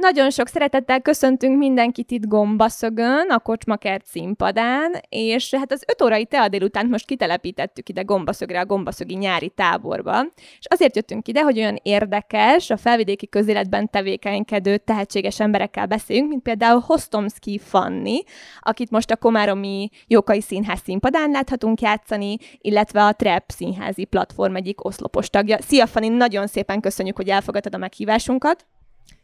Nagyon 0.00 0.30
sok 0.30 0.48
szeretettel 0.48 1.00
köszöntünk 1.00 1.58
mindenkit 1.58 2.10
itt 2.10 2.26
Gombaszögön, 2.26 3.30
a 3.30 3.38
Kocsmakert 3.38 4.06
színpadán, 4.06 5.00
és 5.08 5.54
hát 5.54 5.72
az 5.72 5.84
öt 5.86 6.02
órai 6.02 6.24
tea 6.24 6.48
délután 6.48 6.86
most 6.86 7.06
kitelepítettük 7.06 7.88
ide 7.88 8.02
Gombaszögre, 8.02 8.60
a 8.60 8.66
Gombaszögi 8.66 9.14
nyári 9.14 9.48
táborba. 9.48 10.26
És 10.58 10.66
azért 10.68 10.96
jöttünk 10.96 11.28
ide, 11.28 11.42
hogy 11.42 11.58
olyan 11.58 11.78
érdekes, 11.82 12.70
a 12.70 12.76
felvidéki 12.76 13.28
közéletben 13.28 13.90
tevékenykedő 13.90 14.76
tehetséges 14.76 15.40
emberekkel 15.40 15.86
beszéljünk, 15.86 16.28
mint 16.28 16.42
például 16.42 16.82
Hostomski 16.86 17.58
Fanni, 17.58 18.22
akit 18.60 18.90
most 18.90 19.10
a 19.10 19.16
Komáromi 19.16 19.90
Jókai 20.06 20.40
Színház 20.40 20.80
színpadán 20.84 21.30
láthatunk 21.30 21.80
játszani, 21.80 22.36
illetve 22.60 23.04
a 23.04 23.12
Trap 23.12 23.44
színházi 23.46 24.04
platform 24.04 24.54
egyik 24.54 24.84
oszlopos 24.84 25.30
tagja. 25.30 25.56
Szia 25.60 25.86
Fanni, 25.86 26.08
nagyon 26.08 26.46
szépen 26.46 26.80
köszönjük, 26.80 27.16
hogy 27.16 27.28
elfogadtad 27.28 27.74
a 27.74 27.78
meghívásunkat. 27.78 28.66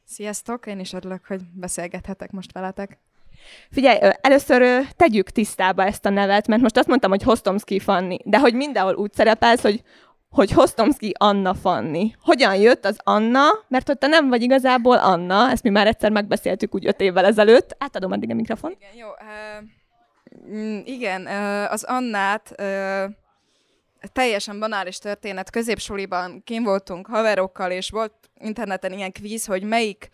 Sziasztok, 0.07 0.67
én 0.67 0.79
is 0.79 0.93
örülök, 0.93 1.27
hogy 1.27 1.41
beszélgethetek 1.53 2.31
most 2.31 2.53
veletek. 2.53 2.99
Figyelj, 3.71 3.99
először 4.21 4.87
tegyük 4.97 5.31
tisztába 5.31 5.85
ezt 5.85 6.07
a 6.07 6.11
nevet, 6.11 6.47
mert 6.47 6.63
most 6.63 6.77
azt 6.77 6.89
mondtam, 6.89 7.11
hogy 7.11 7.23
Hostomski 7.23 7.79
Fanni, 7.79 8.19
de 8.25 8.39
hogy 8.39 8.55
mindenhol 8.55 8.95
úgy 8.95 9.13
szerepelsz, 9.13 9.63
hogy 9.63 9.83
hogy 10.35 10.51
Hostomski 10.51 11.13
Anna 11.19 11.55
Fanni. 11.55 12.15
Hogyan 12.21 12.57
jött 12.57 12.85
az 12.85 12.99
Anna? 13.03 13.43
Mert 13.69 13.89
ott 13.89 13.99
te 13.99 14.07
nem 14.07 14.29
vagy 14.29 14.43
igazából 14.43 14.97
Anna, 14.97 15.51
ezt 15.51 15.63
mi 15.63 15.71
már 15.71 15.87
egyszer 15.87 16.11
megbeszéltük 16.11 16.75
úgy 16.75 16.87
öt 16.87 17.01
évvel 17.01 17.25
ezelőtt. 17.25 17.77
Átadom 17.79 18.13
addig 18.13 18.31
a 18.31 18.35
mikrofon. 18.35 18.71
Igen, 18.71 18.95
jó. 18.95 19.09
Uh, 20.49 20.89
igen, 20.89 21.23
uh, 21.23 21.73
az 21.73 21.85
Annát 21.85 22.55
uh, 22.59 23.15
teljesen 24.13 24.59
banális 24.59 24.99
történet. 24.99 25.51
Középsuliban 25.51 26.43
kim 26.45 26.63
voltunk 26.63 27.07
haverokkal, 27.07 27.71
és 27.71 27.91
volt 27.91 28.15
interneten 28.41 28.93
ilyen 28.93 29.13
kvíz, 29.13 29.45
hogy 29.45 29.63
melyik 29.63 30.09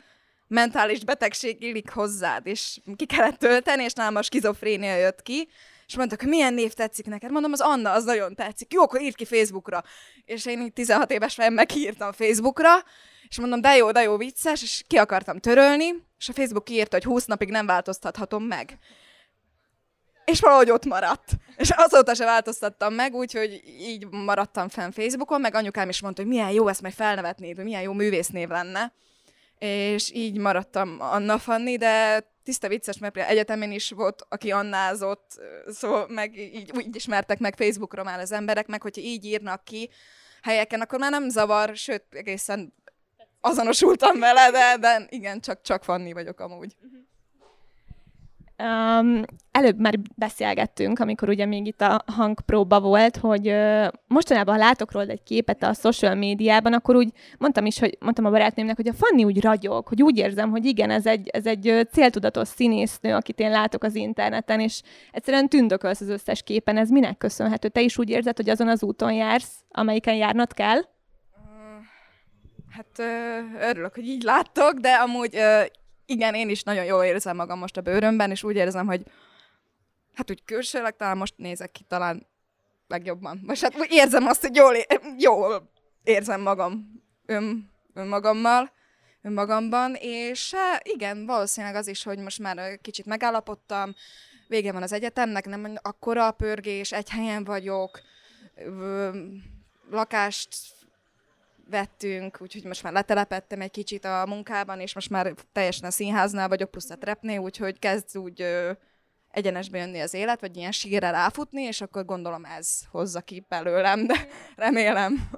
mentális 0.47 1.05
betegség 1.05 1.63
illik 1.63 1.91
hozzád, 1.91 2.47
és 2.47 2.81
ki 2.97 3.07
kellett 3.07 3.39
tölteni, 3.39 3.85
és 3.85 3.93
nálam 3.93 4.17
a 4.17 4.23
skizofrénia 4.23 4.97
jött 4.97 5.23
ki, 5.23 5.49
és 5.87 5.97
mondtak, 5.97 6.21
hogy 6.21 6.29
milyen 6.29 6.55
név 6.55 6.73
tetszik 6.73 7.07
neked? 7.07 7.31
Mondom, 7.31 7.53
az 7.53 7.61
Anna, 7.61 7.93
az 7.93 8.05
nagyon 8.05 8.35
tetszik. 8.35 8.73
Jó, 8.73 8.83
akkor 8.83 9.01
írd 9.01 9.15
ki 9.15 9.25
Facebookra. 9.25 9.83
És 10.25 10.47
én 10.47 10.61
így 10.61 10.73
16 10.73 11.11
éves 11.11 11.35
fejem 11.35 11.53
megírtam 11.53 12.13
Facebookra, 12.13 12.71
és 13.29 13.39
mondom, 13.39 13.61
de 13.61 13.77
jó, 13.77 13.91
de 13.91 14.03
jó, 14.03 14.17
vicces, 14.17 14.63
és 14.63 14.85
ki 14.87 14.97
akartam 14.97 15.39
törölni, 15.39 15.87
és 16.19 16.29
a 16.29 16.33
Facebook 16.33 16.65
kiírta, 16.65 16.97
hogy 16.97 17.05
20 17.05 17.25
napig 17.25 17.49
nem 17.51 17.67
változtathatom 17.67 18.45
meg 18.45 18.79
és 20.25 20.41
valahogy 20.41 20.71
ott 20.71 20.85
maradt. 20.85 21.31
És 21.57 21.71
azóta 21.71 22.15
se 22.15 22.25
változtattam 22.25 22.95
meg, 22.95 23.15
úgyhogy 23.15 23.63
így 23.81 24.07
maradtam 24.11 24.69
fenn 24.69 24.91
Facebookon, 24.91 25.41
meg 25.41 25.55
anyukám 25.55 25.89
is 25.89 26.01
mondta, 26.01 26.23
hogy 26.23 26.31
milyen 26.31 26.51
jó 26.51 26.69
ezt 26.69 26.83
majd 26.83 26.95
felnevetnéd, 26.95 27.57
hogy 27.57 27.65
milyen 27.65 27.83
jó 27.83 27.93
művésznév 27.93 28.49
lenne. 28.49 28.93
És 29.59 30.13
így 30.13 30.39
maradtam 30.39 30.97
Anna 31.01 31.39
Fanni, 31.39 31.77
de 31.77 32.25
tiszta 32.45 32.69
vicces, 32.69 32.99
mert 32.99 33.17
egyetemen 33.17 33.73
is 33.73 33.91
volt, 33.91 34.27
aki 34.29 34.51
annázott, 34.51 35.41
szóval 35.67 36.07
meg 36.09 36.37
így 36.37 36.71
úgy 36.75 36.97
ismertek 36.97 37.39
meg 37.39 37.57
Facebookra 37.57 38.03
már 38.03 38.19
az 38.19 38.33
emberek, 38.33 38.67
meg 38.67 38.83
hogyha 38.83 39.03
így 39.03 39.25
írnak 39.25 39.65
ki 39.65 39.91
helyeken, 40.43 40.81
akkor 40.81 40.99
már 40.99 41.11
nem 41.11 41.29
zavar, 41.29 41.77
sőt, 41.77 42.05
egészen 42.11 42.75
azonosultam 43.41 44.19
vele, 44.19 44.51
de, 44.51 44.77
de 44.81 45.07
igen, 45.09 45.41
csak, 45.41 45.63
csak 45.63 45.85
Fanni 45.85 46.13
vagyok 46.13 46.41
amúgy. 46.41 46.75
Uh-huh. 46.77 47.09
Um, 48.63 49.23
előbb 49.51 49.79
már 49.79 49.95
beszélgettünk, 50.17 50.99
amikor 50.99 51.29
ugye 51.29 51.47
még 51.47 51.67
itt 51.67 51.81
a 51.81 52.05
hangpróba 52.07 52.81
volt, 52.81 53.17
hogy 53.17 53.49
uh, 53.49 53.87
mostanában, 54.07 54.55
ha 54.55 54.61
látok 54.61 54.93
róla 54.93 55.07
egy 55.07 55.23
képet 55.23 55.63
a 55.63 55.73
social 55.73 56.15
médiában, 56.15 56.73
akkor 56.73 56.97
úgy 56.97 57.13
mondtam 57.39 57.67
is, 57.67 57.79
hogy 57.79 57.97
mondtam 58.01 58.25
a 58.25 58.31
barátnőmnek, 58.31 58.77
hogy 58.77 58.89
a 58.89 58.93
Fanni 58.93 59.25
úgy 59.25 59.43
ragyog, 59.43 59.89
hogy 59.89 60.03
úgy 60.03 60.19
érzem, 60.19 60.51
hogy 60.51 60.65
igen, 60.65 60.91
ez 60.91 61.07
egy, 61.07 61.29
ez 61.29 61.47
egy 61.47 61.89
céltudatos 61.93 62.49
színésznő, 62.49 63.15
akit 63.15 63.39
én 63.39 63.51
látok 63.51 63.85
az 63.85 63.95
interneten, 63.95 64.61
és 64.61 64.83
egyszerűen 65.13 65.49
tündökölsz 65.49 66.01
az 66.01 66.09
összes 66.09 66.43
képen. 66.43 66.77
Ez 66.77 66.89
minek 66.89 67.19
köszönhető? 67.19 67.69
Te 67.69 67.81
is 67.81 67.99
úgy 67.99 68.11
érzed, 68.11 68.37
hogy 68.37 68.51
azon 68.51 68.69
az 68.69 68.83
úton 68.83 69.13
jársz, 69.13 69.55
amelyiken 69.71 70.15
járnod 70.15 70.55
kell? 70.55 70.81
Hát 72.71 73.03
örülök, 73.61 73.95
hogy 73.95 74.07
így 74.07 74.23
láttok, 74.23 74.73
de 74.73 74.93
amúgy 74.93 75.37
igen, 76.11 76.35
én 76.35 76.49
is 76.49 76.63
nagyon 76.63 76.85
jól 76.85 77.05
érzem 77.05 77.37
magam 77.37 77.59
most 77.59 77.77
a 77.77 77.81
bőrömben, 77.81 78.31
és 78.31 78.43
úgy 78.43 78.57
érzem, 78.57 78.87
hogy 78.87 79.03
hát 80.15 80.31
úgy 80.31 80.45
külsőleg 80.45 80.97
talán 80.97 81.17
most 81.17 81.35
nézek 81.37 81.73
ki 81.73 81.83
talán 81.89 82.27
legjobban. 82.87 83.41
Most 83.47 83.63
hát 83.63 83.79
úgy 83.79 83.93
érzem 83.93 84.27
azt, 84.27 84.41
hogy 84.41 84.57
jól, 84.57 84.75
jól 85.19 85.71
érzem 86.03 86.41
magam 86.41 87.03
ön, 87.27 87.71
önmagammal, 87.95 88.73
önmagamban, 89.23 89.95
és 89.99 90.55
igen, 90.83 91.27
valószínűleg 91.27 91.77
az 91.77 91.87
is, 91.87 92.03
hogy 92.03 92.19
most 92.19 92.39
már 92.39 92.79
kicsit 92.83 93.07
megállapodtam, 93.07 93.95
vége 94.49 94.73
van 94.73 94.83
az 94.83 94.93
egyetemnek, 94.93 95.47
nem 95.47 95.79
akkora 95.83 96.27
a 96.27 96.33
pörgés, 96.33 96.93
egy 96.93 97.11
helyen 97.11 97.45
vagyok, 97.45 98.01
lakást 99.91 100.49
vettünk, 101.71 102.39
úgyhogy 102.41 102.65
most 102.65 102.83
már 102.83 102.93
letelepettem 102.93 103.61
egy 103.61 103.71
kicsit 103.71 104.05
a 104.05 104.25
munkában, 104.27 104.81
és 104.81 104.95
most 104.95 105.11
már 105.11 105.35
teljesen 105.53 105.89
a 105.89 105.91
színháznál 105.91 106.49
vagyok, 106.49 106.71
plusz 106.71 106.91
a 106.91 106.99
trepnél, 106.99 107.39
úgyhogy 107.39 107.79
kezd 107.79 108.19
úgy 108.19 108.43
ö, 108.43 108.71
egyenesbe 109.31 109.79
jönni 109.79 110.01
az 110.01 110.15
élet, 110.15 110.41
vagy 110.41 110.57
ilyen 110.57 110.73
sírrel 110.73 111.13
ráfutni, 111.13 111.63
és 111.63 111.81
akkor 111.81 112.05
gondolom 112.05 112.45
ez 112.45 112.81
hozza 112.91 113.21
ki 113.21 113.47
belőlem, 113.49 114.07
de 114.07 114.15
remélem. 114.57 115.31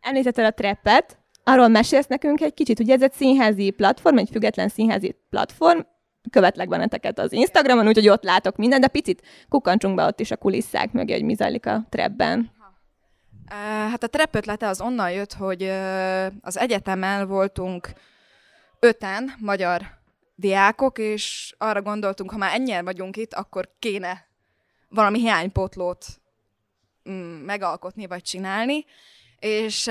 Említetted 0.00 0.44
a 0.44 0.50
treppet, 0.50 1.18
arról 1.44 1.68
mesélsz 1.68 2.06
nekünk 2.06 2.40
egy 2.40 2.54
kicsit, 2.54 2.80
ugye 2.80 2.94
ez 2.94 3.02
egy 3.02 3.12
színházi 3.12 3.70
platform, 3.70 4.18
egy 4.18 4.28
független 4.32 4.68
színházi 4.68 5.16
platform, 5.30 5.80
követlek 6.30 6.68
benneteket 6.68 7.18
az 7.18 7.32
Instagramon, 7.32 7.86
úgyhogy 7.86 8.08
ott 8.08 8.22
látok 8.22 8.56
mindent, 8.56 8.82
de 8.82 8.88
picit 8.88 9.22
kukancsunk 9.48 9.94
be 9.94 10.06
ott 10.06 10.20
is 10.20 10.30
a 10.30 10.36
kulisszák 10.36 10.92
mögé, 10.92 11.12
hogy 11.12 11.24
mi 11.24 11.34
zajlik 11.34 11.66
a 11.66 11.86
trepben. 11.88 12.50
Hát 13.48 14.02
a 14.02 14.08
trap 14.08 14.34
ötlete 14.34 14.68
az 14.68 14.80
onnan 14.80 15.10
jött, 15.10 15.32
hogy 15.32 15.62
az 16.40 16.56
egyetemen 16.56 17.28
voltunk 17.28 17.88
öten 18.78 19.32
magyar 19.38 19.82
diákok, 20.34 20.98
és 20.98 21.54
arra 21.58 21.82
gondoltunk, 21.82 22.30
ha 22.30 22.36
már 22.36 22.54
ennyien 22.54 22.84
vagyunk 22.84 23.16
itt, 23.16 23.34
akkor 23.34 23.70
kéne 23.78 24.26
valami 24.88 25.18
hiánypótlót 25.18 26.06
mm, 27.10 27.44
megalkotni 27.44 28.06
vagy 28.06 28.22
csinálni, 28.22 28.84
és 29.38 29.84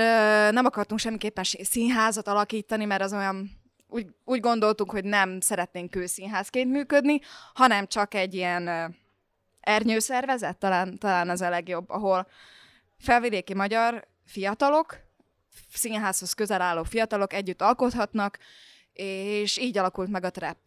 nem 0.50 0.64
akartunk 0.64 1.00
semmiképpen 1.00 1.44
színházat 1.44 2.28
alakítani, 2.28 2.84
mert 2.84 3.02
az 3.02 3.12
olyan 3.12 3.50
úgy, 3.88 4.06
úgy 4.24 4.40
gondoltuk, 4.40 4.90
hogy 4.90 5.04
nem 5.04 5.40
szeretnénk 5.40 5.90
kőszínházként 5.90 6.70
működni, 6.70 7.20
hanem 7.54 7.86
csak 7.86 8.14
egy 8.14 8.34
ilyen 8.34 8.96
ernyőszervezet, 9.60 10.56
talán, 10.56 10.98
talán 10.98 11.28
az 11.28 11.40
a 11.40 11.48
legjobb, 11.48 11.90
ahol 11.90 12.26
felvidéki 12.98 13.54
magyar 13.54 14.08
fiatalok, 14.24 14.98
színházhoz 15.72 16.32
közel 16.32 16.60
álló 16.60 16.82
fiatalok 16.82 17.32
együtt 17.32 17.62
alkothatnak, 17.62 18.38
és 18.92 19.56
így 19.56 19.78
alakult 19.78 20.08
meg 20.08 20.24
a 20.24 20.30
trap. 20.30 20.58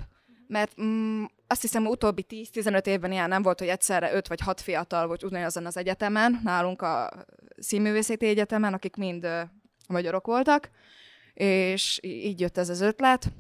Mert 0.47 0.81
mm, 0.81 1.23
azt 1.47 1.61
hiszem, 1.61 1.85
utóbbi 1.85 2.25
10-15 2.29 2.85
évben 2.85 3.11
ilyen 3.11 3.29
nem 3.29 3.41
volt, 3.41 3.59
hogy 3.59 3.67
egyszerre 3.67 4.13
5 4.13 4.27
vagy 4.27 4.41
6 4.41 4.61
fiatal 4.61 5.07
volt 5.07 5.23
ugyanazon 5.23 5.65
az 5.65 5.77
egyetemen, 5.77 6.39
nálunk 6.43 6.81
a 6.81 7.09
színművészeti 7.57 8.27
egyetemen, 8.27 8.73
akik 8.73 8.95
mind 8.95 9.25
uh, 9.25 9.41
magyarok 9.87 10.25
voltak, 10.25 10.69
és 11.33 11.99
így 12.01 12.39
jött 12.39 12.57
ez 12.57 12.69
az 12.69 12.81
ötlet. 12.81 13.31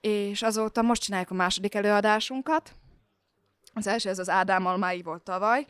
És 0.00 0.42
azóta 0.42 0.82
most 0.82 1.02
csináljuk 1.02 1.30
a 1.30 1.34
második 1.34 1.74
előadásunkat. 1.74 2.72
Az 3.74 3.86
első, 3.86 4.08
ez 4.08 4.18
az 4.18 4.28
Ádámmal 4.28 4.76
már 4.76 5.02
volt 5.02 5.22
tavaly, 5.22 5.66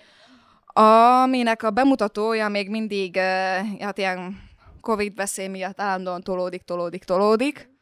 aminek 0.73 1.63
a 1.63 1.71
bemutatója 1.71 2.49
még 2.49 2.71
mindig, 2.71 3.17
hát 3.81 3.99
ilyen 3.99 4.41
Covid 4.81 5.15
veszély 5.15 5.49
miatt 5.49 5.81
állandóan 5.81 6.23
tolódik, 6.23 6.63
tolódik, 6.63 7.05
tolódik. 7.05 7.77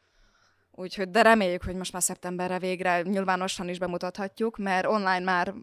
Úgyhogy, 0.71 1.09
de 1.09 1.21
reméljük, 1.21 1.63
hogy 1.63 1.75
most 1.75 1.93
már 1.93 2.01
szeptemberre 2.01 2.59
végre 2.59 3.01
nyilvánosan 3.01 3.69
is 3.69 3.79
bemutathatjuk, 3.79 4.57
mert 4.57 4.85
online 4.85 5.19
már 5.19 5.53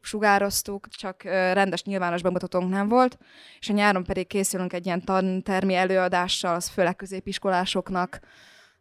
sugároztuk, 0.00 0.88
csak 0.88 1.22
rendes 1.22 1.82
nyilvános 1.82 2.22
bemutatónk 2.22 2.70
nem 2.70 2.88
volt, 2.88 3.18
és 3.60 3.68
a 3.68 3.72
nyáron 3.72 4.04
pedig 4.04 4.26
készülünk 4.26 4.72
egy 4.72 4.86
ilyen 4.86 5.04
tantermi 5.04 5.74
előadással, 5.74 6.54
az 6.54 6.68
főleg 6.68 6.96
középiskolásoknak, 6.96 8.20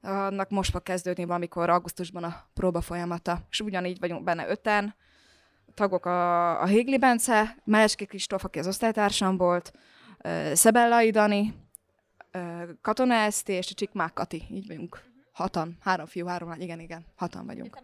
annak 0.01 0.49
most 0.49 0.71
fog 0.71 0.83
kezdődni 0.83 1.25
valamikor 1.25 1.69
augusztusban 1.69 2.23
a 2.23 2.49
próba 2.53 2.81
folyamata, 2.81 3.39
és 3.49 3.61
ugyanígy 3.61 3.99
vagyunk 3.99 4.23
benne 4.23 4.49
öten, 4.49 4.95
tagok 5.79 6.05
a, 6.05 6.61
a 6.61 6.65
Hégli 6.65 6.97
Bence, 6.97 7.55
Melecski 7.63 8.05
Kristóf, 8.05 8.43
aki 8.43 8.59
az 8.59 8.67
osztálytársam 8.67 9.37
volt, 9.37 9.71
Szebellai 10.53 11.09
Dani, 11.11 11.53
Katona 12.81 13.13
Eszti 13.13 13.51
és 13.51 13.73
Csikmák 13.73 14.13
Kati, 14.13 14.43
így 14.51 14.67
vagyunk. 14.67 15.01
Hatan, 15.31 15.77
három 15.81 16.05
fiú, 16.05 16.25
három 16.25 16.49
lány, 16.49 16.61
igen, 16.61 16.79
igen, 16.79 17.05
hatan 17.15 17.45
vagyunk. 17.45 17.77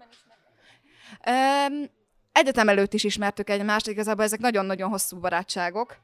Egyetem 2.31 2.69
előtt 2.69 2.93
is 2.93 3.03
ismertük 3.03 3.49
egymást, 3.49 3.87
igazából 3.87 4.23
ezek 4.23 4.39
nagyon-nagyon 4.39 4.89
hosszú 4.89 5.19
barátságok. 5.19 5.97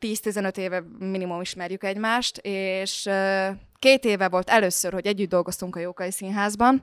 10-15 0.00 0.56
éve 0.56 0.82
minimum 0.98 1.40
ismerjük 1.40 1.84
egymást, 1.84 2.38
és 2.42 3.08
két 3.78 4.04
éve 4.04 4.28
volt 4.28 4.50
először, 4.50 4.92
hogy 4.92 5.06
együtt 5.06 5.28
dolgoztunk 5.28 5.76
a 5.76 5.80
Jókai 5.80 6.10
Színházban, 6.10 6.82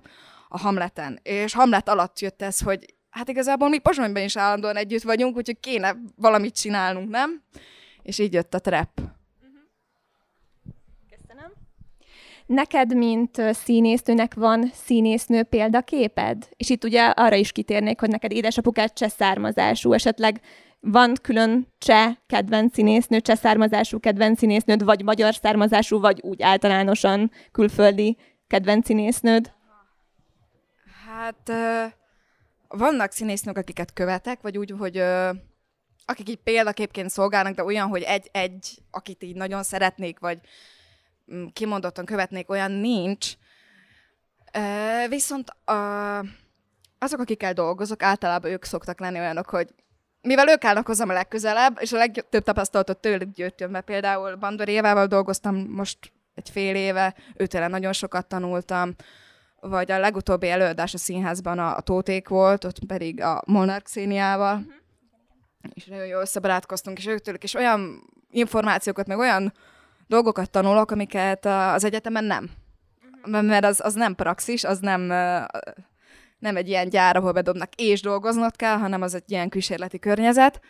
a 0.49 0.57
Hamleten. 0.57 1.19
És 1.23 1.53
Hamlet 1.53 1.89
alatt 1.89 2.19
jött 2.19 2.41
ez, 2.41 2.59
hogy 2.59 2.95
hát 3.15 3.29
igazából 3.29 3.69
mi 3.69 3.77
Pozsonyban 3.77 4.23
is 4.23 4.37
állandóan 4.37 4.75
együtt 4.75 5.01
vagyunk, 5.01 5.35
úgyhogy 5.35 5.59
kéne 5.59 5.95
valamit 6.15 6.55
csinálnunk, 6.55 7.09
nem? 7.09 7.41
És 8.01 8.19
így 8.19 8.33
jött 8.33 8.53
a 8.53 8.59
trap. 8.59 9.01
Köszönöm. 11.09 11.51
Neked, 12.45 12.95
mint 12.95 13.41
színésznőnek 13.51 14.33
van 14.33 14.69
színésznő 14.73 15.43
példaképed? 15.43 16.49
És 16.57 16.69
itt 16.69 16.83
ugye 16.83 17.05
arra 17.05 17.35
is 17.35 17.51
kitérnék, 17.51 17.99
hogy 17.99 18.09
neked 18.09 18.31
édesapukád 18.31 18.93
cseh 18.93 19.09
származású, 19.09 19.93
esetleg 19.93 20.41
van 20.79 21.13
külön 21.21 21.67
cseh 21.77 22.15
kedvenc 22.27 22.73
színésznő, 22.73 23.19
cseh 23.19 23.35
származású 23.35 23.99
kedvenc 23.99 24.37
színésznőd, 24.37 24.83
vagy 24.83 25.03
magyar 25.03 25.35
származású, 25.35 25.99
vagy 25.99 26.19
úgy 26.21 26.41
általánosan 26.41 27.31
külföldi 27.51 28.17
kedvenc 28.47 28.85
színésznőd? 28.85 29.53
Hát 31.05 31.51
vannak 32.77 33.11
színésznők, 33.11 33.57
akiket 33.57 33.93
követek, 33.93 34.41
vagy 34.41 34.57
úgy, 34.57 34.73
hogy 34.77 34.97
akik 36.05 36.29
így 36.29 36.39
példaképként 36.43 37.09
szolgálnak, 37.09 37.55
de 37.55 37.63
olyan, 37.63 37.87
hogy 37.87 38.01
egy-egy, 38.01 38.81
akit 38.91 39.23
így 39.23 39.35
nagyon 39.35 39.63
szeretnék, 39.63 40.19
vagy 40.19 40.39
mm, 41.33 41.45
kimondottan 41.53 42.05
követnék, 42.05 42.49
olyan 42.49 42.71
nincs. 42.71 43.33
Viszont 45.09 45.55
azok, 46.99 47.19
akikkel 47.19 47.53
dolgozok, 47.53 48.03
általában 48.03 48.51
ők 48.51 48.63
szoktak 48.63 48.99
lenni 48.99 49.19
olyanok, 49.19 49.49
hogy 49.49 49.73
mivel 50.21 50.49
ők 50.49 50.63
állnak 50.63 50.87
hozzám 50.87 51.09
a 51.09 51.13
legközelebb, 51.13 51.77
és 51.81 51.91
a 51.91 51.97
legtöbb 51.97 52.43
tapasztalatot 52.43 52.97
tőlük 52.97 53.31
gyűjtöm 53.33 53.71
be. 53.71 53.81
Például 53.81 54.35
Bandor 54.35 54.67
Évával 54.67 55.07
dolgoztam 55.07 55.55
most 55.55 55.97
egy 56.33 56.49
fél 56.49 56.75
éve, 56.75 57.15
őtőle 57.35 57.67
nagyon 57.67 57.93
sokat 57.93 58.27
tanultam, 58.27 58.95
vagy 59.69 59.91
a 59.91 59.99
legutóbbi 59.99 60.49
előadás 60.49 60.93
a 60.93 60.97
színházban 60.97 61.59
a, 61.59 61.75
a 61.75 61.81
Tóték 61.81 62.27
volt, 62.27 62.63
ott 62.63 62.85
pedig 62.87 63.21
a 63.21 63.43
Molnár 63.45 63.81
Xéniával, 63.81 64.55
uh-huh. 64.55 64.73
és 65.73 65.85
nagyon 65.85 66.05
jól 66.05 66.21
összebarátkoztunk, 66.21 66.97
és 66.97 67.07
őktől 67.07 67.35
is 67.41 67.53
olyan 67.53 68.09
információkat, 68.29 69.07
meg 69.07 69.17
olyan 69.17 69.53
dolgokat 70.07 70.49
tanulok, 70.49 70.91
amiket 70.91 71.45
az 71.45 71.83
egyetemen 71.83 72.23
nem. 72.23 72.49
Uh-huh. 73.25 73.45
Mert 73.45 73.65
az, 73.65 73.79
az 73.83 73.93
nem 73.93 74.15
praxis, 74.15 74.63
az 74.63 74.79
nem, 74.79 75.01
nem 76.39 76.55
egy 76.55 76.67
ilyen 76.67 76.89
gyár, 76.89 77.15
ahol 77.15 77.31
bedobnak 77.31 77.75
és 77.75 78.01
dolgoznod 78.01 78.55
kell, 78.55 78.77
hanem 78.77 79.01
az 79.01 79.13
egy 79.13 79.31
ilyen 79.31 79.49
kísérleti 79.49 79.99
környezet. 79.99 80.61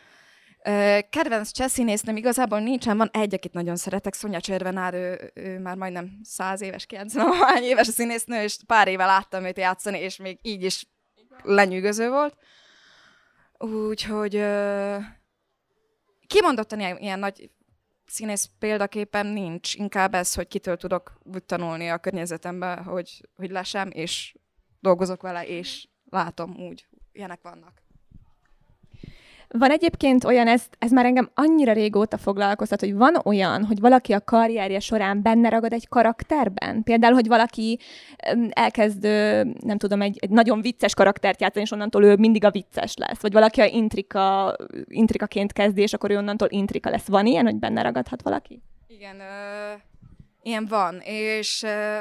Kedvenc 1.10 1.52
cseszínésznőm 1.52 2.16
igazából 2.16 2.60
nincsen, 2.60 2.98
van 2.98 3.10
egy, 3.14 3.34
akit 3.34 3.54
nagyon 3.54 3.76
szeretek, 3.76 4.14
Szonya 4.14 4.40
Cservenár, 4.40 4.94
ő, 4.94 5.32
ő 5.34 5.60
már 5.60 5.76
majdnem 5.76 6.20
száz 6.24 6.62
éves, 6.62 6.86
90 6.86 7.34
hány 7.34 7.64
éves 7.64 7.88
a 7.88 7.92
színésznő, 7.92 8.42
és 8.42 8.58
pár 8.66 8.88
éve 8.88 9.06
láttam 9.06 9.44
őt 9.44 9.58
játszani, 9.58 10.00
és 10.00 10.18
még 10.18 10.40
így 10.42 10.64
is 10.64 10.88
lenyűgöző 11.44 12.10
volt. 12.10 12.38
Úgyhogy 13.58 14.44
kimondottan 16.28 16.80
ilyen, 16.80 16.98
ilyen 16.98 17.20
nagy 17.20 17.50
színész 18.06 18.50
példaképpen 18.60 19.26
nincs, 19.26 19.76
inkább 19.76 20.14
ez, 20.14 20.34
hogy 20.34 20.48
kitől 20.48 20.78
tudok 20.78 21.14
úgy 21.24 21.44
tanulni 21.44 21.90
a 21.90 21.98
környezetemben, 21.98 22.84
hogy, 22.84 23.30
hogy 23.36 23.50
lesem, 23.50 23.90
és 23.92 24.36
dolgozok 24.80 25.22
vele, 25.22 25.48
és 25.48 25.88
látom 26.10 26.56
úgy, 26.58 26.88
ilyenek 27.12 27.40
vannak. 27.42 27.85
Van 29.58 29.72
egyébként 29.72 30.24
olyan, 30.24 30.48
ez, 30.48 30.64
ez 30.80 30.92
már 30.92 31.06
engem 31.06 31.30
annyira 31.34 31.74
régóta 31.74 32.18
foglalkoztat, 32.18 32.80
hogy 32.80 32.94
van 32.94 33.16
olyan, 33.24 33.66
hogy 33.66 33.80
valaki 33.80 34.14
a 34.14 34.24
karrierje 34.24 34.80
során 34.80 35.22
benne 35.22 35.50
ragad 35.50 35.74
egy 35.74 35.88
karakterben? 35.88 36.84
Például, 36.84 37.14
hogy 37.14 37.28
valaki 37.28 37.80
elkezd, 38.50 39.04
nem 39.60 39.78
tudom, 39.78 40.02
egy, 40.02 40.18
egy 40.22 40.30
nagyon 40.30 40.62
vicces 40.62 40.94
karaktert 40.94 41.42
játszani, 41.42 41.66
és 41.66 41.72
onnantól 41.72 42.04
ő 42.04 42.16
mindig 42.16 42.44
a 42.44 42.52
vicces 42.52 42.96
lesz. 42.96 43.22
Vagy 43.22 43.34
valaki 43.34 43.62
a 43.62 43.66
intrika, 43.66 44.56
intrikaként 44.88 45.54
kezdi, 45.54 45.82
és 45.82 45.94
akkor 45.94 46.12
ő 46.12 46.18
onnantól 46.18 46.48
intrika 46.52 46.90
lesz. 46.90 47.08
Van 47.08 47.26
ilyen, 47.26 47.46
hogy 47.46 47.60
benne 47.60 47.82
ragadhat 47.82 48.22
valaki? 48.22 48.62
Igen, 48.88 49.20
ö, 49.20 49.74
ilyen 50.42 50.66
van, 50.70 51.00
és 51.04 51.64
ö, 51.64 52.00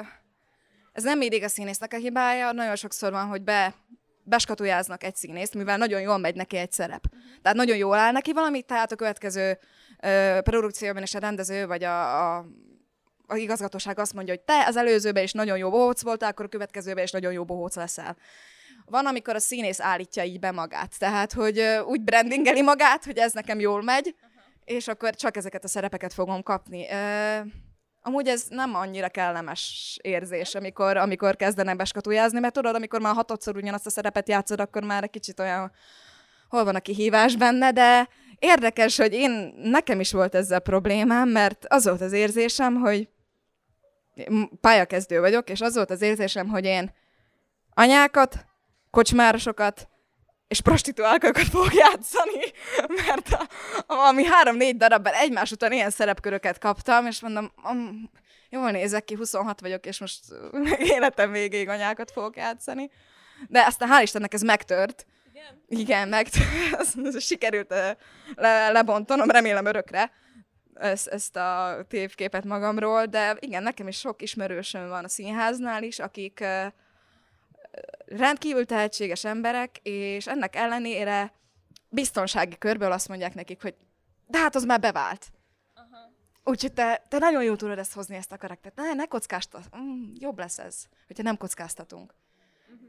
ez 0.92 1.02
nem 1.02 1.18
mindig 1.18 1.42
a 1.42 1.48
színésznek 1.48 1.92
a 1.92 1.96
hibája, 1.96 2.52
nagyon 2.52 2.76
sokszor 2.76 3.12
van, 3.12 3.26
hogy 3.26 3.42
be 3.42 3.74
beskatujáznak 4.24 5.04
egy 5.04 5.16
színészt, 5.16 5.54
mivel 5.54 5.76
nagyon 5.76 6.00
jól 6.00 6.18
megy 6.18 6.34
neki 6.34 6.56
egy 6.56 6.72
szerep. 6.72 7.04
Tehát 7.42 7.56
nagyon 7.56 7.76
jól 7.76 7.96
áll 7.96 8.12
neki 8.12 8.32
valami, 8.32 8.62
tehát 8.62 8.92
a 8.92 8.96
következő 8.96 9.58
ö, 10.00 10.38
produkcióban 10.42 11.02
is 11.02 11.14
a 11.14 11.18
rendező, 11.18 11.66
vagy 11.66 11.84
a, 11.84 12.36
a 12.36 12.46
a 13.26 13.36
igazgatóság 13.36 13.98
azt 13.98 14.12
mondja, 14.12 14.34
hogy 14.34 14.42
te 14.42 14.64
az 14.66 14.76
előzőben 14.76 15.22
is 15.22 15.32
nagyon 15.32 15.58
jó 15.58 15.70
bohóc 15.70 16.02
voltál, 16.02 16.30
akkor 16.30 16.44
a 16.44 16.48
következőben 16.48 17.04
is 17.04 17.10
nagyon 17.10 17.32
jó 17.32 17.44
bohóc 17.44 17.76
leszel. 17.76 18.16
Van, 18.84 19.06
amikor 19.06 19.34
a 19.34 19.38
színész 19.38 19.80
állítja 19.80 20.22
így 20.22 20.38
be 20.38 20.50
magát, 20.50 20.98
tehát, 20.98 21.32
hogy 21.32 21.62
úgy 21.86 22.02
brandingeli 22.02 22.62
magát, 22.62 23.04
hogy 23.04 23.18
ez 23.18 23.32
nekem 23.32 23.60
jól 23.60 23.82
megy, 23.82 24.14
és 24.64 24.88
akkor 24.88 25.14
csak 25.14 25.36
ezeket 25.36 25.64
a 25.64 25.68
szerepeket 25.68 26.12
fogom 26.12 26.42
kapni. 26.42 26.86
Amúgy 28.06 28.28
ez 28.28 28.44
nem 28.48 28.74
annyira 28.74 29.08
kellemes 29.08 29.98
érzés, 30.02 30.54
amikor, 30.54 30.96
amikor 30.96 31.36
kezdenek 31.36 31.76
beskatujázni, 31.76 32.38
mert 32.38 32.54
tudod, 32.54 32.74
amikor 32.74 33.00
már 33.00 33.14
hatodszor 33.14 33.56
ugyanazt 33.56 33.86
a 33.86 33.90
szerepet 33.90 34.28
játszod, 34.28 34.60
akkor 34.60 34.82
már 34.82 35.02
egy 35.02 35.10
kicsit 35.10 35.40
olyan, 35.40 35.72
hol 36.48 36.64
van 36.64 36.74
a 36.74 36.80
kihívás 36.80 37.36
benne, 37.36 37.72
de 37.72 38.08
érdekes, 38.38 38.96
hogy 38.96 39.12
én, 39.12 39.54
nekem 39.56 40.00
is 40.00 40.12
volt 40.12 40.34
ezzel 40.34 40.60
problémám, 40.60 41.28
mert 41.28 41.64
az 41.68 41.84
volt 41.84 42.00
az 42.00 42.12
érzésem, 42.12 42.74
hogy 42.74 43.08
pályakezdő 44.60 45.20
vagyok, 45.20 45.50
és 45.50 45.60
az 45.60 45.74
volt 45.74 45.90
az 45.90 46.02
érzésem, 46.02 46.48
hogy 46.48 46.64
én 46.64 46.92
anyákat, 47.74 48.46
kocsmárosokat, 48.90 49.88
és 50.48 50.60
prostituálkokat 50.60 51.48
fog 51.48 51.72
játszani, 51.72 52.42
mert 53.06 53.28
a, 53.28 53.48
a, 53.86 54.06
ami 54.06 54.24
három-négy 54.24 54.76
darabban 54.76 55.12
egymás 55.12 55.50
után 55.50 55.72
ilyen 55.72 55.90
szerepköröket 55.90 56.58
kaptam, 56.58 57.06
és 57.06 57.20
mondom, 57.20 57.52
um, 57.70 58.10
jól 58.48 58.70
nézek 58.70 59.04
ki, 59.04 59.14
26 59.14 59.60
vagyok, 59.60 59.86
és 59.86 60.00
most 60.00 60.20
életem 60.96 61.32
végéig 61.32 61.68
anyákat 61.68 62.10
fogok 62.10 62.36
játszani. 62.36 62.90
De 63.48 63.64
aztán 63.66 63.88
hál' 63.92 64.02
Istennek 64.02 64.34
ez 64.34 64.42
megtört. 64.42 65.06
Igen? 65.32 65.62
Igen, 65.68 66.08
megtört. 66.08 67.20
Sikerült 67.28 67.74
le, 68.34 68.70
lebontanom, 68.70 69.30
remélem 69.30 69.66
örökre 69.66 70.10
ezt, 70.74 71.06
ezt 71.06 71.36
a 71.36 71.76
tévképet 71.88 72.44
magamról, 72.44 73.06
de 73.06 73.36
igen, 73.40 73.62
nekem 73.62 73.88
is 73.88 73.98
sok 73.98 74.22
ismerősöm 74.22 74.88
van 74.88 75.04
a 75.04 75.08
színháznál 75.08 75.82
is, 75.82 75.98
akik 75.98 76.44
rendkívül 78.06 78.66
tehetséges 78.66 79.24
emberek, 79.24 79.78
és 79.82 80.26
ennek 80.26 80.56
ellenére 80.56 81.32
biztonsági 81.88 82.58
körből 82.58 82.92
azt 82.92 83.08
mondják 83.08 83.34
nekik, 83.34 83.62
hogy 83.62 83.74
de 84.26 84.38
hát 84.38 84.54
az 84.54 84.64
már 84.64 84.80
bevált. 84.80 85.32
Úgyhogy 86.44 86.72
te, 86.72 87.04
te 87.08 87.18
nagyon 87.18 87.42
jó 87.42 87.56
tudod 87.56 87.78
ezt 87.78 87.92
hozni, 87.92 88.16
ezt 88.16 88.32
a 88.32 88.36
karaktert. 88.36 88.76
Ne, 88.76 88.94
ne 88.94 89.06
kockáztat. 89.06 89.76
Mm, 89.76 90.12
jobb 90.18 90.38
lesz 90.38 90.58
ez, 90.58 90.84
hogyha 91.06 91.22
nem 91.22 91.36
kockáztatunk. 91.36 92.14
Uh-huh. 92.74 92.88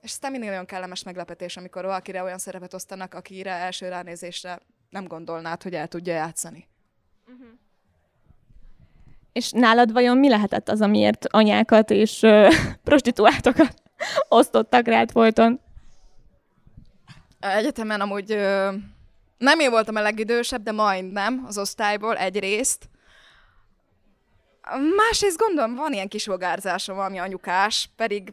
És 0.00 0.16
ez 0.20 0.30
mindig 0.30 0.48
nagyon 0.48 0.66
kellemes 0.66 1.02
meglepetés, 1.02 1.56
amikor 1.56 1.84
valakire 1.84 2.22
olyan 2.22 2.38
szerepet 2.38 2.74
osztanak, 2.74 3.14
akire 3.14 3.50
első 3.50 3.88
ránézésre 3.88 4.60
nem 4.88 5.06
gondolnád, 5.06 5.62
hogy 5.62 5.74
el 5.74 5.88
tudja 5.88 6.12
játszani. 6.12 6.68
Uh-huh. 7.26 7.46
És 9.32 9.50
nálad 9.50 9.92
vajon 9.92 10.18
mi 10.18 10.28
lehetett 10.28 10.68
az, 10.68 10.80
amiért 10.80 11.26
anyákat 11.26 11.90
és 11.90 12.22
uh, 12.22 12.54
prostituáltokat 12.88 13.79
osztottak 14.28 14.86
rád 14.86 15.10
folyton? 15.10 15.60
Egyetemen 17.40 18.00
amúgy 18.00 18.32
ö, 18.32 18.72
nem 19.38 19.58
én 19.58 19.70
voltam 19.70 19.96
a 19.96 20.00
legidősebb, 20.00 20.62
de 20.62 20.72
majdnem 20.72 21.44
az 21.46 21.58
osztályból 21.58 22.16
egyrészt. 22.16 22.88
Másrészt 24.96 25.38
gondolom, 25.38 25.74
van 25.74 25.92
ilyen 25.92 26.08
kisvogárzásom, 26.08 26.96
valami 26.96 27.18
anyukás, 27.18 27.90
pedig 27.96 28.32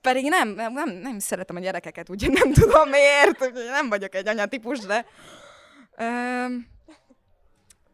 pedig 0.00 0.28
nem, 0.28 0.48
nem, 0.48 0.90
nem, 0.90 1.18
szeretem 1.18 1.56
a 1.56 1.60
gyerekeket, 1.60 2.10
úgyhogy 2.10 2.32
nem 2.32 2.52
tudom 2.52 2.88
miért, 2.88 3.52
nem 3.52 3.88
vagyok 3.88 4.14
egy 4.14 4.28
anyatípus, 4.28 4.78
de 4.78 5.06
ö, 5.96 6.04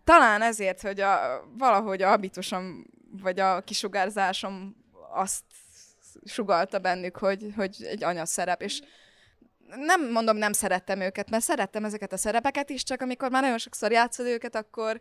talán 0.05 0.43
ezért, 0.43 0.81
hogy 0.81 1.01
a, 1.01 1.45
valahogy 1.59 2.03
a 2.03 2.09
habitusom, 2.09 2.87
vagy 3.23 3.41
a 3.41 3.61
kisugárzásom 3.61 4.77
azt 5.13 5.45
sugalta 6.25 6.79
bennük, 6.79 7.17
hogy, 7.17 7.53
hogy 7.57 7.77
egy 7.81 8.05
anya 8.05 8.25
szerep, 8.25 8.63
és 8.63 8.81
nem 9.77 10.11
mondom, 10.11 10.37
nem 10.37 10.53
szerettem 10.53 11.01
őket, 11.01 11.31
mert 11.31 11.43
szerettem 11.43 11.85
ezeket 11.85 12.13
a 12.13 12.17
szerepeket 12.17 12.71
is, 12.71 12.83
csak 12.83 13.01
amikor 13.01 13.31
már 13.31 13.43
nagyon 13.43 13.59
sokszor 13.59 13.93
játszod 13.93 14.27
őket, 14.27 14.55
akkor, 14.55 15.01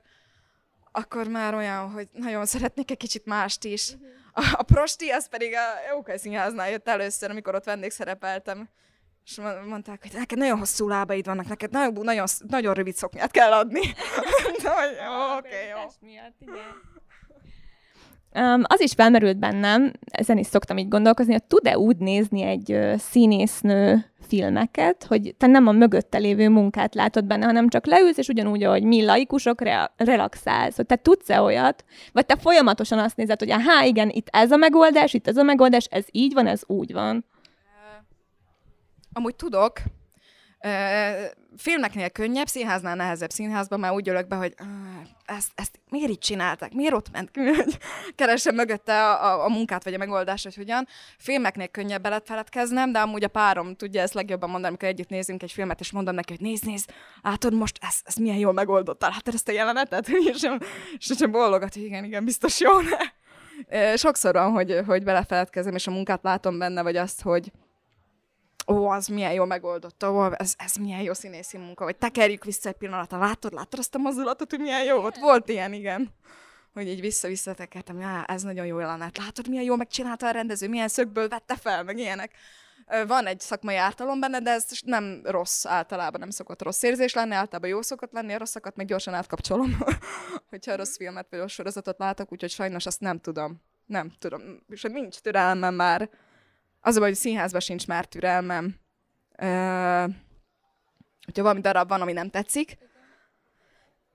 akkor 0.91 1.27
már 1.27 1.55
olyan, 1.55 1.91
hogy 1.91 2.07
nagyon 2.11 2.45
szeretnék 2.45 2.91
egy 2.91 2.97
kicsit 2.97 3.25
mást 3.25 3.63
is. 3.63 3.93
A, 4.33 4.53
a 4.57 4.63
prosti, 4.63 5.09
az 5.09 5.27
pedig 5.27 5.53
a 5.53 5.93
Jókai 5.93 6.17
Színháznál 6.17 6.69
jött 6.69 6.87
először, 6.87 7.29
amikor 7.29 7.55
ott 7.55 7.63
vendégszerepeltem. 7.63 8.69
És 9.25 9.39
mondták, 9.67 10.01
hogy 10.01 10.11
neked 10.13 10.37
nagyon 10.37 10.57
hosszú 10.57 10.87
lábaid 10.87 11.25
vannak, 11.25 11.47
neked 11.47 11.71
nagyon, 11.71 12.03
nagyon, 12.03 12.27
nagyon 12.47 12.73
rövid 12.73 12.95
szoknyát 12.95 13.31
kell 13.31 13.51
adni. 13.51 13.81
oké, 15.37 15.47
okay, 15.47 15.67
jó. 15.67 15.77
Um, 18.35 18.61
az 18.63 18.81
is 18.81 18.93
felmerült 18.93 19.37
bennem, 19.37 19.91
ezen 20.05 20.37
is 20.37 20.47
szoktam 20.47 20.77
így 20.77 20.87
gondolkozni, 20.87 21.31
hogy 21.31 21.43
tud-e 21.43 21.77
úgy 21.77 21.97
nézni 21.97 22.41
egy 22.41 22.71
uh, 22.71 22.95
színésznő 22.97 24.05
filmeket, 24.27 25.03
hogy 25.03 25.35
te 25.37 25.47
nem 25.47 25.67
a 25.67 25.71
mögötte 25.71 26.17
lévő 26.17 26.49
munkát 26.49 26.95
látod 26.95 27.25
benne, 27.25 27.45
hanem 27.45 27.69
csak 27.69 27.85
leülsz, 27.85 28.17
és 28.17 28.27
ugyanúgy, 28.27 28.63
ahogy 28.63 28.83
mi 28.83 29.05
laikusok, 29.05 29.61
re- 29.61 29.91
relaxálsz. 29.97 30.75
Hogy 30.75 30.85
te 30.85 30.95
tudsz-e 30.95 31.41
olyat, 31.41 31.85
vagy 32.11 32.25
te 32.25 32.35
folyamatosan 32.35 32.99
azt 32.99 33.17
nézed, 33.17 33.39
hogy 33.39 33.51
hát 33.51 33.85
igen, 33.85 34.09
itt 34.09 34.27
ez 34.31 34.51
a 34.51 34.57
megoldás, 34.57 35.13
itt 35.13 35.27
ez 35.27 35.37
a 35.37 35.43
megoldás, 35.43 35.85
ez 35.85 36.05
így 36.11 36.33
van, 36.33 36.47
ez 36.47 36.61
úgy 36.67 36.93
van. 36.93 37.25
Amúgy 39.13 39.35
tudok, 39.35 39.79
filmeknél 41.57 42.09
könnyebb, 42.09 42.47
színháznál 42.47 42.95
nehezebb 42.95 43.29
színházban, 43.29 43.79
már 43.79 43.91
úgy 43.91 44.07
ülök 44.07 44.27
be, 44.27 44.35
hogy 44.35 44.53
ezt, 45.25 45.51
ezt 45.55 45.79
miért 45.89 46.09
így 46.09 46.19
csinálták, 46.19 46.73
miért 46.73 46.93
ott 46.93 47.11
ment 47.11 47.29
hogy 47.63 47.77
keresem 48.15 48.55
mögötte 48.55 49.09
a, 49.09 49.25
a, 49.25 49.45
a 49.45 49.49
munkát, 49.49 49.83
vagy 49.83 49.93
a 49.93 49.97
megoldást, 49.97 50.43
hogy 50.43 50.55
hogyan. 50.55 50.87
Filmeknél 51.17 51.67
könnyebb 51.67 52.01
beletfeledkeznem, 52.01 52.91
de 52.91 52.99
amúgy 52.99 53.23
a 53.23 53.27
párom 53.27 53.75
tudja 53.75 54.01
ezt 54.01 54.13
legjobban 54.13 54.49
mondani, 54.49 54.67
amikor 54.67 54.87
együtt 54.87 55.09
nézünk 55.09 55.43
egy 55.43 55.51
filmet, 55.51 55.79
és 55.79 55.91
mondom 55.91 56.15
neki, 56.15 56.33
hogy 56.33 56.41
nézd, 56.41 56.65
nézd, 56.65 56.89
látod 57.21 57.53
most, 57.53 57.77
ez, 57.81 57.99
ez 58.03 58.15
milyen 58.15 58.37
jól 58.37 58.53
megoldottál, 58.53 59.09
látod 59.09 59.33
ezt 59.33 59.47
a 59.47 59.51
jelenetet? 59.51 60.07
És, 60.33 60.47
és 60.97 61.11
sem 61.17 61.31
bólogat, 61.31 61.73
hogy 61.73 61.83
igen, 61.83 62.03
igen, 62.03 62.25
biztos 62.25 62.59
jó, 62.59 62.71
ne? 62.79 63.95
Sokszor 63.95 64.33
van, 64.33 64.51
hogy, 64.51 64.81
hogy 64.85 65.03
belefeledkezem, 65.03 65.75
és 65.75 65.87
a 65.87 65.91
munkát 65.91 66.23
látom 66.23 66.57
benne, 66.57 66.81
vagy 66.81 66.95
azt, 66.95 67.21
hogy, 67.21 67.51
ó, 68.67 68.89
az 68.89 69.07
milyen 69.07 69.33
jó 69.33 69.45
megoldott, 69.45 70.03
ó, 70.03 70.31
ez, 70.31 70.53
ez 70.57 70.75
milyen 70.75 71.01
jó 71.01 71.13
színészi 71.13 71.57
munka, 71.57 71.83
vagy 71.83 71.95
tekerjük 71.95 72.43
vissza 72.43 72.69
egy 72.69 72.75
pillanatra, 72.75 73.17
látod, 73.17 73.53
látod 73.53 73.79
azt 73.79 73.95
a 73.95 73.97
mozdulatot, 73.97 74.49
hogy 74.49 74.59
milyen 74.59 74.83
jó 74.83 75.01
volt? 75.01 75.17
Volt 75.17 75.49
ilyen, 75.49 75.73
igen. 75.73 76.13
Hogy 76.73 76.87
így 76.87 77.01
vissza-vissza 77.01 77.53
tekertem, 77.53 77.99
já, 77.99 78.23
ez 78.23 78.41
nagyon 78.41 78.65
jó 78.65 78.79
jelenet, 78.79 79.17
látod, 79.17 79.47
milyen 79.47 79.63
jó 79.63 79.75
megcsinálta 79.75 80.27
a 80.27 80.31
rendező, 80.31 80.67
milyen 80.67 80.87
szögből 80.87 81.27
vette 81.27 81.55
fel, 81.55 81.83
meg 81.83 81.97
ilyenek. 81.97 82.31
Van 83.07 83.25
egy 83.25 83.39
szakmai 83.39 83.75
ártalom 83.75 84.19
benne, 84.19 84.39
de 84.39 84.51
ez 84.51 84.65
nem 84.85 85.21
rossz 85.23 85.65
általában, 85.65 86.19
nem 86.19 86.29
szokott 86.29 86.61
rossz 86.61 86.83
érzés 86.83 87.13
lenni, 87.13 87.33
általában 87.33 87.69
jó 87.69 87.81
szokott 87.81 88.11
lenni, 88.11 88.33
a 88.33 88.37
rosszakat 88.37 88.75
meg 88.75 88.85
gyorsan 88.85 89.13
átkapcsolom, 89.13 89.77
hogyha 90.49 90.75
rossz 90.75 90.97
filmet 90.97 91.27
vagy 91.29 91.39
rossz 91.39 91.53
sorozatot 91.53 91.99
látok, 91.99 92.31
úgyhogy 92.31 92.49
sajnos 92.49 92.85
azt 92.85 92.99
nem 92.99 93.19
tudom. 93.19 93.61
Nem 93.85 94.11
tudom, 94.19 94.41
és 94.69 94.81
nincs 94.81 95.17
türelmem 95.17 95.73
már 95.73 96.09
az 96.85 96.95
a 96.95 96.99
baj, 96.99 97.07
hogy 97.07 97.17
színházban 97.17 97.61
sincs 97.61 97.87
már 97.87 98.05
türelmem. 98.05 98.75
Hogyha 101.25 101.41
valami 101.41 101.61
darab 101.61 101.87
van, 101.87 102.01
ami 102.01 102.13
nem 102.13 102.29
tetszik. 102.29 102.77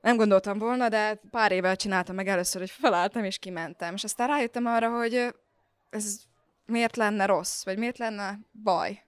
Nem 0.01 0.17
gondoltam 0.17 0.59
volna, 0.59 0.89
de 0.89 1.15
pár 1.31 1.53
évvel 1.53 1.77
csináltam 1.77 2.15
meg 2.15 2.29
először, 2.29 2.61
hogy 2.61 2.71
felálltam 2.71 3.25
és 3.25 3.39
kimentem. 3.39 3.95
És 3.95 4.05
aztán 4.05 4.29
rájöttem 4.29 4.67
arra, 4.67 4.91
hogy 4.91 5.35
ez 5.91 6.21
miért 6.67 6.97
lenne 6.97 7.27
rossz, 7.27 7.65
vagy 7.65 7.79
miért 7.79 7.99
lenne 7.99 8.39
baj, 8.63 9.03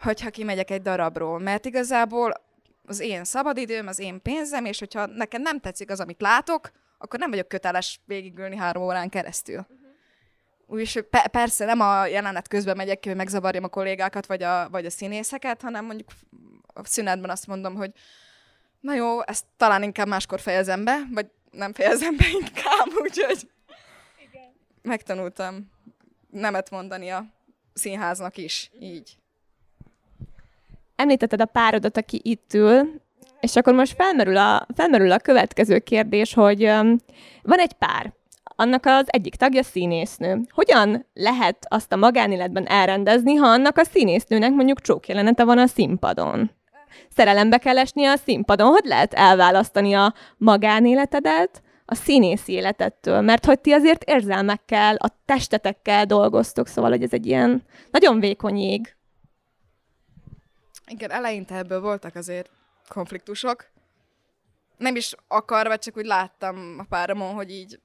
hogyha 0.00 0.30
kimegyek 0.30 0.70
egy 0.70 0.82
darabról. 0.82 1.38
Mert 1.38 1.64
igazából 1.64 2.32
az 2.84 3.00
én 3.00 3.24
szabadidőm, 3.24 3.86
az 3.86 3.98
én 3.98 4.22
pénzem, 4.22 4.64
és 4.64 4.78
hogyha 4.78 5.06
nekem 5.06 5.42
nem 5.42 5.60
tetszik 5.60 5.90
az, 5.90 6.00
amit 6.00 6.20
látok, 6.20 6.70
akkor 6.98 7.18
nem 7.18 7.30
vagyok 7.30 7.48
köteles 7.48 8.00
végigülni 8.04 8.56
három 8.56 8.82
órán 8.82 9.08
keresztül. 9.08 9.66
Úgyis 10.70 10.98
pe- 11.10 11.28
persze 11.28 11.64
nem 11.64 11.80
a 11.80 12.06
jelenet 12.06 12.48
közben 12.48 12.76
megyek 12.76 13.00
ki, 13.00 13.08
hogy 13.08 13.16
megzavarjam 13.16 13.64
a 13.64 13.68
kollégákat, 13.68 14.26
vagy 14.26 14.42
a, 14.42 14.68
vagy 14.70 14.86
a 14.86 14.90
színészeket, 14.90 15.62
hanem 15.62 15.84
mondjuk 15.84 16.08
a 16.66 16.84
szünetben 16.84 17.30
azt 17.30 17.46
mondom, 17.46 17.74
hogy 17.74 17.90
na 18.80 18.94
jó, 18.94 19.22
ezt 19.26 19.44
talán 19.56 19.82
inkább 19.82 20.06
máskor 20.06 20.40
fejezem 20.40 20.84
be, 20.84 20.98
vagy 21.12 21.26
nem 21.50 21.72
fejezem 21.72 22.16
be 22.16 22.24
inkább, 22.40 23.02
úgyhogy 23.02 23.50
Igen. 24.28 24.52
megtanultam 24.82 25.70
nemet 26.30 26.70
mondani 26.70 27.08
a 27.08 27.24
színháznak 27.72 28.36
is, 28.36 28.70
így. 28.80 29.16
Említetted 30.96 31.40
a 31.40 31.44
párodat, 31.44 31.96
aki 31.96 32.20
itt 32.24 32.54
ül, 32.54 33.00
és 33.40 33.56
akkor 33.56 33.74
most 33.74 33.94
felmerül 33.94 34.36
a, 34.36 34.66
felmerül 34.74 35.12
a 35.12 35.18
következő 35.18 35.78
kérdés, 35.78 36.34
hogy 36.34 36.64
um, 36.64 36.96
van 37.42 37.58
egy 37.58 37.72
pár, 37.72 38.12
annak 38.60 38.86
az 38.86 39.04
egyik 39.06 39.34
tagja 39.34 39.62
színésznő. 39.62 40.40
Hogyan 40.50 41.06
lehet 41.14 41.66
azt 41.68 41.92
a 41.92 41.96
magánéletben 41.96 42.66
elrendezni, 42.66 43.34
ha 43.34 43.46
annak 43.46 43.76
a 43.78 43.84
színésznőnek 43.84 44.52
mondjuk 44.52 44.80
csókjelenete 44.80 45.44
van 45.44 45.58
a 45.58 45.66
színpadon? 45.66 46.50
Szerelembe 47.08 47.58
kell 47.58 47.78
esni 47.78 48.04
a 48.04 48.16
színpadon. 48.16 48.68
Hogy 48.68 48.84
lehet 48.84 49.14
elválasztani 49.14 49.94
a 49.94 50.14
magánéletedet 50.36 51.62
a 51.84 51.94
színészi 51.94 52.52
életettől? 52.52 53.20
Mert 53.20 53.44
hogy 53.44 53.60
ti 53.60 53.72
azért 53.72 54.04
érzelmekkel, 54.04 54.96
a 54.96 55.08
testetekkel 55.24 56.04
dolgoztok, 56.04 56.66
szóval 56.66 56.90
hogy 56.90 57.02
ez 57.02 57.12
egy 57.12 57.26
ilyen 57.26 57.62
nagyon 57.90 58.20
vékony 58.20 58.58
ég. 58.58 58.96
Igen, 60.86 61.10
eleinte 61.10 61.56
ebből 61.56 61.80
voltak 61.80 62.14
azért 62.14 62.50
konfliktusok. 62.88 63.66
Nem 64.76 64.96
is 64.96 65.14
akarva, 65.28 65.78
csak 65.78 65.96
úgy 65.96 66.06
láttam 66.06 66.76
a 66.78 66.84
páramon, 66.88 67.34
hogy 67.34 67.50
így 67.50 67.80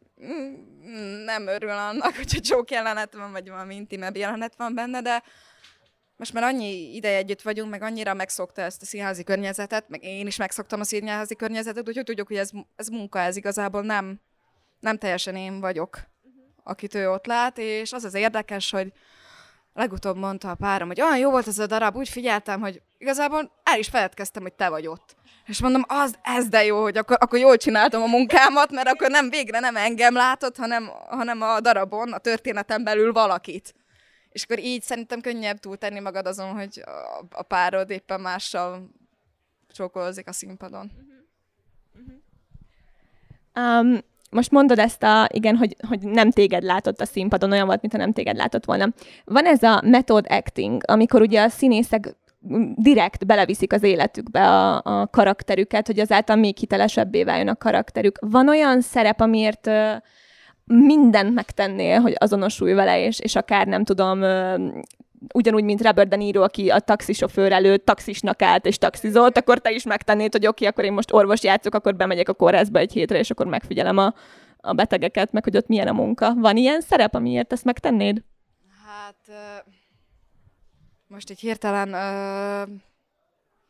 nem 1.26 1.48
örül 1.48 1.70
annak, 1.70 2.16
hogyha 2.22 2.40
csók 2.40 2.72
jelenet 2.72 3.14
van, 3.14 3.32
vagy 3.32 3.50
valami 3.50 3.76
intimebb 3.76 4.16
jelenet 4.16 4.56
van 4.58 4.74
benne, 4.74 5.02
de 5.02 5.24
most 6.18 6.34
már 6.34 6.44
annyi 6.44 6.96
ideje 6.96 7.18
együtt 7.18 7.42
vagyunk, 7.42 7.70
meg 7.70 7.82
annyira 7.82 8.14
megszokta 8.14 8.62
ezt 8.62 8.82
a 8.82 8.86
színházi 8.86 9.24
környezetet, 9.24 9.90
meg 9.90 10.04
én 10.04 10.28
is 10.28 10.38
megszoktam 10.38 10.80
a 10.80 10.84
színházi 10.84 11.36
környezetet, 11.36 11.88
úgyhogy 11.88 12.04
tudjuk, 12.04 12.28
hogy 12.28 12.38
ez, 12.38 12.50
ez 12.76 12.88
munka, 12.88 13.20
ez 13.20 13.36
igazából 13.36 13.82
nem, 13.82 14.22
nem 14.80 14.98
teljesen 14.98 15.36
én 15.36 15.60
vagyok, 15.60 16.00
akit 16.64 16.96
ő 16.96 17.10
ott 17.10 17.26
lát, 17.26 17.58
és 17.58 17.94
az 17.94 18.04
az 18.04 18.14
érdekes, 18.14 18.72
hogy 18.72 18.94
legutóbb 19.75 20.17
mondta 20.17 20.50
a 20.50 20.55
párom, 20.55 20.88
hogy 20.88 21.01
olyan 21.01 21.17
jó 21.17 21.29
volt 21.29 21.48
ez 21.48 21.60
a 21.60 21.65
darab, 21.65 21.96
úgy 21.96 22.10
figyeltem, 22.10 22.60
hogy 22.60 22.82
igazából 22.98 23.51
el 23.63 23.79
is 23.79 23.88
feledkeztem, 23.88 24.41
hogy 24.41 24.53
te 24.53 24.70
vagy 24.70 24.88
ott. 24.88 25.15
És 25.46 25.62
mondom, 25.62 25.84
az, 25.88 26.15
ez 26.22 26.48
de 26.48 26.65
jó, 26.65 26.82
hogy 26.82 26.98
akkor, 26.98 27.17
akkor 27.20 27.39
jól 27.39 27.58
csináltam 27.58 28.01
a 28.01 28.08
munkámat, 28.08 28.72
mert 28.72 28.88
akkor 28.88 29.10
nem 29.10 29.29
végre 29.29 29.60
nem 29.60 29.75
engem 29.75 30.13
látott, 30.13 30.58
hanem, 30.58 30.88
hanem 31.08 31.41
a 31.41 31.60
darabon, 31.60 32.13
a 32.13 32.17
történeten 32.17 32.84
belül 32.84 33.12
valakit. 33.12 33.74
És 34.29 34.44
akkor 34.44 34.60
így 34.60 34.82
szerintem 34.82 35.22
könnyebb 35.22 35.58
túltenni 35.58 36.00
magad 36.00 36.25
azon, 36.25 36.53
hogy 36.53 36.82
a, 36.86 37.25
a 37.32 37.44
párod 37.44 37.89
éppen 37.89 38.22
mással 38.22 38.89
csókolózik 39.74 40.27
a 40.27 40.32
színpadon. 40.32 40.91
Um, 43.55 44.00
most 44.36 44.51
mondod 44.51 44.80
ezt 44.80 45.04
a, 45.04 45.27
igen, 45.34 45.56
hogy, 45.56 45.75
hogy 45.88 46.00
nem 46.00 46.32
téged 46.32 46.63
látott 46.63 47.01
a 47.01 47.06
színpadon, 47.06 47.51
olyan 47.51 47.65
volt, 47.65 47.82
mintha 47.82 48.00
nem 48.00 48.13
téged 48.13 48.36
látott 48.36 48.65
volna. 48.65 48.88
Van 49.25 49.46
ez 49.46 49.63
a 49.63 49.82
method 49.86 50.25
acting, 50.30 50.82
amikor 50.86 51.22
ugye 51.22 51.44
a 51.44 51.50
színészek 51.50 52.15
direkt 52.75 53.25
beleviszik 53.25 53.74
az 53.74 53.84
életükbe 53.84 54.48
a, 54.48 54.82
a 54.84 55.08
karakterüket, 55.08 55.88
hogy 55.88 56.00
azáltal 56.00 56.36
még 56.36 56.58
hitelesebbé 56.58 57.24
váljon 57.24 57.48
a 57.48 57.56
karakterük. 57.56 58.18
Van 58.22 58.50
olyan 58.50 58.82
szerep, 58.82 59.22
amiért 59.22 59.70
mindent 60.65 61.34
megtennél, 61.34 62.00
hogy 62.00 62.13
azonosulj 62.18 62.74
vele, 62.74 63.06
és, 63.06 63.20
és 63.20 63.36
akár 63.36 63.68
nem 63.68 63.84
tudom, 63.84 64.22
ugyanúgy, 65.34 65.63
mint 65.63 65.82
Robert 65.82 66.10
De 66.10 66.15
Niro, 66.15 66.44
aki 66.44 66.70
a 66.70 66.79
taxisofőr 66.79 67.51
előtt 67.51 67.86
taxisnak 67.86 68.41
állt 68.41 68.65
és 68.65 68.77
taxizolt, 68.77 69.38
akkor 69.38 69.60
te 69.60 69.72
is 69.72 69.84
megtennéd, 69.84 70.32
hogy 70.32 70.48
oké, 70.48 70.50
okay, 70.50 70.67
akkor 70.67 70.84
én 70.84 70.94
most 70.94 71.13
orvos 71.13 71.44
játszok, 71.44 71.75
akkor 71.75 71.96
bemegyek 71.96 72.29
a 72.29 72.34
kórházba 72.34 72.79
egy 72.79 72.91
hétre, 72.91 73.17
és 73.17 73.29
akkor 73.29 73.46
megfigyelem 73.46 73.98
a, 73.98 74.13
a 74.58 74.74
betegeket, 74.74 75.32
meg 75.32 75.44
hogy 75.44 75.58
ott 75.58 75.67
milyen 75.67 75.88
a 75.88 75.94
munka. 75.94 76.34
Van 76.34 76.58
ilyen 76.58 76.82
szerep, 76.82 77.15
amiért 77.15 77.53
ezt 77.53 77.63
megtennéd? 77.63 78.24
Hát 78.86 79.15
most 81.08 81.32
így 81.32 81.39
hirtelen 81.39 81.89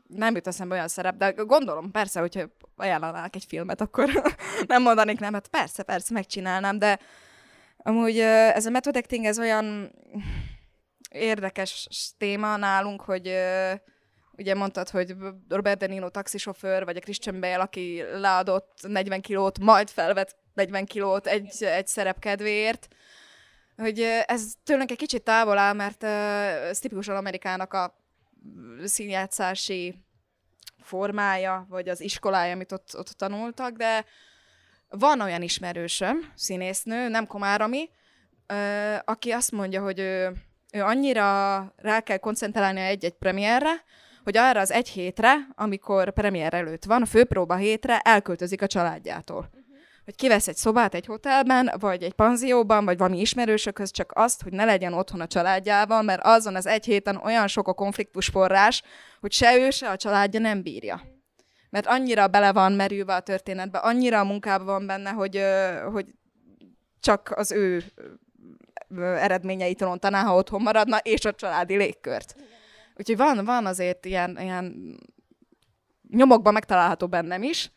nem 0.07 0.35
jut 0.35 0.47
eszembe 0.47 0.75
olyan 0.75 0.87
szerep, 0.87 1.17
de 1.17 1.31
gondolom 1.31 1.91
persze, 1.91 2.19
hogyha 2.19 2.41
ajánlanák 2.75 3.35
egy 3.35 3.45
filmet, 3.47 3.81
akkor 3.81 4.09
nem 4.67 4.81
mondanék 4.81 5.19
nem, 5.19 5.33
hát 5.33 5.47
persze, 5.47 5.83
persze, 5.83 6.13
megcsinálnám, 6.13 6.79
de 6.79 6.99
amúgy 7.77 8.19
ez 8.19 8.65
a 8.65 8.69
method 8.69 8.95
acting, 8.95 9.25
ez 9.25 9.39
olyan 9.39 9.91
érdekes 11.15 11.87
téma 12.17 12.57
nálunk, 12.57 13.01
hogy 13.01 13.27
uh, 13.27 13.71
ugye 14.37 14.55
mondtad, 14.55 14.89
hogy 14.89 15.15
Robert 15.49 15.79
De 15.79 15.87
Niro 15.87 16.09
taxisofőr, 16.09 16.85
vagy 16.85 16.97
a 16.97 16.99
Christian 16.99 17.39
Bale, 17.39 17.57
aki 17.57 18.03
leadott 18.13 18.77
40 18.87 19.21
kilót, 19.21 19.59
majd 19.59 19.89
felvett 19.89 20.35
40 20.53 20.85
kilót 20.85 21.27
egy, 21.27 21.63
egy 21.63 21.87
szerep 21.87 22.19
kedvéért, 22.19 22.87
hogy 23.75 23.99
ez 24.25 24.53
tőlünk 24.63 24.91
egy 24.91 24.97
kicsit 24.97 25.23
távol 25.23 25.57
áll, 25.57 25.73
mert 25.73 26.03
ez 26.03 26.79
tipikusan 26.79 27.15
Amerikának 27.15 27.73
a 27.73 27.95
színjátszási 28.83 30.05
formája, 30.81 31.65
vagy 31.69 31.89
az 31.89 32.01
iskolája, 32.01 32.53
amit 32.53 32.71
ott, 32.71 32.97
ott 32.97 33.07
tanultak, 33.07 33.71
de 33.71 34.05
van 34.89 35.21
olyan 35.21 35.41
ismerősöm, 35.41 36.31
színésznő, 36.35 37.07
nem 37.07 37.27
Komárami, 37.27 37.89
aki 39.05 39.31
azt 39.31 39.51
mondja, 39.51 39.81
hogy 39.81 39.99
ő, 39.99 40.33
ő 40.75 40.81
annyira 40.81 41.73
rá 41.75 41.99
kell 41.99 42.17
koncentrálni 42.17 42.79
egy-egy 42.79 43.13
premierre, 43.13 43.83
hogy 44.23 44.37
arra 44.37 44.59
az 44.59 44.71
egy 44.71 44.89
hétre, 44.89 45.35
amikor 45.55 46.13
premier 46.13 46.53
előtt 46.53 46.85
van, 46.85 47.01
a 47.01 47.05
főpróba 47.05 47.55
hétre 47.55 47.99
elköltözik 47.99 48.61
a 48.61 48.67
családjától. 48.67 49.49
Hogy 50.05 50.15
kivesz 50.15 50.47
egy 50.47 50.55
szobát 50.55 50.93
egy 50.93 51.05
hotelben, 51.05 51.71
vagy 51.79 52.03
egy 52.03 52.13
panzióban, 52.13 52.85
vagy 52.85 52.97
valami 52.97 53.19
ismerősökhöz, 53.19 53.91
csak 53.91 54.11
azt, 54.15 54.43
hogy 54.43 54.51
ne 54.51 54.65
legyen 54.65 54.93
otthon 54.93 55.21
a 55.21 55.27
családjával, 55.27 56.01
mert 56.01 56.21
azon 56.23 56.55
az 56.55 56.65
egy 56.65 56.85
héten 56.85 57.15
olyan 57.15 57.47
sok 57.47 57.67
a 57.67 57.73
konfliktus 57.73 58.27
forrás, 58.27 58.83
hogy 59.19 59.31
se 59.31 59.57
ő, 59.57 59.69
se 59.69 59.89
a 59.89 59.97
családja 59.97 60.39
nem 60.39 60.61
bírja. 60.61 61.01
Mert 61.69 61.87
annyira 61.87 62.27
bele 62.27 62.53
van 62.53 62.71
merülve 62.71 63.15
a 63.15 63.19
történetbe, 63.19 63.77
annyira 63.77 64.19
a 64.19 64.23
munkában 64.25 64.65
van 64.65 64.85
benne, 64.85 65.09
hogy, 65.09 65.41
hogy 65.91 66.05
csak 66.99 67.31
az 67.35 67.51
ő 67.51 67.83
eredményeit 68.99 69.81
rontaná, 69.81 70.23
ha 70.23 70.35
otthon 70.35 70.61
maradna, 70.61 70.97
és 70.97 71.25
a 71.25 71.33
családi 71.33 71.75
légkört. 71.75 72.35
Úgyhogy 72.95 73.17
van, 73.17 73.45
van 73.45 73.65
azért 73.65 74.05
ilyen, 74.05 74.37
ilyen 74.39 74.97
nyomokban 76.09 76.53
megtalálható 76.53 77.07
bennem 77.07 77.43
is, 77.43 77.71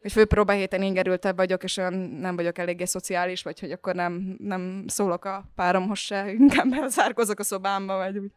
hogy 0.00 0.12
főpróba 0.12 0.52
héten 0.52 0.82
ingerültebb 0.82 1.36
vagyok, 1.36 1.62
és 1.62 1.76
olyan 1.76 1.94
nem 1.94 2.36
vagyok 2.36 2.58
eléggé 2.58 2.84
szociális, 2.84 3.42
vagy 3.42 3.60
hogy 3.60 3.72
akkor 3.72 3.94
nem, 3.94 4.36
nem 4.38 4.84
szólok 4.86 5.24
a 5.24 5.44
páromhoz 5.54 5.98
se, 5.98 6.32
inkább 6.32 6.72
elzárkozok 6.82 7.38
a 7.38 7.42
szobámba, 7.42 7.96
vagy 7.96 8.18
úgy 8.18 8.32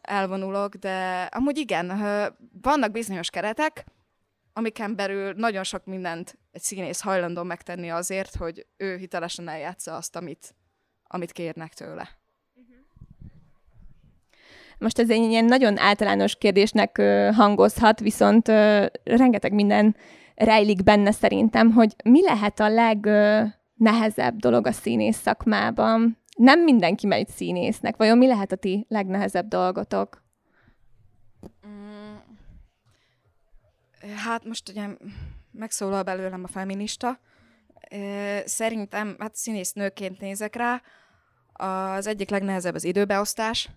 elvonulok, 0.00 0.74
de 0.74 1.22
amúgy 1.22 1.58
igen, 1.58 1.86
vannak 2.62 2.90
bizonyos 2.90 3.30
keretek, 3.30 3.84
amiken 4.52 4.96
belül 4.96 5.32
nagyon 5.32 5.64
sok 5.64 5.84
mindent 5.84 6.38
egy 6.52 6.62
színész 6.62 7.00
hajlandó 7.00 7.42
megtenni 7.42 7.90
azért, 7.90 8.34
hogy 8.34 8.66
ő 8.76 8.96
hitelesen 8.96 9.48
eljátsza 9.48 9.96
azt, 9.96 10.16
amit, 10.16 10.54
amit 11.06 11.32
kérnek 11.32 11.74
tőle. 11.74 12.08
Most 14.78 14.98
ez 14.98 15.10
egy 15.10 15.30
ilyen 15.30 15.44
nagyon 15.44 15.78
általános 15.78 16.36
kérdésnek 16.36 17.02
hangozhat, 17.34 18.00
viszont 18.00 18.48
rengeteg 19.04 19.52
minden 19.52 19.96
rejlik 20.34 20.82
benne 20.82 21.10
szerintem, 21.10 21.72
hogy 21.72 21.96
mi 22.04 22.22
lehet 22.22 22.60
a 22.60 22.68
legnehezebb 22.68 24.36
dolog 24.36 24.66
a 24.66 24.72
színész 24.72 25.16
szakmában? 25.16 26.18
Nem 26.36 26.60
mindenki 26.60 27.06
megy 27.06 27.28
színésznek. 27.28 27.96
Vajon 27.96 28.18
mi 28.18 28.26
lehet 28.26 28.52
a 28.52 28.56
ti 28.56 28.86
legnehezebb 28.88 29.48
dolgotok? 29.48 30.22
Mm, 31.66 32.14
hát 34.16 34.44
most 34.44 34.68
ugye 34.68 34.86
megszólal 35.50 36.02
belőlem 36.02 36.44
a 36.44 36.48
feminista. 36.48 37.18
Szerintem, 38.44 39.16
hát 39.18 39.34
színésznőként 39.34 40.20
nézek 40.20 40.54
rá, 40.54 40.82
az 41.52 42.06
egyik 42.06 42.30
legnehezebb 42.30 42.74
az 42.74 42.84
időbeosztás, 42.84 43.68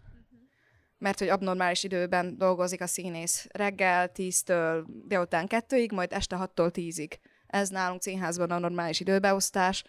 mert 0.97 1.19
hogy 1.19 1.29
abnormális 1.29 1.83
időben 1.83 2.37
dolgozik 2.37 2.81
a 2.81 2.87
színész. 2.87 3.47
Reggel 3.51 4.11
10-től 4.15 4.83
délután 5.05 5.47
2-ig, 5.49 5.93
majd 5.93 6.13
este 6.13 6.37
6-tól 6.39 6.71
10-ig. 6.73 7.11
Ez 7.47 7.69
nálunk 7.69 8.01
színházban 8.01 8.51
a 8.51 8.59
normális 8.59 8.99
időbeosztás, 8.99 9.83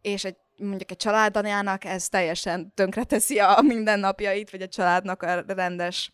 és 0.00 0.24
egy, 0.24 0.36
mondjuk 0.56 0.90
egy 0.90 0.96
családanyának 0.96 1.84
ez 1.84 2.08
teljesen 2.08 2.72
tönkreteszi 2.74 3.38
a 3.38 3.60
mindennapjait, 3.60 4.50
vagy 4.50 4.62
a 4.62 4.68
családnak 4.68 5.22
a 5.22 5.44
rendes 5.46 6.12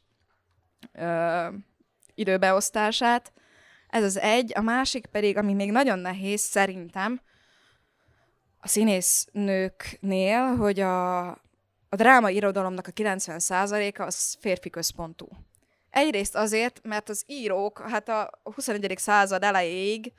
ö, 0.92 1.48
időbeosztását. 2.14 3.32
Ez 3.88 4.02
az 4.02 4.18
egy. 4.18 4.52
A 4.54 4.60
másik 4.60 5.06
pedig, 5.06 5.36
ami 5.36 5.52
még 5.52 5.70
nagyon 5.70 5.98
nehéz 5.98 6.40
szerintem, 6.40 7.20
a 8.66 8.68
színésznőknél, 8.68 10.56
hogy 10.56 10.80
a, 10.80 11.28
a 11.88 11.96
dráma 11.96 12.30
irodalomnak 12.30 12.86
a 12.86 12.90
90%-a 12.90 14.02
az 14.02 14.36
férfi 14.40 14.70
központú. 14.70 15.28
Egyrészt 15.90 16.34
azért, 16.34 16.80
mert 16.82 17.08
az 17.08 17.24
írók, 17.26 17.78
hát 17.78 18.08
a 18.08 18.30
21. 18.42 18.94
század 18.98 19.42
elejéig 19.42 20.12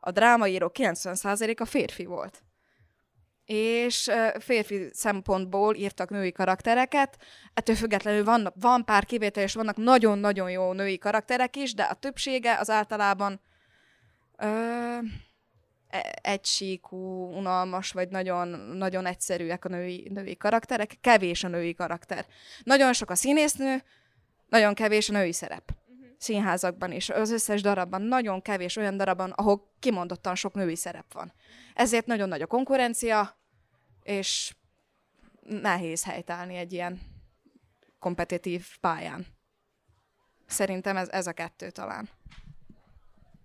a 0.00 0.10
drámaírók 0.10 0.72
90%-a 0.74 1.64
férfi 1.64 2.04
volt. 2.04 2.42
És 3.44 4.10
férfi 4.38 4.88
szempontból 4.92 5.74
írtak 5.74 6.10
női 6.10 6.32
karaktereket, 6.32 7.16
ettől 7.54 7.76
függetlenül 7.76 8.24
van, 8.24 8.52
van 8.60 8.84
pár 8.84 9.04
kivétel, 9.04 9.42
és 9.42 9.54
vannak 9.54 9.76
nagyon-nagyon 9.76 10.50
jó 10.50 10.72
női 10.72 10.98
karakterek 10.98 11.56
is, 11.56 11.74
de 11.74 11.82
a 11.82 11.94
többsége 11.94 12.58
az 12.58 12.70
általában 12.70 13.40
ö, 14.36 14.98
egysíkú, 16.20 17.32
unalmas, 17.36 17.92
vagy 17.92 18.08
nagyon, 18.08 18.48
nagyon 18.58 19.06
egyszerűek 19.06 19.64
a 19.64 19.68
női, 19.68 20.08
női 20.12 20.36
karakterek, 20.36 20.96
kevés 21.00 21.44
a 21.44 21.48
női 21.48 21.74
karakter. 21.74 22.26
Nagyon 22.62 22.92
sok 22.92 23.10
a 23.10 23.14
színésznő, 23.14 23.82
nagyon 24.48 24.74
kevés 24.74 25.08
a 25.08 25.12
női 25.12 25.32
szerep. 25.32 25.70
Uh-huh. 25.70 26.06
Színházakban 26.18 26.92
is, 26.92 27.10
az 27.10 27.30
összes 27.30 27.62
darabban, 27.62 28.02
nagyon 28.02 28.42
kevés 28.42 28.76
olyan 28.76 28.96
darabban, 28.96 29.30
ahol 29.30 29.72
kimondottan 29.78 30.34
sok 30.34 30.54
női 30.54 30.76
szerep 30.76 31.12
van. 31.12 31.32
Ezért 31.74 32.06
nagyon 32.06 32.28
nagy 32.28 32.42
a 32.42 32.46
konkurencia, 32.46 33.38
és 34.02 34.54
nehéz 35.40 36.04
helytállni 36.04 36.56
egy 36.56 36.72
ilyen 36.72 37.00
kompetitív 37.98 38.66
pályán. 38.80 39.26
Szerintem 40.46 40.96
ez, 40.96 41.08
ez 41.08 41.26
a 41.26 41.32
kettő 41.32 41.70
talán 41.70 42.08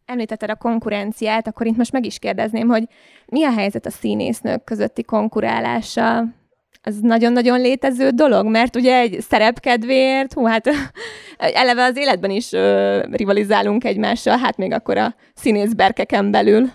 említetted 0.06 0.50
a 0.50 0.56
konkurenciát, 0.56 1.48
akkor 1.48 1.66
itt 1.66 1.78
most 1.78 1.92
meg 1.92 2.06
is 2.06 2.20
kérdezném, 2.20 2.68
hogy 2.68 2.84
mi 3.26 3.44
a 3.44 3.52
helyzet 3.52 3.86
a 3.86 3.89
színésznők 3.89 4.63
közötti 4.63 5.04
konkurálással? 5.04 6.36
Ez 6.82 7.00
nagyon-nagyon 7.00 7.62
létező 7.62 8.10
dolog, 8.10 8.48
mert 8.48 8.76
ugye 8.76 8.98
egy 8.98 9.22
szerepkedvéért, 9.22 10.34
hú, 10.34 10.46
hát 10.46 10.70
eleve 11.38 11.84
az 11.84 11.98
életben 11.98 12.30
is 12.30 12.52
ö, 12.52 13.02
rivalizálunk 13.12 13.84
egymással, 13.84 14.38
hát 14.38 14.58
még 14.58 14.72
akkor 14.72 14.98
a 14.98 15.16
színészberkeken 15.34 16.32
belül. 16.32 16.62
Mm, 16.62 16.68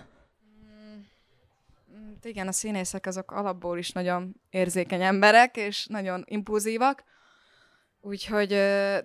igen, 2.23 2.47
a 2.47 2.51
színészek 2.51 3.05
azok 3.05 3.31
alapból 3.31 3.77
is 3.77 3.91
nagyon 3.91 4.35
érzékeny 4.49 5.01
emberek, 5.01 5.57
és 5.57 5.85
nagyon 5.89 6.23
impulzívak. 6.27 7.03
Úgyhogy 8.01 8.49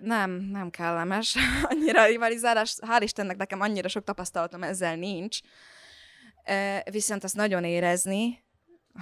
nem, 0.01 0.31
nem 0.31 0.69
kellemes 0.69 1.35
annyira 1.69 2.01
a 2.01 2.05
rivalizálás. 2.05 2.75
Hál' 2.81 3.01
Istennek 3.01 3.37
nekem 3.37 3.61
annyira 3.61 3.87
sok 3.87 4.03
tapasztalatom 4.03 4.63
ezzel 4.63 4.95
nincs. 4.95 5.39
Viszont 6.91 7.23
azt 7.23 7.35
nagyon 7.35 7.63
érezni, 7.63 8.43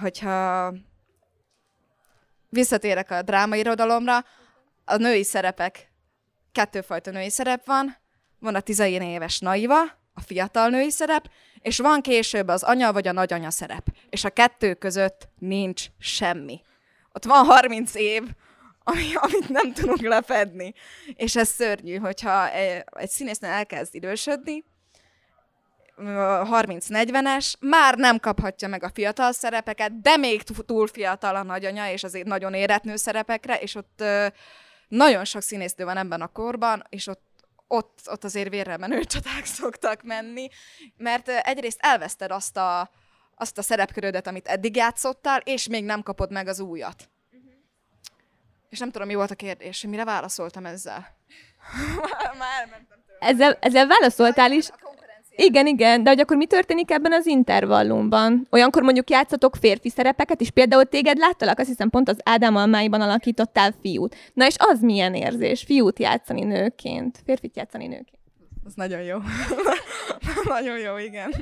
hogyha 0.00 0.74
visszatérek 2.48 3.10
a 3.10 3.22
drámairodalomra, 3.22 4.24
a 4.84 4.96
női 4.96 5.24
szerepek, 5.24 5.92
kettőfajta 6.52 7.10
női 7.10 7.30
szerep 7.30 7.66
van, 7.66 7.96
van 8.38 8.54
a 8.54 8.60
tizein 8.60 9.02
éves 9.02 9.38
naiva, 9.38 9.82
a 10.14 10.20
fiatal 10.20 10.68
női 10.68 10.90
szerep, 10.90 11.30
és 11.60 11.78
van 11.78 12.00
később 12.00 12.48
az 12.48 12.62
anya 12.62 12.92
vagy 12.92 13.08
a 13.08 13.12
nagyanya 13.12 13.50
szerep. 13.50 13.86
És 14.10 14.24
a 14.24 14.30
kettő 14.30 14.74
között 14.74 15.28
nincs 15.38 15.86
semmi. 15.98 16.60
Ott 17.12 17.24
van 17.24 17.44
30 17.44 17.94
év, 17.94 18.22
ami, 18.84 19.14
amit 19.14 19.48
nem 19.48 19.72
tudunk 19.72 20.00
lefedni. 20.00 20.74
És 21.14 21.36
ez 21.36 21.48
szörnyű, 21.48 21.96
hogyha 21.96 22.50
egy 22.50 23.08
színésznő 23.08 23.48
elkezd 23.48 23.94
idősödni, 23.94 24.64
30-40-es, 25.96 27.52
már 27.60 27.96
nem 27.96 28.18
kaphatja 28.18 28.68
meg 28.68 28.82
a 28.82 28.90
fiatal 28.94 29.32
szerepeket, 29.32 30.00
de 30.00 30.16
még 30.16 30.42
túl 30.42 30.86
fiatal 30.86 31.36
a 31.36 31.42
nagyanya, 31.42 31.90
és 31.90 32.04
azért 32.04 32.26
nagyon 32.26 32.54
éretnő 32.54 32.96
szerepekre, 32.96 33.58
és 33.58 33.74
ott 33.74 34.04
nagyon 34.88 35.24
sok 35.24 35.42
színésznő 35.42 35.84
van 35.84 35.96
ebben 35.96 36.20
a 36.20 36.26
korban, 36.26 36.84
és 36.88 37.06
ott 37.06 37.22
ott, 37.66 38.00
ott 38.04 38.24
azért 38.24 38.48
vérre 38.48 38.76
menő 38.76 39.04
csaták 39.04 39.44
szoktak 39.58 40.02
menni, 40.02 40.48
mert 40.96 41.28
egyrészt 41.28 41.78
elveszted 41.80 42.30
azt 42.30 42.56
a, 42.56 42.90
azt 43.34 43.58
a 43.58 43.62
szerepkörödet, 43.62 44.26
amit 44.26 44.46
eddig 44.46 44.76
játszottál, 44.76 45.40
és 45.44 45.68
még 45.68 45.84
nem 45.84 46.02
kapod 46.02 46.30
meg 46.32 46.48
az 46.48 46.60
újat. 46.60 47.10
És 48.74 48.80
nem 48.80 48.90
tudom, 48.90 49.06
mi 49.06 49.14
volt 49.14 49.30
a 49.30 49.34
kérdés, 49.34 49.82
mire 49.82 50.04
válaszoltam 50.04 50.66
ezzel. 50.66 51.06
Már 52.38 52.60
elmentem 52.60 52.98
Ezzel, 53.18 53.58
ezzel 53.60 53.86
válaszoltál 53.86 54.52
is. 54.52 54.68
Igen, 55.36 55.66
igen, 55.66 56.02
de 56.02 56.10
hogy 56.10 56.20
akkor 56.20 56.36
mi 56.36 56.46
történik 56.46 56.90
ebben 56.90 57.12
az 57.12 57.26
intervallumban? 57.26 58.46
Olyankor 58.50 58.82
mondjuk 58.82 59.10
játszatok 59.10 59.56
férfi 59.56 59.88
szerepeket, 59.88 60.40
és 60.40 60.50
például 60.50 60.84
téged 60.84 61.16
láttalak, 61.16 61.58
azt 61.58 61.68
hiszem 61.68 61.90
pont 61.90 62.08
az 62.08 62.18
Ádám 62.22 62.56
almáiban 62.56 63.00
alakítottál 63.00 63.74
fiút. 63.80 64.16
Na 64.32 64.46
és 64.46 64.54
az 64.58 64.80
milyen 64.80 65.14
érzés, 65.14 65.62
fiút 65.62 65.98
játszani 65.98 66.44
nőként, 66.44 67.18
férfit 67.24 67.56
játszani 67.56 67.86
nőként? 67.86 68.18
Az 68.64 68.74
nagyon 68.74 69.02
jó. 69.02 69.18
nagyon 70.56 70.78
jó, 70.78 70.96
igen. 70.96 71.34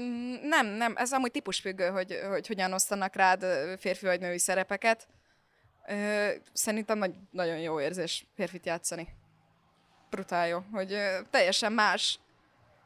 Mm, 0.00 0.34
nem, 0.42 0.66
nem, 0.66 0.96
ez 0.96 1.12
amúgy 1.12 1.30
típusfüggő, 1.30 1.88
hogy, 1.88 2.20
hogy 2.28 2.46
hogyan 2.46 2.72
osztanak 2.72 3.14
rád 3.14 3.44
férfi 3.78 4.06
vagy 4.06 4.20
női 4.20 4.38
szerepeket. 4.38 5.08
Szerintem 6.52 6.98
nagy, 6.98 7.14
nagyon 7.30 7.58
jó 7.58 7.80
érzés 7.80 8.26
férfit 8.34 8.66
játszani. 8.66 9.08
Brutál 10.10 10.48
jó, 10.48 10.62
hogy 10.72 10.98
teljesen 11.30 11.72
más 11.72 12.18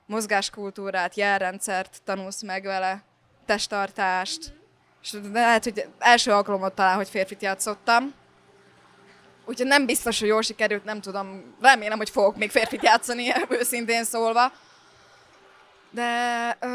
mozgáskultúrát, 0.07 1.15
jelrendszert 1.15 2.03
tanulsz 2.05 2.43
meg 2.43 2.63
vele, 2.63 3.03
testtartást, 3.47 4.59
És 5.03 5.15
lehet, 5.33 5.65
hogy 5.65 5.89
első 5.99 6.33
alkalommal 6.33 6.75
talán, 6.75 6.97
hogy 6.97 7.09
férfit 7.09 7.43
játszottam. 7.43 8.15
Úgyhogy 9.45 9.67
nem 9.67 9.87
biztos, 9.87 10.19
hogy 10.19 10.29
jól 10.29 10.43
sikerült, 10.43 10.85
nem 10.85 11.01
tudom. 11.01 11.55
Remélem, 11.61 11.99
hogy 11.99 12.11
fogok 12.11 12.37
még 12.37 12.51
férfit 12.51 12.83
játszani, 12.83 13.33
őszintén 13.59 14.05
szólva. 14.05 14.53
De 15.91 16.57
ö, 16.61 16.69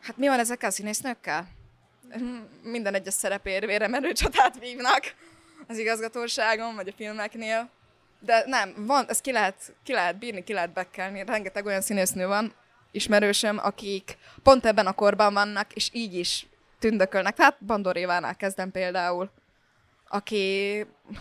hát 0.00 0.16
mi 0.16 0.28
van 0.28 0.38
ezekkel 0.38 0.68
a 0.68 0.72
színésznőkkel? 0.72 1.48
Minden 2.62 2.94
egyes 2.94 3.14
szerepér 3.14 3.66
vére 3.66 4.12
csatát 4.12 4.58
vívnak 4.58 5.14
az 5.66 5.78
igazgatóságon, 5.78 6.74
vagy 6.74 6.88
a 6.88 6.92
filmeknél. 6.96 7.70
De 8.20 8.42
nem, 8.46 8.74
van, 8.76 9.04
ezt 9.08 9.20
ki 9.20 9.32
lehet, 9.32 9.74
ki 9.82 9.92
lehet 9.92 10.18
bírni, 10.18 10.44
ki 10.44 10.52
lehet 10.52 10.72
bekkelni. 10.72 11.24
Rengeteg 11.24 11.66
olyan 11.66 11.80
színésznő 11.80 12.26
van, 12.26 12.54
ismerősöm, 12.90 13.58
akik 13.58 14.16
pont 14.42 14.66
ebben 14.66 14.86
a 14.86 14.92
korban 14.92 15.34
vannak, 15.34 15.72
és 15.72 15.90
így 15.92 16.14
is 16.14 16.46
tündökölnek. 16.78 17.34
Tehát 17.34 17.64
Bandor 17.64 17.96
Évánál 17.96 18.36
kezdem 18.36 18.70
például, 18.70 19.30
aki 20.08 20.78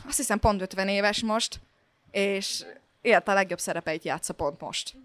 azt 0.08 0.18
hiszem 0.18 0.40
pont 0.40 0.62
50 0.62 0.88
éves 0.88 1.24
most, 1.24 1.60
és 2.12 2.66
élte 3.02 3.32
a 3.32 3.36
legjobb 3.36 3.60
szerepeit 3.60 4.04
játsza 4.04 4.34
pont 4.34 4.60
most. 4.60 4.96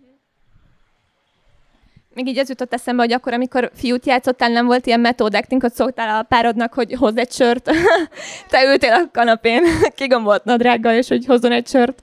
Még 2.14 2.26
így 2.26 2.38
ez 2.38 2.48
jutott 2.48 2.72
eszembe, 2.72 3.02
hogy 3.02 3.12
akkor, 3.12 3.32
amikor 3.32 3.70
fiút 3.74 4.06
játszottál, 4.06 4.50
nem 4.50 4.66
volt 4.66 4.86
ilyen 4.86 5.00
method 5.00 5.34
acting, 5.34 5.60
hogy 5.60 5.72
szóltál 5.72 6.18
a 6.18 6.22
párodnak, 6.22 6.74
hogy 6.74 6.92
hoz 6.92 7.16
egy 7.16 7.32
sört. 7.32 7.70
Te 8.50 8.64
ültél 8.64 8.92
a 8.92 9.10
kanapén, 9.12 9.62
kigombolt 9.94 10.44
nadrággal, 10.44 10.94
és 10.94 11.08
hogy 11.08 11.26
hozzon 11.26 11.52
egy 11.52 11.66
sört. 11.66 12.02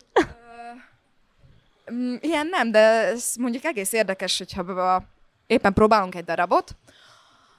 Mm, 1.92 2.16
ilyen 2.20 2.48
nem, 2.48 2.72
de 2.72 2.80
ez 2.80 3.34
mondjuk 3.40 3.64
egész 3.64 3.94
érdekes, 3.94 4.38
hogyha 4.38 5.04
éppen 5.48 5.74
próbálunk 5.74 6.16
egy 6.16 6.26
darabot, 6.26 6.76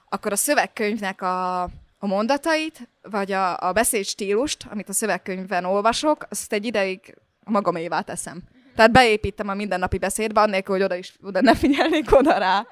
akkor 0.09 0.33
a 0.33 0.37
szövegkönyvnek 0.37 1.23
a, 1.23 1.63
a 1.99 2.07
mondatait, 2.07 2.89
vagy 3.03 3.33
a, 3.33 3.69
a 3.69 3.73
beszéd 3.73 4.05
stílust, 4.05 4.67
amit 4.71 4.89
a 4.89 4.93
szövegkönyvben 4.93 5.65
olvasok, 5.65 6.27
azt 6.31 6.53
egy 6.53 6.65
ideig 6.65 7.15
magamévá 7.45 8.01
teszem. 8.01 8.43
Tehát 8.75 8.93
beépítem 8.93 9.49
a 9.49 9.55
mindennapi 9.55 9.99
beszédbe, 9.99 10.41
annélkül, 10.41 10.75
hogy 10.75 10.85
oda 10.85 10.95
is 10.95 11.17
oda 11.23 11.41
ne 11.41 11.55
figyelnék 11.55 12.17
oda 12.17 12.39
rá. 12.39 12.67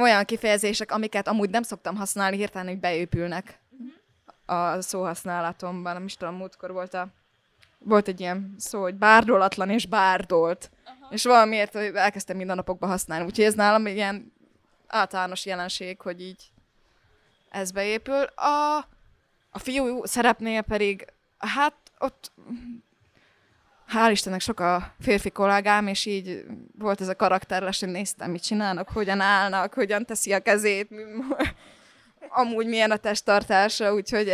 Olyan 0.00 0.24
kifejezések, 0.24 0.92
amiket 0.92 1.28
amúgy 1.28 1.50
nem 1.50 1.62
szoktam 1.62 1.96
használni, 1.96 2.36
hirtelen, 2.36 2.68
hogy 2.68 2.80
beépülnek 2.80 3.60
a 4.46 4.80
szóhasználatomban. 4.80 5.92
Nem 5.92 6.04
is 6.04 6.14
tudom, 6.14 6.34
múltkor 6.34 6.72
volt 6.72 6.94
a 6.94 7.08
volt 7.84 8.08
egy 8.08 8.20
ilyen 8.20 8.54
szó, 8.58 8.80
hogy 8.80 8.94
bárdolatlan 8.94 9.70
és 9.70 9.86
bárdolt. 9.86 10.70
Aha. 10.84 11.12
És 11.12 11.24
valamiért 11.24 11.74
elkezdtem 11.76 12.36
minden 12.36 12.56
napokban 12.56 12.88
használni. 12.88 13.24
Úgyhogy 13.24 13.44
ez 13.44 13.54
nálam 13.54 13.86
ilyen 13.86 14.32
általános 14.86 15.46
jelenség, 15.46 16.00
hogy 16.00 16.20
így 16.20 16.52
ez 17.50 17.70
beépül. 17.70 18.22
A, 18.22 18.76
a 19.50 19.58
fiú 19.58 20.04
szerepnél 20.04 20.62
pedig, 20.62 21.06
hát 21.38 21.74
ott 21.98 22.32
hál' 23.92 24.10
Istennek 24.10 24.40
sok 24.40 24.60
a 24.60 24.94
férfi 25.00 25.30
kollégám, 25.30 25.86
és 25.86 26.06
így 26.06 26.44
volt 26.78 27.00
ez 27.00 27.08
a 27.08 27.16
karakterles, 27.16 27.80
hogy 27.80 27.88
néztem, 27.88 28.30
mit 28.30 28.42
csinálnak, 28.42 28.88
hogyan 28.88 29.20
állnak, 29.20 29.74
hogyan 29.74 30.04
teszi 30.04 30.32
a 30.32 30.40
kezét, 30.40 30.88
amúgy 32.28 32.66
milyen 32.66 32.90
a 32.90 32.96
testtartása, 32.96 33.94
úgyhogy 33.94 34.32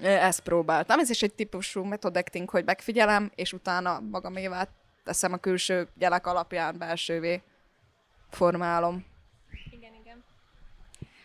ezt 0.00 0.40
próbáltam. 0.40 0.98
Ez 0.98 1.10
is 1.10 1.22
egy 1.22 1.34
típusú 1.34 1.82
method 1.82 2.16
acting, 2.16 2.50
hogy 2.50 2.64
megfigyelem, 2.64 3.30
és 3.34 3.52
utána 3.52 4.00
magamévá 4.10 4.68
teszem 5.04 5.32
a 5.32 5.36
külső 5.36 5.88
jelek 5.98 6.26
alapján 6.26 6.78
belsővé 6.78 7.42
formálom. 8.30 9.04
Igen, 9.70 9.92
igen. 10.02 10.24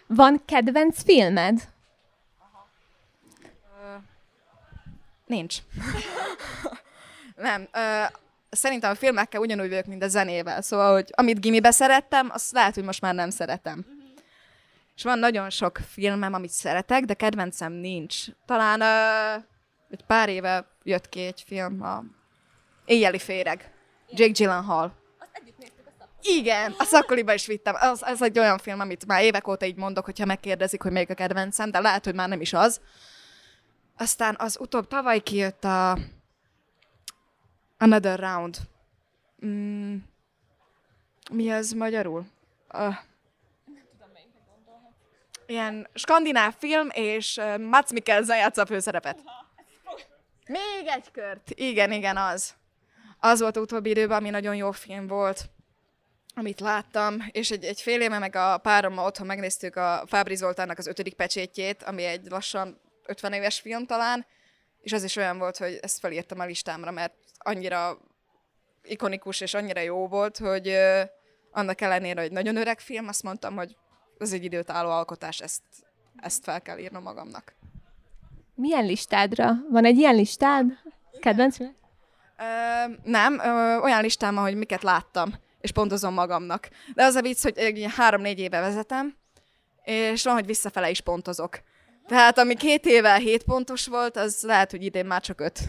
Van 0.08 0.42
kedvenc 0.46 1.04
filmed? 1.04 1.70
Aha. 2.40 2.68
Uh, 3.96 4.04
nincs. 5.26 5.58
Nem. 7.38 7.68
Uh, 7.74 8.18
szerintem 8.50 8.92
a 8.92 8.96
filmekkel 8.96 9.42
ugyanúgy 9.42 9.70
vagyok, 9.70 9.86
mint 9.86 10.04
a 10.04 10.08
zenével. 10.08 10.62
Szóval, 10.62 10.94
hogy 10.94 11.10
amit 11.16 11.42
gimibe 11.42 11.72
szerettem, 11.72 12.30
azt 12.34 12.52
lehet, 12.52 12.76
hogy 12.76 12.84
most 12.84 13.02
már 13.02 13.14
nem 13.14 13.30
szeretem. 13.30 13.80
Uh-huh. 13.80 13.96
És 14.96 15.04
van 15.04 15.20
nagyon 15.20 15.50
sok 15.50 15.80
filmem, 15.90 16.34
amit 16.34 16.50
szeretek, 16.50 17.04
de 17.04 17.14
kedvencem 17.14 17.72
nincs. 17.72 18.26
Talán 18.46 18.82
uh, 18.82 19.44
egy 19.90 20.04
pár 20.08 20.30
éve 20.30 20.68
jött 20.84 21.10
ki 21.10 21.22
egy 21.22 21.44
film, 21.48 21.82
a 21.82 22.04
Éjjeli 22.86 23.20
féreg. 23.20 23.72
Jake 24.10 24.32
Gyllenhaal. 24.32 24.94
Igen, 26.22 26.76
a 26.78 26.84
szakkoliba 26.84 27.34
is 27.34 27.46
vittem. 27.46 27.76
Az, 27.80 28.02
az 28.06 28.22
egy 28.22 28.40
olyan 28.40 28.58
film, 28.58 28.80
amit 28.80 29.06
már 29.06 29.24
évek 29.24 29.48
óta 29.48 29.66
így 29.66 29.76
mondok, 29.76 30.06
hogyha 30.06 30.26
megkérdezik, 30.26 30.82
hogy 30.82 30.92
melyik 30.92 31.10
a 31.10 31.14
kedvencem, 31.14 31.72
de 31.72 31.80
lehet, 31.80 32.06
hogy 32.06 32.16
már 32.16 32.30
nem 32.30 32.42
is 32.42 32.54
az. 32.54 32.82
Aztán 33.98 34.36
az 34.40 34.58
utóbb 34.60 34.88
tavaly 34.88 35.20
kijött 35.20 35.64
a 35.64 35.98
Another 37.78 38.20
Round. 38.20 38.58
Mm, 39.46 39.96
mi 41.32 41.52
az 41.52 41.72
magyarul? 41.72 42.26
Uh, 42.74 42.96
ilyen 45.46 45.88
skandináv 45.94 46.54
film, 46.58 46.90
és 46.94 47.38
uh, 47.38 47.60
Mats 47.60 47.90
Mikkelsen 47.90 48.38
játsza 48.38 48.62
a 48.62 48.66
főszerepet. 48.66 49.24
Még 50.48 50.88
egy 50.88 51.12
kört. 51.12 51.50
Igen, 51.50 51.92
igen, 51.92 52.18
az. 52.18 52.56
Az 53.20 53.40
volt 53.40 53.58
utóbbi 53.58 53.90
időben, 53.90 54.18
ami 54.18 54.30
nagyon 54.30 54.56
jó 54.56 54.72
film 54.72 55.08
volt, 55.08 55.50
amit 56.36 56.60
láttam, 56.60 57.24
és 57.32 57.52
egy, 57.52 57.64
egy 57.64 57.82
fél 57.82 58.02
éve 58.02 58.20
meg 58.20 58.36
a 58.36 58.58
párommal 58.58 59.06
otthon 59.06 59.28
megnéztük 59.28 59.76
a 59.76 60.04
Fábri 60.08 60.36
Zoltánnak 60.36 60.78
az 60.78 60.88
ötödik 60.88 61.14
pecsétjét, 61.14 61.84
ami 61.84 62.04
egy 62.04 62.26
lassan 62.30 62.82
50 63.06 63.34
éves 63.34 63.60
film 63.60 63.86
talán, 63.86 64.26
és 64.82 64.92
az 64.92 65.04
is 65.04 65.16
olyan 65.16 65.38
volt, 65.38 65.58
hogy 65.58 65.80
ezt 65.82 66.00
felírtam 66.00 66.40
a 66.40 66.46
listámra, 66.46 66.92
mert 66.92 67.14
annyira 67.48 67.98
ikonikus 68.84 69.42
és 69.42 69.54
annyira 69.54 69.82
jó 69.82 70.08
volt, 70.08 70.38
hogy 70.38 70.78
annak 71.52 71.82
ellenére, 71.82 72.22
hogy 72.22 72.32
nagyon 72.32 72.56
öreg 72.56 72.80
film, 72.80 73.08
azt 73.08 73.24
mondtam, 73.24 73.56
hogy 73.56 73.76
ez 74.20 74.34
egy 74.34 74.44
időt 74.44 74.70
álló 74.70 74.90
alkotás, 74.90 75.40
ezt, 75.40 75.62
ezt 76.16 76.44
fel 76.44 76.62
kell 76.62 76.78
írnom 76.78 77.04
magamnak. 77.04 77.56
Milyen 78.56 78.86
listádra? 78.86 79.54
Van 79.70 79.86
egy 79.86 79.98
ilyen 79.98 80.16
listád? 80.16 80.66
Kedvenc? 81.20 81.60
Ö, 81.60 81.66
nem, 83.04 83.40
ö, 83.40 83.78
olyan 83.78 84.02
listám, 84.02 84.36
hogy 84.36 84.56
miket 84.56 84.84
láttam, 84.84 85.34
és 85.62 85.72
pontozom 85.72 86.14
magamnak. 86.14 86.70
De 86.94 87.04
az 87.04 87.16
a 87.16 87.22
vicc, 87.22 87.42
hogy 87.44 87.86
három-négy 87.96 88.40
éve 88.40 88.60
vezetem, 88.60 89.16
és 89.84 90.24
van, 90.24 90.34
hogy 90.34 90.46
visszafele 90.46 90.90
is 90.90 91.02
pontozok. 91.02 91.60
Tehát 92.08 92.38
ami 92.38 92.56
két 92.56 92.86
éve 92.86 93.18
hét 93.18 93.44
pontos 93.44 93.88
volt, 93.88 94.18
az 94.18 94.42
lehet, 94.42 94.72
hogy 94.72 94.84
idén 94.84 95.06
már 95.06 95.22
csak 95.22 95.40
öt. 95.42 95.60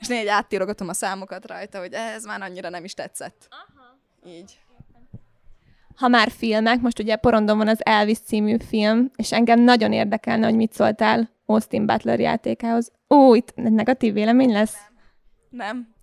És 0.00 0.06
négy 0.06 0.26
áttirogatom 0.26 0.88
a 0.88 0.92
számokat 0.92 1.46
rajta, 1.46 1.78
hogy 1.78 1.92
ez 1.92 2.24
már 2.24 2.42
annyira 2.42 2.68
nem 2.68 2.84
is 2.84 2.94
tetszett. 2.94 3.48
Aha. 3.50 3.98
Így 4.36 4.58
ha 6.00 6.08
már 6.08 6.30
filmek, 6.30 6.80
most 6.80 6.98
ugye 6.98 7.16
porondon 7.16 7.56
van 7.56 7.68
az 7.68 7.86
Elvis 7.86 8.18
című 8.18 8.56
film, 8.68 9.10
és 9.16 9.32
engem 9.32 9.60
nagyon 9.60 9.92
érdekelne, 9.92 10.46
hogy 10.46 10.54
mit 10.54 10.72
szóltál 10.72 11.30
Austin 11.46 11.86
Butler 11.86 12.20
játékához. 12.20 12.92
Ó, 13.08 13.34
itt 13.34 13.54
negatív 13.54 14.12
vélemény 14.12 14.52
lesz? 14.52 14.76
Nem. 15.48 15.94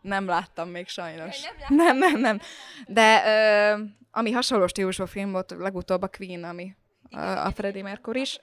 Nem 0.00 0.26
láttam 0.26 0.68
még 0.68 0.88
sajnos. 0.88 1.40
Nem, 1.68 1.98
nem, 1.98 2.20
nem. 2.20 2.40
De 2.86 3.22
ö, 3.26 3.82
ami 4.10 4.30
hasonló 4.30 4.66
stílusú 4.66 5.04
film 5.04 5.30
volt, 5.30 5.54
legutóbb 5.58 6.02
a 6.02 6.08
Queen, 6.08 6.44
ami 6.44 6.76
a, 7.10 7.20
a 7.20 7.50
Freddie 7.50 7.82
Mercury 7.82 8.20
is. 8.20 8.40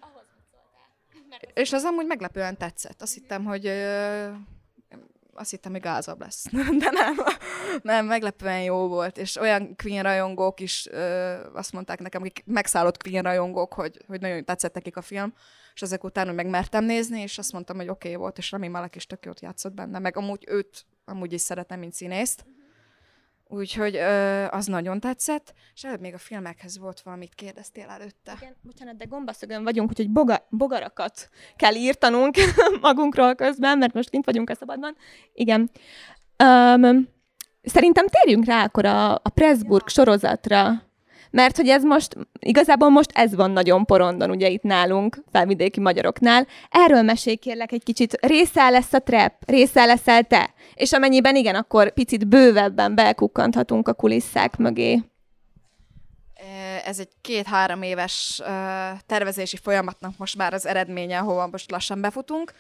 És 1.54 1.74
az 1.74 1.84
amúgy 1.84 2.06
meglepően 2.06 2.58
tetszett. 2.58 3.02
Azt 3.02 3.14
hittem, 3.14 3.44
hogy 3.44 3.66
ö, 3.66 4.30
azt 5.34 5.50
hittem, 5.50 5.72
hogy 5.72 5.82
gázabb 5.82 6.20
lesz. 6.20 6.46
De 6.82 6.90
nem, 6.92 7.16
nem, 7.82 8.06
meglepően 8.06 8.62
jó 8.62 8.88
volt, 8.88 9.18
és 9.18 9.36
olyan 9.36 9.76
Queen 9.76 10.04
rajongók 10.04 10.60
is 10.60 10.88
ö, 10.92 11.36
azt 11.54 11.74
mondták 11.74 12.00
nekem, 12.00 12.22
akik 12.22 12.44
megszállott 12.46 13.04
Queen 13.04 13.24
rajongók, 13.24 13.74
hogy, 13.74 13.98
hogy 14.08 14.22
nagyon 14.22 14.46
tetszett 14.46 14.74
nekik 14.74 14.98
a 14.98 15.02
film, 15.02 15.34
és 15.74 15.82
ezek 15.82 16.04
után 16.04 16.26
hogy 16.26 16.36
megmertem 16.36 16.84
nézni, 16.84 17.22
és 17.22 17.38
azt 17.38 17.52
mondtam, 17.52 17.76
hogy 17.76 17.90
oké 17.90 18.08
okay 18.08 18.20
volt, 18.20 18.38
és 18.38 18.52
Rami 18.52 18.68
Malek 18.68 18.96
is 18.96 19.06
tök 19.06 19.26
jót 19.26 19.42
játszott 19.42 19.74
benne, 19.74 20.00
meg 20.00 20.18
amúgy 20.18 20.44
őt 20.48 20.86
amúgy 21.06 21.34
is 21.34 21.42
szeretem, 21.42 21.80
mint 21.80 21.94
színészt. 21.94 22.46
Úgyhogy 23.54 23.96
ö, 23.96 24.46
az 24.50 24.66
nagyon 24.66 25.00
tetszett, 25.00 25.54
és 25.74 25.84
előbb 25.84 26.00
még 26.00 26.14
a 26.14 26.18
filmekhez 26.18 26.78
volt 26.78 27.02
valamit 27.02 27.36
kérdeztél 27.36 27.90
előtte. 27.90 28.34
Igen, 28.38 28.56
bocsánat, 28.62 28.98
de 28.98 29.06
gombaszögön 29.06 29.64
vagyunk, 29.64 29.90
úgyhogy 29.90 30.10
boga, 30.10 30.48
bogarakat 30.50 31.30
kell 31.56 31.76
írtanunk 31.76 32.36
magunkról 32.82 33.36
közben, 33.36 33.78
mert 33.78 33.94
most 33.94 34.10
kint 34.10 34.26
vagyunk 34.26 34.50
a 34.50 34.56
szabadban. 34.56 34.96
Igen. 35.34 35.72
Um, 36.44 37.08
szerintem 37.64 38.08
térjünk 38.08 38.46
rá 38.46 38.64
akkor 38.64 38.86
a, 38.86 39.14
a 39.14 39.30
Pressburg 39.34 39.88
sorozatra 39.88 40.84
mert 41.34 41.56
hogy 41.56 41.70
ez 41.70 41.84
most, 41.84 42.18
igazából 42.40 42.90
most 42.90 43.12
ez 43.14 43.36
van 43.36 43.52
nagyon 43.52 43.86
porondon, 43.86 44.30
ugye 44.30 44.50
itt 44.50 44.62
nálunk, 44.62 45.24
felvidéki 45.32 45.80
magyaroknál. 45.80 46.48
Erről 46.70 47.02
mesélj 47.02 47.36
kérlek 47.36 47.72
egy 47.72 47.84
kicsit, 47.84 48.18
része 48.22 48.70
lesz 48.70 48.94
a 48.94 49.00
trap, 49.00 49.34
része 49.46 49.86
leszel 49.86 50.24
te, 50.24 50.54
és 50.74 50.92
amennyiben 50.92 51.36
igen, 51.36 51.56
akkor 51.56 51.94
picit 51.94 52.28
bővebben 52.28 52.96
belkukkanthatunk 52.96 53.88
a 53.88 53.94
kulisszák 53.94 54.58
mögé. 54.58 55.04
Ez 56.86 57.00
egy 57.00 57.10
két-három 57.22 57.82
éves 57.82 58.42
tervezési 59.06 59.58
folyamatnak 59.58 60.18
most 60.18 60.38
már 60.38 60.54
az 60.54 60.66
eredménye, 60.66 61.18
ahova 61.18 61.48
most 61.48 61.72
lassan 61.72 62.02
befutunk. 62.02 62.52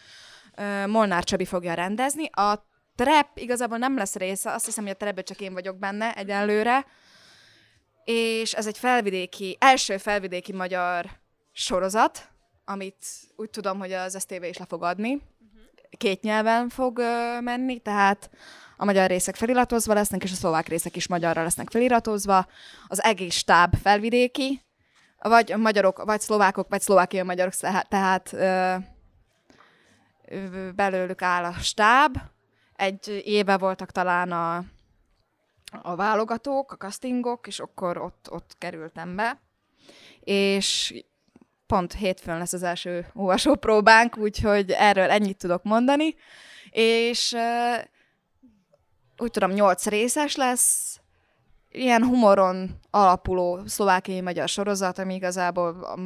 Molnár 0.88 1.23
Csabi 1.23 1.45
fogja 1.45 1.73
rendezni. 1.73 2.29
A 2.31 2.67
trap 2.95 3.27
igazából 3.33 3.77
nem 3.77 3.97
lesz 3.97 4.15
része, 4.15 4.51
azt 4.51 4.65
hiszem, 4.65 4.83
hogy 4.83 4.93
a 4.93 4.97
trapbe 4.97 5.21
csak 5.21 5.41
én 5.41 5.53
vagyok 5.53 5.79
benne 5.79 6.13
egyelőre. 6.13 6.86
És 8.03 8.53
ez 8.53 8.67
egy 8.67 8.77
felvidéki, 8.77 9.57
első 9.59 9.97
felvidéki 9.97 10.53
magyar 10.53 11.09
sorozat, 11.51 12.29
amit 12.65 13.05
úgy 13.35 13.49
tudom, 13.49 13.79
hogy 13.79 13.91
az 13.91 14.17
STV 14.19 14.43
is 14.43 14.57
le 14.57 14.65
fog 14.65 14.83
adni. 14.83 15.21
Két 15.97 16.21
nyelven 16.21 16.69
fog 16.69 17.01
menni, 17.41 17.79
tehát 17.79 18.29
a 18.77 18.85
magyar 18.85 19.09
részek 19.09 19.35
feliratozva 19.35 19.93
lesznek, 19.93 20.23
és 20.23 20.31
a 20.31 20.35
szlovák 20.35 20.67
részek 20.67 20.95
is 20.95 21.07
magyarra 21.07 21.43
lesznek 21.43 21.69
feliratozva. 21.69 22.47
Az 22.87 23.03
egész 23.03 23.35
stáb 23.35 23.75
felvidéki, 23.75 24.61
vagy 25.19 25.57
magyarok, 25.57 26.03
vagy 26.03 26.21
szlovákok, 26.21 26.69
vagy 26.69 26.81
szlovákiai 26.81 27.23
magyarok, 27.23 27.53
tehát 27.89 28.33
ö, 28.33 28.75
belőlük 30.75 31.21
áll 31.21 31.43
a 31.43 31.53
stáb. 31.53 32.17
Egy 32.75 33.21
éve 33.25 33.57
voltak 33.57 33.91
talán 33.91 34.31
a, 34.31 34.63
a 35.81 35.95
válogatók, 35.95 36.71
a 36.71 36.77
castingok, 36.77 37.47
és 37.47 37.59
akkor 37.59 37.97
ott, 37.97 38.27
ott 38.31 38.55
kerültem 38.57 39.15
be. 39.15 39.41
És 40.19 40.93
pont 41.67 41.93
hétfőn 41.93 42.38
lesz 42.38 42.53
az 42.53 42.63
első 42.63 43.07
olvasó 43.13 43.55
próbánk, 43.55 44.17
úgyhogy 44.17 44.71
erről 44.71 45.09
ennyit 45.09 45.38
tudok 45.38 45.63
mondani. 45.63 46.15
És 46.69 47.36
úgy 49.17 49.31
tudom, 49.31 49.51
nyolc 49.51 49.86
részes 49.86 50.36
lesz, 50.36 51.01
ilyen 51.73 52.03
humoron 52.03 52.79
alapuló 52.89 53.62
szlovákiai 53.65 54.21
magyar 54.21 54.47
sorozat, 54.49 54.99
ami 54.99 55.13
igazából 55.13 55.83
a 55.83 55.99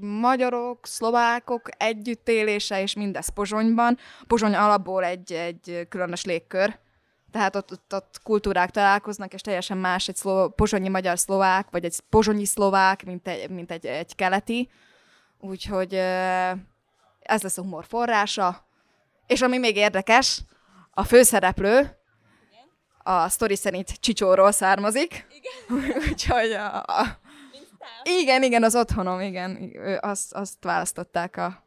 magyarok, 0.00 0.86
szlovákok 0.86 1.68
együttélése, 1.76 2.80
és 2.80 2.94
mindez 2.94 3.28
Pozsonyban. 3.28 3.98
Pozsony 4.26 4.54
alapból 4.54 5.04
egy, 5.04 5.32
egy 5.32 5.86
különös 5.88 6.24
légkör, 6.24 6.78
tehát 7.32 7.56
ott, 7.56 7.72
ott, 7.72 7.92
ott 7.94 8.20
kultúrák 8.22 8.70
találkoznak, 8.70 9.32
és 9.32 9.40
teljesen 9.40 9.78
más 9.78 10.08
egy 10.08 10.16
szló, 10.16 10.48
pozsonyi 10.48 10.88
magyar-szlovák, 10.88 11.66
vagy 11.70 11.84
egy 11.84 12.00
pozsonyi 12.08 12.44
szlovák, 12.44 13.04
mint 13.04 13.28
egy, 13.28 13.50
mint 13.50 13.70
egy, 13.70 13.86
egy 13.86 14.14
keleti. 14.14 14.70
Úgyhogy 15.40 15.94
ez 17.22 17.42
lesz 17.42 17.58
a 17.58 17.62
humor 17.62 17.84
forrása. 17.84 18.66
És 19.26 19.42
ami 19.42 19.58
még 19.58 19.76
érdekes, 19.76 20.40
a 20.90 21.04
főszereplő, 21.04 21.96
a 23.02 23.28
sztori 23.28 23.56
szerint 23.56 24.00
Csicsóról 24.00 24.52
származik. 24.52 25.26
Igen. 25.30 25.82
Úgyhogy 26.08 26.52
a, 26.52 26.76
a, 26.76 27.20
igen, 28.02 28.42
igen, 28.42 28.62
az 28.62 28.76
otthonom, 28.76 29.20
igen. 29.20 29.72
Azt, 30.00 30.32
azt 30.32 30.64
választották 30.64 31.36
a 31.36 31.64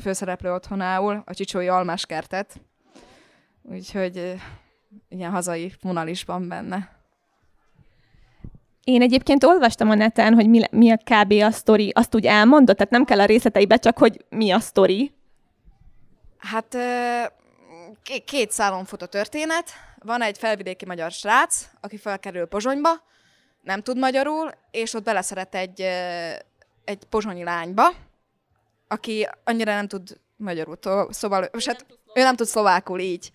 főszereplő 0.00 0.52
otthonául, 0.52 1.22
a 1.26 1.34
Csicsói 1.34 1.68
almáskertet. 1.68 2.60
Úgyhogy 3.62 4.40
ilyen 5.08 5.30
hazai 5.30 5.72
vonal 5.80 6.08
is 6.08 6.24
van 6.24 6.48
benne. 6.48 6.94
Én 8.84 9.02
egyébként 9.02 9.44
olvastam 9.44 9.90
a 9.90 9.94
neten, 9.94 10.34
hogy 10.34 10.48
mi, 10.48 10.60
mi 10.70 10.90
a 10.90 10.96
kb. 10.96 11.32
a 11.32 11.50
sztori, 11.50 11.90
azt 11.94 12.14
úgy 12.14 12.26
elmondott, 12.26 12.76
tehát 12.76 12.92
nem 12.92 13.04
kell 13.04 13.20
a 13.20 13.24
részleteibe, 13.24 13.76
csak 13.76 13.98
hogy 13.98 14.24
mi 14.28 14.50
a 14.50 14.60
sztori. 14.60 15.12
Hát 16.38 16.76
két 18.24 18.50
szálon 18.50 18.84
fut 18.84 19.02
a 19.02 19.06
történet 19.06 19.70
van 19.98 20.22
egy 20.22 20.38
felvidéki 20.38 20.86
magyar 20.86 21.10
srác, 21.10 21.68
aki 21.80 21.96
felkerül 21.96 22.46
Pozsonyba, 22.46 22.90
nem 23.62 23.82
tud 23.82 23.98
magyarul, 23.98 24.50
és 24.70 24.94
ott 24.94 25.02
beleszeret 25.02 25.54
egy, 25.54 25.80
egy 26.84 27.04
pozsonyi 27.08 27.44
lányba, 27.44 27.92
aki 28.88 29.28
annyira 29.44 29.74
nem 29.74 29.88
tud 29.88 30.20
magyarul, 30.36 30.78
szóval 31.10 31.42
ő, 31.52 31.58
hát, 31.64 31.86
ő 32.14 32.22
nem 32.22 32.36
tud 32.36 32.46
szlovákul 32.46 33.00
így. 33.00 33.30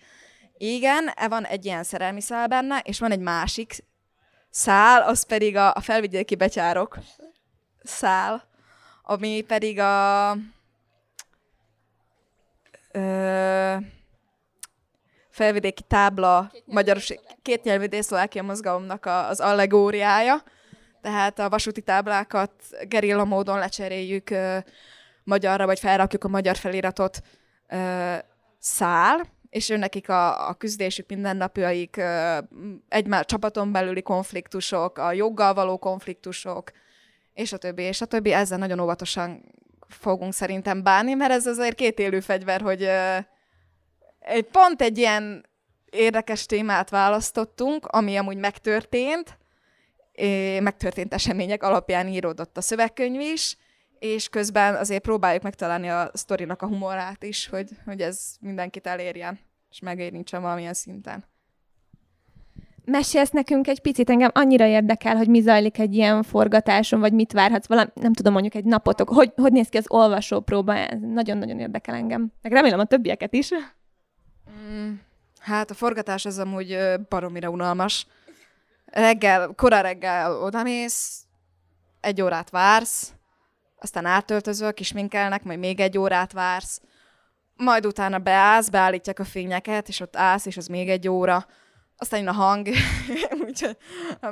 Igen, 0.64 1.08
e 1.14 1.28
van 1.28 1.44
egy 1.44 1.64
ilyen 1.64 1.84
szerelmi 1.84 2.20
szál 2.20 2.46
benne, 2.46 2.78
és 2.78 2.98
van 2.98 3.10
egy 3.10 3.20
másik 3.20 3.84
szál, 4.50 5.02
az 5.02 5.22
pedig 5.22 5.56
a, 5.56 5.74
a 5.74 5.80
felvidéki 5.80 6.34
betyárok 6.34 6.98
szál, 7.82 8.48
ami 9.02 9.44
pedig 9.46 9.78
a... 9.78 10.30
Ö, 12.92 13.76
felvidéki 15.30 15.82
tábla, 15.82 16.52
magyaros, 16.64 17.12
kétnyelvű 17.42 18.00
Szlovákia 18.00 18.42
mozgalomnak 18.42 19.06
a, 19.06 19.28
az 19.28 19.40
allegóriája, 19.40 20.42
tehát 21.00 21.38
a 21.38 21.48
vasúti 21.48 21.80
táblákat 21.80 22.52
gerilla 22.88 23.24
módon 23.24 23.58
lecseréljük 23.58 24.30
ö, 24.30 24.58
magyarra, 25.24 25.66
vagy 25.66 25.78
felrakjuk 25.78 26.24
a 26.24 26.28
magyar 26.28 26.56
feliratot 26.56 27.22
ö, 27.68 28.14
szál, 28.58 29.31
és 29.52 29.68
ő 29.68 29.76
nekik 29.76 30.08
a, 30.08 30.48
a 30.48 30.54
küzdésük 30.54 31.08
mindennapjaik, 31.08 32.00
egymás 32.88 33.24
csapaton 33.24 33.72
belüli 33.72 34.02
konfliktusok, 34.02 34.98
a 34.98 35.12
joggal 35.12 35.54
való 35.54 35.78
konfliktusok, 35.78 36.70
és 37.34 37.52
a 37.52 37.56
többi, 37.56 37.82
és 37.82 38.00
a 38.00 38.06
többi. 38.06 38.32
Ezzel 38.32 38.58
nagyon 38.58 38.80
óvatosan 38.80 39.44
fogunk 39.88 40.32
szerintem 40.32 40.82
bánni, 40.82 41.14
mert 41.14 41.32
ez 41.32 41.46
azért 41.46 41.74
két 41.74 41.98
élő 41.98 42.20
fegyver, 42.20 42.60
hogy 42.60 42.88
egy 44.18 44.44
pont 44.50 44.82
egy 44.82 44.98
ilyen 44.98 45.46
érdekes 45.90 46.46
témát 46.46 46.90
választottunk, 46.90 47.86
ami 47.86 48.16
amúgy 48.16 48.36
megtörtént, 48.36 49.38
megtörtént 50.60 51.14
események 51.14 51.62
alapján 51.62 52.08
íródott 52.08 52.56
a 52.56 52.60
szövegkönyv 52.60 53.20
is, 53.20 53.56
és 54.02 54.28
közben 54.28 54.74
azért 54.74 55.02
próbáljuk 55.02 55.42
megtalálni 55.42 55.88
a 55.88 56.10
sztorinak 56.12 56.62
a 56.62 56.66
humorát 56.66 57.22
is, 57.22 57.48
hogy, 57.48 57.68
hogy 57.84 58.00
ez 58.00 58.34
mindenkit 58.40 58.86
elérjen, 58.86 59.38
és 59.70 59.80
megérintsen 59.80 60.42
valamilyen 60.42 60.74
szinten. 60.74 61.24
Mesélsz 62.84 63.30
nekünk 63.30 63.66
egy 63.66 63.80
picit, 63.80 64.10
engem 64.10 64.30
annyira 64.34 64.66
érdekel, 64.66 65.16
hogy 65.16 65.28
mi 65.28 65.40
zajlik 65.40 65.78
egy 65.78 65.94
ilyen 65.94 66.22
forgatáson, 66.22 67.00
vagy 67.00 67.12
mit 67.12 67.32
várhatsz, 67.32 67.66
valami, 67.66 67.90
nem 67.94 68.12
tudom, 68.12 68.32
mondjuk 68.32 68.54
egy 68.54 68.64
napotok, 68.64 69.08
hogy, 69.08 69.32
hogy 69.36 69.52
néz 69.52 69.68
ki 69.68 69.76
az 69.76 69.90
olvasópróba, 69.90 70.74
ez 70.74 70.98
nagyon-nagyon 71.00 71.58
érdekel 71.58 71.94
engem. 71.94 72.32
Meg 72.42 72.52
remélem 72.52 72.78
a 72.78 72.84
többieket 72.84 73.32
is. 73.32 73.50
Mm, 74.50 74.92
hát 75.38 75.70
a 75.70 75.74
forgatás 75.74 76.24
az 76.24 76.38
amúgy 76.38 76.78
baromira 77.08 77.48
unalmas. 77.48 78.06
Reggel, 78.84 79.52
kora 79.56 79.80
reggel 79.80 80.42
odamész, 80.42 81.24
egy 82.00 82.22
órát 82.22 82.50
vársz, 82.50 83.12
aztán 83.82 84.06
átöltözöl, 84.06 84.72
kisminkelnek, 84.72 85.42
majd 85.42 85.58
még 85.58 85.80
egy 85.80 85.98
órát 85.98 86.32
vársz, 86.32 86.80
majd 87.56 87.86
utána 87.86 88.18
beállsz, 88.18 88.68
beállítják 88.68 89.18
a 89.18 89.24
fényeket, 89.24 89.88
és 89.88 90.00
ott 90.00 90.16
állsz, 90.16 90.46
és 90.46 90.56
az 90.56 90.66
még 90.66 90.88
egy 90.88 91.08
óra, 91.08 91.46
aztán 91.96 92.20
jön 92.20 92.28
a 92.28 92.32
hang, 92.32 92.68
úgyhogy 93.46 93.76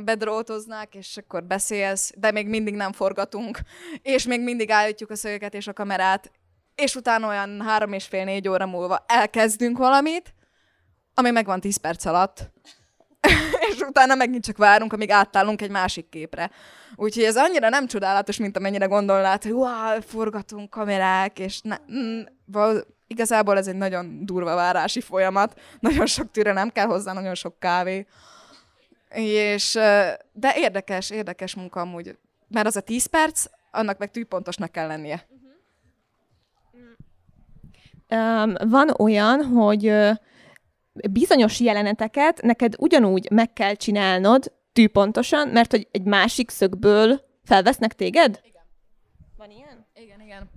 bedrótoznak, 0.04 0.94
és 0.94 1.16
akkor 1.16 1.44
beszélsz, 1.44 2.12
de 2.16 2.30
még 2.30 2.48
mindig 2.48 2.74
nem 2.74 2.92
forgatunk, 2.92 3.58
és 4.02 4.24
még 4.24 4.40
mindig 4.40 4.70
állítjuk 4.70 5.10
a 5.10 5.16
szögeket 5.16 5.54
és 5.54 5.66
a 5.66 5.72
kamerát, 5.72 6.30
és 6.74 6.94
utána 6.94 7.28
olyan 7.28 7.60
három 7.60 7.92
és 7.92 8.06
fél 8.06 8.24
négy 8.24 8.48
óra 8.48 8.66
múlva 8.66 9.04
elkezdünk 9.06 9.78
valamit, 9.78 10.34
ami 11.14 11.30
megvan 11.30 11.60
tíz 11.60 11.76
perc 11.76 12.04
alatt, 12.04 12.50
és 13.70 13.80
utána 13.80 14.14
megint 14.14 14.44
csak 14.44 14.56
várunk, 14.56 14.92
amíg 14.92 15.10
átállunk 15.10 15.62
egy 15.62 15.70
másik 15.70 16.08
képre. 16.08 16.50
Úgyhogy 17.00 17.24
ez 17.24 17.36
annyira 17.36 17.68
nem 17.68 17.86
csodálatos, 17.86 18.36
mint 18.36 18.56
amennyire 18.56 18.86
gondolnád, 18.86 19.42
hogy 19.42 19.52
wow, 19.52 20.00
forgatunk 20.00 20.70
kamerák, 20.70 21.38
és 21.38 21.60
ne, 21.60 21.76
mm, 21.92 22.20
val- 22.44 22.86
igazából 23.06 23.56
ez 23.56 23.66
egy 23.66 23.76
nagyon 23.76 24.26
durva 24.26 24.54
várási 24.54 25.00
folyamat, 25.00 25.60
nagyon 25.80 26.06
sok 26.06 26.30
türelem 26.30 26.70
kell 26.70 26.86
hozzá, 26.86 27.12
nagyon 27.12 27.34
sok 27.34 27.58
kávé. 27.58 28.06
És, 29.08 29.72
de 30.32 30.52
érdekes, 30.56 31.10
érdekes 31.10 31.54
munka 31.54 31.80
amúgy, 31.80 32.18
mert 32.48 32.66
az 32.66 32.76
a 32.76 32.80
10 32.80 33.06
perc, 33.06 33.44
annak 33.70 33.98
meg 33.98 34.10
tűpontosnak 34.10 34.72
kell 34.72 34.86
lennie. 34.86 35.26
Um, 38.08 38.54
van 38.70 38.94
olyan, 38.98 39.44
hogy 39.44 39.92
bizonyos 41.10 41.60
jeleneteket 41.60 42.42
neked 42.42 42.74
ugyanúgy 42.78 43.30
meg 43.30 43.52
kell 43.52 43.74
csinálnod 43.74 44.52
tűpontosan, 44.72 45.48
mert 45.48 45.70
hogy 45.70 45.88
egy 45.90 46.04
másik 46.04 46.50
szögből 46.50 47.20
felvesznek 47.44 47.92
téged? 47.92 48.40
Igen. 48.42 48.62
Van 49.36 49.50
ilyen? 49.50 49.86
Igen, 49.94 50.20
igen. 50.20 50.50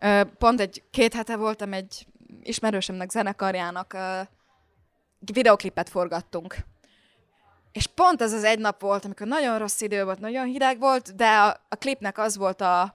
Ö, 0.00 0.22
pont 0.38 0.60
egy 0.60 0.82
két 0.90 1.14
hete 1.14 1.36
voltam 1.36 1.72
egy 1.72 2.06
ismerősömnek, 2.42 3.10
zenekarjának 3.10 3.92
ö, 3.92 4.20
videoklipet 5.18 5.88
forgattunk. 5.88 6.56
És 7.72 7.86
pont 7.86 8.22
ez 8.22 8.32
az 8.32 8.44
egy 8.44 8.58
nap 8.58 8.80
volt, 8.80 9.04
amikor 9.04 9.26
nagyon 9.26 9.58
rossz 9.58 9.80
idő 9.80 10.04
volt, 10.04 10.18
nagyon 10.18 10.46
hideg 10.46 10.78
volt, 10.78 11.14
de 11.14 11.28
a, 11.28 11.60
a 11.68 11.76
klipnek 11.76 12.18
az 12.18 12.36
volt 12.36 12.60
a 12.60 12.94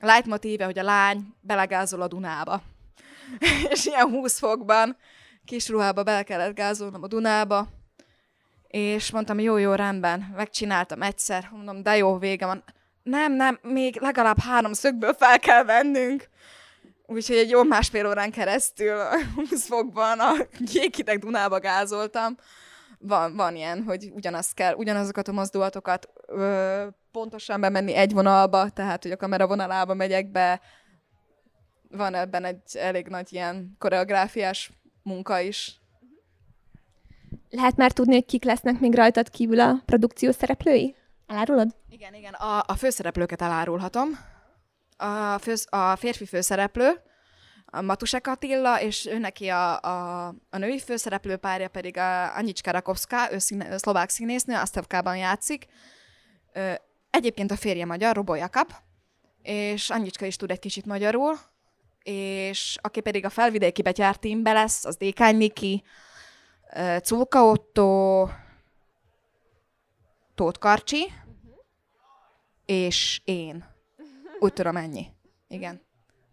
leitmotíve, 0.00 0.64
hogy 0.64 0.78
a 0.78 0.82
lány 0.82 1.34
belegázol 1.40 2.02
a 2.02 2.08
Dunába. 2.08 2.62
és 3.72 3.86
ilyen 3.86 4.08
20 4.08 4.38
fokban 4.38 4.96
kis 5.44 5.68
ruhába 5.68 6.02
bele 6.02 6.22
kellett 6.22 6.54
gázolnom 6.54 7.02
a 7.02 7.06
Dunába, 7.06 7.68
És 8.68 9.10
mondtam, 9.10 9.38
jó, 9.38 9.56
jó, 9.56 9.74
rendben, 9.74 10.32
megcsináltam 10.36 11.02
egyszer, 11.02 11.48
mondom, 11.52 11.82
de 11.82 11.96
jó, 11.96 12.18
vége 12.18 12.46
van. 12.46 12.64
Nem, 13.02 13.32
nem, 13.32 13.58
még 13.62 14.00
legalább 14.00 14.38
három 14.38 14.72
szögből 14.72 15.12
fel 15.12 15.38
kell 15.38 15.64
vennünk. 15.64 16.28
Úgyhogy 17.06 17.36
egy 17.36 17.50
jó 17.50 17.62
másfél 17.62 18.06
órán 18.06 18.30
keresztül 18.30 18.98
20 19.34 19.66
fokban 19.66 20.20
a 20.20 20.32
jéghideg 20.72 21.18
Dunába 21.18 21.58
gázoltam. 21.58 22.36
Van, 22.98 23.36
van 23.36 23.56
ilyen, 23.56 23.82
hogy 23.82 24.10
ugyanazt 24.12 24.54
kell, 24.54 24.74
ugyanazokat 24.74 25.28
a 25.28 25.32
mozdulatokat 25.32 26.08
ö, 26.26 26.86
pontosan 27.12 27.60
bemenni 27.60 27.94
egy 27.94 28.12
vonalba, 28.12 28.68
tehát 28.68 29.02
hogy 29.02 29.12
a 29.12 29.16
kamera 29.16 29.46
vonalába 29.46 29.94
megyek 29.94 30.30
be. 30.30 30.60
Van 31.90 32.14
ebben 32.14 32.44
egy 32.44 32.76
elég 32.76 33.06
nagy 33.06 33.32
ilyen 33.32 33.76
koreográfiás 33.78 34.70
munka 35.02 35.40
is. 35.40 35.77
Lehet 37.50 37.76
már 37.76 37.92
tudni, 37.92 38.14
hogy 38.14 38.24
kik 38.24 38.44
lesznek 38.44 38.80
még 38.80 38.94
rajtad 38.94 39.30
kívül 39.30 39.60
a 39.60 39.82
produkció 39.84 40.30
szereplői? 40.30 40.96
Elárulod? 41.26 41.76
Igen, 41.88 42.14
igen. 42.14 42.32
A, 42.32 42.62
a 42.66 42.74
főszereplőket 42.74 43.42
elárulhatom. 43.42 44.08
A, 44.96 45.38
fősz, 45.38 45.66
a 45.70 45.96
férfi 45.96 46.26
főszereplő, 46.26 47.00
a 47.66 47.80
Matusek 47.80 48.26
Attila, 48.26 48.80
és 48.80 49.06
ő 49.06 49.18
neki 49.18 49.48
a, 49.48 49.80
a, 49.80 50.26
a 50.50 50.58
női 50.58 50.78
főszereplő 50.78 51.36
párja 51.36 51.68
pedig 51.68 51.96
a 51.96 52.36
Anyicska 52.36 52.70
Rakovska, 52.70 53.32
ő 53.32 53.38
színe, 53.38 53.78
szlovák 53.78 54.08
színésznő, 54.08 54.54
Asztevkában 54.54 55.16
játszik. 55.16 55.66
Ö, 56.52 56.72
egyébként 57.10 57.50
a 57.50 57.56
férje 57.56 57.84
magyar, 57.84 58.14
Robo 58.14 58.34
Jakab, 58.34 58.72
és 59.42 59.90
Anyicska 59.90 60.26
is 60.26 60.36
tud 60.36 60.50
egy 60.50 60.58
kicsit 60.58 60.86
magyarul, 60.86 61.38
és 62.02 62.76
aki 62.80 63.00
pedig 63.00 63.24
a 63.24 63.30
felvidéki 63.30 63.82
betyár 63.82 64.16
teambe 64.16 64.52
lesz, 64.52 64.84
az 64.84 64.96
Dékány 64.96 65.36
Miki, 65.36 65.82
Culka 67.02 67.44
Otto, 67.44 68.28
Tóth 70.34 70.58
Karcsi, 70.58 71.12
és 72.66 73.20
én. 73.24 73.64
Úgy 74.38 74.52
tudom, 74.52 74.76
ennyi. 74.76 75.06
Igen. 75.48 75.80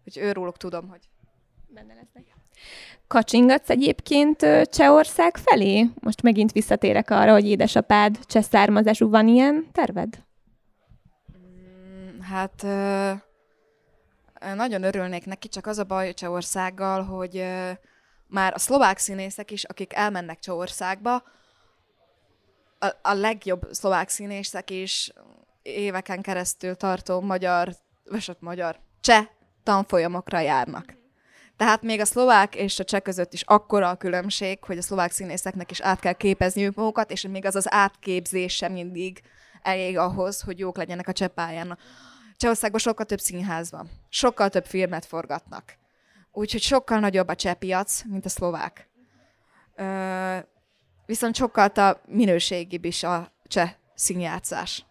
Úgyhogy 0.04 0.22
őróluk 0.22 0.56
tudom, 0.56 0.88
hogy 0.88 1.08
benne 1.68 1.94
lesznek. 1.94 2.24
Kacsingatsz 3.06 3.70
egyébként 3.70 4.46
Csehország 4.62 5.36
felé? 5.36 5.90
Most 6.00 6.22
megint 6.22 6.52
visszatérek 6.52 7.10
arra, 7.10 7.32
hogy 7.32 7.46
édesapád 7.46 8.18
cseh 8.26 8.42
származású. 8.42 9.10
Van 9.10 9.28
ilyen 9.28 9.66
terved? 9.72 10.24
Mm, 11.38 12.20
hát 12.20 12.62
nagyon 14.54 14.82
örülnék 14.82 15.26
neki, 15.26 15.48
csak 15.48 15.66
az 15.66 15.78
a 15.78 15.84
baj 15.84 16.12
Csehországgal, 16.12 17.02
hogy 17.02 17.44
már 18.26 18.54
a 18.54 18.58
szlovák 18.58 18.98
színészek 18.98 19.50
is, 19.50 19.64
akik 19.64 19.92
elmennek 19.94 20.38
Csehországba, 20.38 21.22
a, 22.78 22.86
a 23.02 23.12
legjobb 23.12 23.68
szlovák 23.70 24.08
színészek 24.08 24.70
is 24.70 25.12
éveken 25.62 26.22
keresztül 26.22 26.74
tartó 26.74 27.20
magyar, 27.20 27.76
vagy 28.04 28.36
magyar, 28.38 28.78
cseh 29.00 29.26
tanfolyamokra 29.62 30.38
járnak. 30.38 30.96
Tehát 31.56 31.82
még 31.82 32.00
a 32.00 32.04
szlovák 32.04 32.54
és 32.54 32.78
a 32.78 32.84
cseh 32.84 33.00
között 33.00 33.32
is 33.32 33.42
akkora 33.42 33.88
a 33.88 33.96
különbség, 33.96 34.64
hogy 34.64 34.78
a 34.78 34.82
szlovák 34.82 35.10
színészeknek 35.10 35.70
is 35.70 35.80
át 35.80 36.00
kell 36.00 36.12
képezniük 36.12 36.74
magukat, 36.74 37.10
és 37.10 37.22
még 37.22 37.44
az 37.44 37.56
az 37.56 37.72
átképzés 37.72 38.54
sem 38.54 38.72
mindig 38.72 39.22
elég 39.62 39.98
ahhoz, 39.98 40.40
hogy 40.40 40.58
jók 40.58 40.76
legyenek 40.76 41.08
a 41.08 41.12
cseh 41.12 41.28
pályán. 41.28 41.78
Csehországban 42.36 42.80
sokkal 42.80 43.06
több 43.06 43.20
színház 43.20 43.70
van, 43.70 43.90
sokkal 44.08 44.48
több 44.48 44.64
filmet 44.64 45.06
forgatnak. 45.06 45.76
Úgyhogy 46.38 46.60
sokkal 46.60 46.98
nagyobb 46.98 47.28
a 47.28 47.34
cseh 47.34 47.54
piac, 47.54 48.02
mint 48.04 48.24
a 48.24 48.28
szlovák. 48.28 48.88
Ö, 49.74 50.36
viszont 51.06 51.34
sokkal 51.34 51.68
a 51.68 52.00
minőségibb 52.06 52.84
is 52.84 53.02
a 53.02 53.32
cseh 53.46 53.72
színjátszás. 53.94 54.84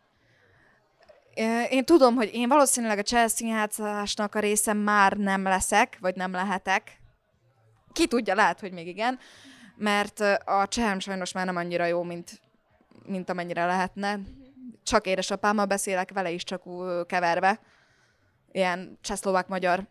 Én 1.69 1.85
tudom, 1.85 2.15
hogy 2.15 2.29
én 2.33 2.47
valószínűleg 2.47 2.97
a 2.97 3.03
cseh 3.03 3.27
színjátszásnak 3.27 4.35
a 4.35 4.39
része 4.39 4.73
már 4.73 5.13
nem 5.13 5.43
leszek, 5.43 5.97
vagy 5.99 6.15
nem 6.15 6.31
lehetek. 6.31 6.99
Ki 7.91 8.07
tudja, 8.07 8.35
lehet, 8.35 8.59
hogy 8.59 8.71
még 8.71 8.87
igen, 8.87 9.19
mert 9.75 10.19
a 10.45 10.67
csehem 10.67 10.99
sajnos 10.99 11.31
már 11.31 11.45
nem 11.45 11.55
annyira 11.55 11.85
jó, 11.85 12.03
mint, 12.03 12.41
mint 13.05 13.29
amennyire 13.29 13.65
lehetne. 13.65 14.19
Csak 14.83 15.07
édesapámmal 15.07 15.65
beszélek, 15.65 16.11
vele 16.13 16.31
is 16.31 16.43
csak 16.43 16.63
keverve. 17.07 17.59
Ilyen 18.51 18.97
csehszlovák-magyar 19.01 19.87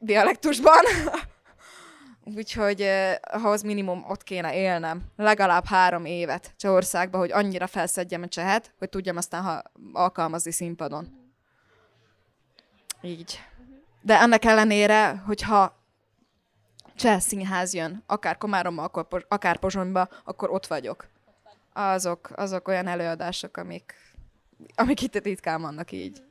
dialektusban. 0.00 0.84
Úgyhogy 2.36 2.80
eh, 2.80 3.16
ahhoz 3.22 3.62
minimum 3.62 4.04
ott 4.08 4.22
kéne 4.22 4.54
élnem. 4.54 5.02
Legalább 5.16 5.64
három 5.64 6.04
évet 6.04 6.52
Csehországba, 6.56 7.18
hogy 7.18 7.32
annyira 7.32 7.66
felszedjem 7.66 8.22
a 8.22 8.28
csehet, 8.28 8.74
hogy 8.78 8.88
tudjam 8.88 9.16
aztán 9.16 9.42
ha 9.42 9.62
alkalmazni 9.92 10.52
színpadon. 10.52 11.32
Így. 13.02 13.40
De 14.02 14.20
ennek 14.20 14.44
ellenére, 14.44 15.22
hogyha 15.26 15.78
cseh 16.96 17.20
színház 17.20 17.74
jön, 17.74 18.02
akár 18.06 18.38
Komáromba, 18.38 18.82
akkor, 18.82 19.26
akár 19.28 19.58
Pozsonyba, 19.58 20.08
akkor 20.24 20.50
ott 20.50 20.66
vagyok. 20.66 21.06
Azok, 21.72 22.30
azok 22.34 22.68
olyan 22.68 22.86
előadások, 22.86 23.56
amik, 23.56 23.94
amik 24.74 25.02
itt 25.02 25.14
ritkán 25.14 25.60
vannak 25.60 25.92
így. 25.92 26.22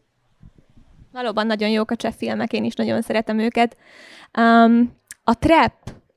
Valóban 1.12 1.48
nagyon 1.48 1.70
jók 1.70 1.92
a 1.92 1.96
cseh 1.96 2.14
filmek, 2.14 2.54
én 2.54 2.64
is 2.64 2.74
nagyon 2.74 3.02
szeretem 3.02 3.40
őket. 3.40 3.78
Um, 4.38 4.98
a 5.24 5.34
Trap, 5.34 5.74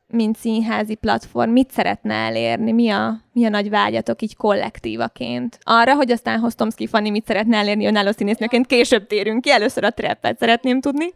mint 0.07 0.37
színházi 0.37 0.94
platform, 0.94 1.50
mit 1.50 1.70
szeretne 1.70 2.14
elérni? 2.14 2.72
Mi 2.72 2.90
a, 2.90 3.20
mi 3.33 3.44
a 3.44 3.48
nagy 3.48 3.70
vágyatok 3.70 4.22
így 4.22 4.37
kollektívaként? 4.37 5.59
Arra, 5.62 5.94
hogy 5.94 6.11
aztán 6.11 6.38
Hostomski 6.38 6.87
Fanni 6.87 7.11
mit 7.11 7.26
szeretne 7.26 7.57
elérni 7.57 7.87
önálló 7.87 8.11
színésznőként, 8.11 8.66
később 8.66 9.07
térünk 9.07 9.40
ki. 9.40 9.50
Először 9.50 9.85
a 9.85 9.90
Trappet 9.90 10.38
szeretném 10.38 10.81
tudni. 10.81 11.14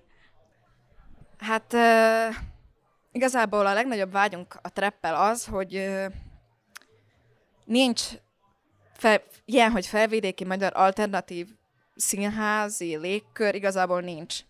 Hát 1.39 1.73
uh, 1.73 2.37
igazából 3.13 3.67
a 3.67 3.73
legnagyobb 3.73 4.13
vágyunk 4.13 4.59
a 4.63 4.73
treppel 4.73 5.15
az, 5.15 5.47
hogy 5.47 5.75
uh, 5.75 6.05
nincs 7.65 8.03
fel, 8.93 9.23
ilyen, 9.45 9.71
hogy 9.71 9.87
felvidéki 9.87 10.45
magyar 10.45 10.73
alternatív 10.75 11.47
színházi 11.97 12.97
légkör 12.97 13.55
igazából 13.55 14.01
nincs. 14.01 14.41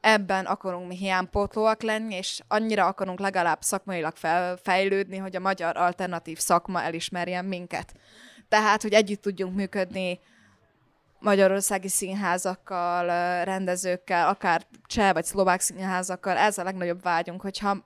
Ebben 0.00 0.44
akarunk 0.44 0.88
mi 0.88 0.96
hiánypótlóak 0.96 1.82
lenni, 1.82 2.14
és 2.14 2.40
annyira 2.48 2.86
akarunk 2.86 3.18
legalább 3.18 3.62
szakmailag 3.62 4.14
fejlődni, 4.62 5.16
hogy 5.16 5.36
a 5.36 5.40
magyar 5.40 5.76
alternatív 5.76 6.38
szakma 6.38 6.82
elismerjen 6.82 7.44
minket. 7.44 7.94
Tehát, 8.48 8.82
hogy 8.82 8.92
együtt 8.92 9.22
tudjunk 9.22 9.54
működni 9.54 10.20
magyarországi 11.18 11.88
színházakkal, 11.88 13.06
rendezőkkel, 13.44 14.28
akár 14.28 14.66
cseh 14.86 15.12
vagy 15.12 15.24
szlovák 15.24 15.60
színházakkal, 15.60 16.36
ez 16.36 16.58
a 16.58 16.64
legnagyobb 16.64 17.02
vágyunk, 17.02 17.40
hogyha 17.40 17.76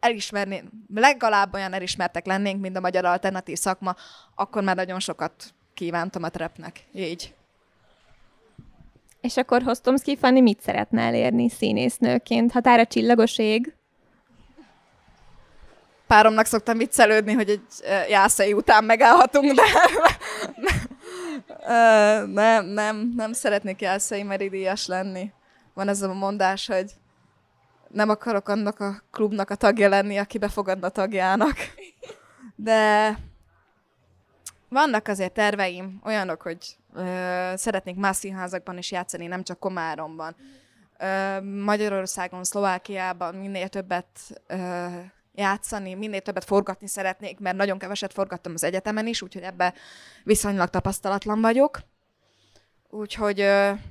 elismerni, 0.00 0.64
legalább 0.94 1.54
olyan 1.54 1.72
elismertek 1.72 2.26
lennénk, 2.26 2.60
mint 2.60 2.76
a 2.76 2.80
magyar 2.80 3.04
alternatív 3.04 3.58
szakma, 3.58 3.94
akkor 4.34 4.62
már 4.62 4.76
nagyon 4.76 5.00
sokat 5.00 5.54
kívántam 5.74 6.22
a 6.22 6.28
trepnek. 6.28 6.84
Így. 6.92 7.34
És 9.24 9.36
akkor 9.36 9.62
Hostomski 9.62 10.16
Fanni 10.16 10.40
mit 10.40 10.60
szeretne 10.60 11.02
elérni 11.02 11.48
színésznőként? 11.48 12.52
Határa 12.52 12.86
csillagos 12.86 13.38
ég? 13.38 13.74
Páromnak 16.06 16.46
szoktam 16.46 16.78
viccelődni, 16.78 17.32
hogy 17.32 17.50
egy 17.50 17.62
jászai 18.08 18.52
után 18.52 18.84
megállhatunk, 18.84 19.52
de 19.52 19.62
nem, 22.26 22.66
nem, 22.66 23.12
nem 23.16 23.32
szeretnék 23.32 23.80
jászai 23.80 24.22
meridias 24.22 24.86
lenni. 24.86 25.32
Van 25.74 25.88
ez 25.88 26.02
a 26.02 26.12
mondás, 26.12 26.66
hogy 26.66 26.90
nem 27.88 28.08
akarok 28.08 28.48
annak 28.48 28.80
a 28.80 29.02
klubnak 29.10 29.50
a 29.50 29.54
tagja 29.54 29.88
lenni, 29.88 30.18
aki 30.18 30.38
befogadna 30.38 30.88
tagjának. 30.88 31.56
De 32.54 33.18
vannak 34.68 35.08
azért 35.08 35.32
terveim, 35.32 36.00
olyanok, 36.04 36.42
hogy 36.42 36.76
szeretnék 37.54 37.96
más 37.96 38.16
színházakban 38.16 38.78
is 38.78 38.90
játszani, 38.90 39.26
nem 39.26 39.42
csak 39.42 39.58
Komáromban. 39.58 40.36
Magyarországon, 41.64 42.44
Szlovákiában 42.44 43.34
minél 43.34 43.68
többet 43.68 44.42
játszani, 45.32 45.94
minél 45.94 46.20
többet 46.20 46.44
forgatni 46.44 46.86
szeretnék, 46.86 47.38
mert 47.38 47.56
nagyon 47.56 47.78
keveset 47.78 48.12
forgattam 48.12 48.52
az 48.52 48.64
egyetemen 48.64 49.06
is, 49.06 49.22
úgyhogy 49.22 49.42
ebbe 49.42 49.74
viszonylag 50.24 50.68
tapasztalatlan 50.68 51.40
vagyok. 51.40 51.78
Úgyhogy 52.90 53.40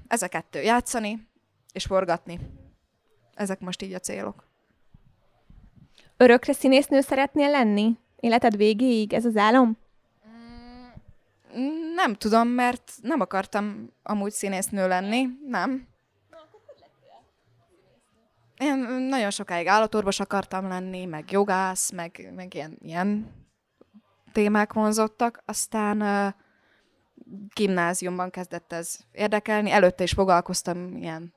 ez 0.08 0.22
a 0.22 0.28
kettő, 0.28 0.62
játszani 0.62 1.28
és 1.74 1.86
forgatni. 1.86 2.40
Ezek 3.34 3.60
most 3.60 3.82
így 3.82 3.94
a 3.94 4.00
célok. 4.00 4.48
Örökre 6.18 6.54
színésznő 6.54 7.02
szeretnél 7.02 7.50
lenni? 7.50 7.98
Életed 8.20 8.56
végéig? 8.56 9.14
Ez 9.14 9.26
az 9.26 9.36
álom? 9.36 9.78
Nem 11.96 12.14
tudom, 12.14 12.48
mert 12.48 12.92
nem 13.02 13.20
akartam 13.20 13.90
amúgy 14.04 14.32
színésznő 14.32 14.88
lenni, 14.88 15.28
nem. 15.48 15.88
Én 18.58 18.78
nagyon 19.10 19.32
sokáig 19.32 19.68
állatorvos 19.68 20.20
akartam 20.20 20.68
lenni, 20.68 21.06
meg 21.06 21.32
jogász, 21.32 21.92
meg, 21.92 22.32
meg 22.36 22.54
ilyen, 22.54 22.78
ilyen 22.82 23.32
témák 24.32 24.74
vonzottak, 24.74 25.44
aztán 25.46 26.02
uh, 26.02 26.34
gimnáziumban 27.54 28.30
kezdett 28.30 28.74
ez 28.74 28.98
érdekelni, 29.12 29.72
előtte 29.72 30.04
is 30.04 30.12
foglalkoztam 30.12 30.98
ilyen 30.98 31.34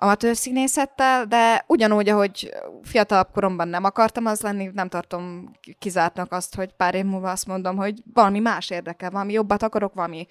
amatőr 0.00 0.36
színészettel, 0.36 1.24
de 1.24 1.64
ugyanúgy, 1.66 2.08
ahogy 2.08 2.54
fiatalabb 2.82 3.30
koromban 3.32 3.68
nem 3.68 3.84
akartam 3.84 4.26
az 4.26 4.40
lenni, 4.40 4.70
nem 4.72 4.88
tartom 4.88 5.52
kizártnak 5.78 6.32
azt, 6.32 6.54
hogy 6.54 6.72
pár 6.72 6.94
év 6.94 7.04
múlva 7.04 7.30
azt 7.30 7.46
mondom, 7.46 7.76
hogy 7.76 8.02
valami 8.12 8.38
más 8.38 8.70
érdekel, 8.70 9.10
valami 9.10 9.32
jobbat 9.32 9.62
akarok, 9.62 9.94
valami 9.94 10.26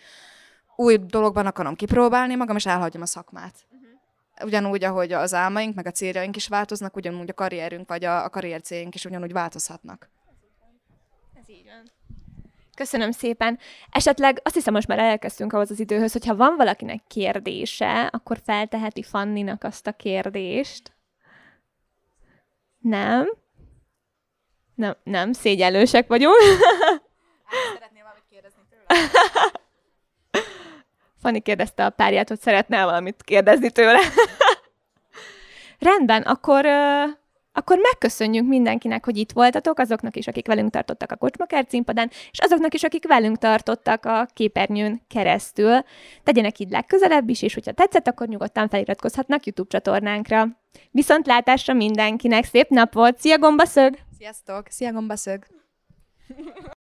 új 0.75 0.97
dologban 0.97 1.45
akarom 1.45 1.75
kipróbálni 1.75 2.35
magam, 2.35 2.55
és 2.55 2.65
elhagyom 2.65 3.01
a 3.01 3.05
szakmát. 3.05 3.53
Uh-huh. 3.71 4.47
Ugyanúgy, 4.47 4.83
ahogy 4.83 5.11
az 5.11 5.33
álmaink, 5.33 5.75
meg 5.75 5.85
a 5.85 5.91
céljaink 5.91 6.35
is 6.35 6.47
változnak, 6.47 6.95
ugyanúgy 6.95 7.29
a 7.29 7.33
karrierünk, 7.33 7.89
vagy 7.89 8.05
a, 8.05 8.23
a 8.23 8.29
karrier 8.29 8.61
céljaink 8.61 8.95
is 8.95 9.05
ugyanúgy 9.05 9.33
változhatnak. 9.33 10.09
Ez 11.33 11.49
így 11.49 11.65
van. 11.65 11.96
Köszönöm 12.77 13.11
szépen. 13.11 13.59
Esetleg 13.91 14.39
azt 14.43 14.55
hiszem, 14.55 14.73
most 14.73 14.87
már 14.87 14.99
elkezdtünk 14.99 15.53
ahhoz 15.53 15.71
az 15.71 15.79
időhöz, 15.79 16.11
hogyha 16.11 16.35
van 16.35 16.55
valakinek 16.55 17.01
kérdése, 17.07 18.05
akkor 18.05 18.39
felteheti 18.45 19.03
Fanninak 19.03 19.63
azt 19.63 19.87
a 19.87 19.91
kérdést. 19.91 20.91
Nem? 22.79 23.33
Nem, 24.75 24.95
nem, 25.03 25.33
szégyellősek 25.33 26.07
vagyunk. 26.07 26.35
Szeretném 27.73 28.03
valamit 28.03 28.25
kérdezni 28.29 28.61
tőle. 28.69 29.01
Fanni 31.21 31.39
kérdezte 31.39 31.85
a 31.85 31.89
párját, 31.89 32.27
hogy 32.27 32.39
szeretne 32.39 32.83
valamit 32.83 33.23
kérdezni 33.23 33.71
tőle. 33.71 33.99
Rendben, 35.79 36.21
akkor 36.21 36.65
akkor 37.57 37.77
megköszönjük 37.77 38.47
mindenkinek, 38.47 39.05
hogy 39.05 39.17
itt 39.17 39.31
voltatok, 39.31 39.79
azoknak 39.79 40.15
is, 40.15 40.27
akik 40.27 40.47
velünk 40.47 40.71
tartottak 40.71 41.11
a 41.11 41.15
Kocsmakert 41.15 41.69
színpadán, 41.69 42.09
és 42.31 42.39
azoknak 42.39 42.73
is, 42.73 42.83
akik 42.83 43.07
velünk 43.07 43.37
tartottak 43.37 44.05
a 44.05 44.27
képernyőn 44.33 45.01
keresztül. 45.07 45.79
Tegyenek 46.23 46.59
így 46.59 46.69
legközelebb 46.69 47.29
is, 47.29 47.41
és 47.41 47.53
hogyha 47.53 47.71
tetszett, 47.71 48.07
akkor 48.07 48.27
nyugodtan 48.27 48.69
feliratkozhatnak 48.69 49.45
YouTube 49.45 49.69
csatornánkra. 49.69 50.47
Viszontlátásra 50.91 51.73
mindenkinek, 51.73 52.43
szép 52.43 52.69
nap 52.69 52.93
volt, 52.93 53.19
szia 53.19 53.37
gombaszög! 53.37 53.97
Sziasztok, 54.17 54.67
szia 54.69 54.91
gombaszög! 54.91 55.45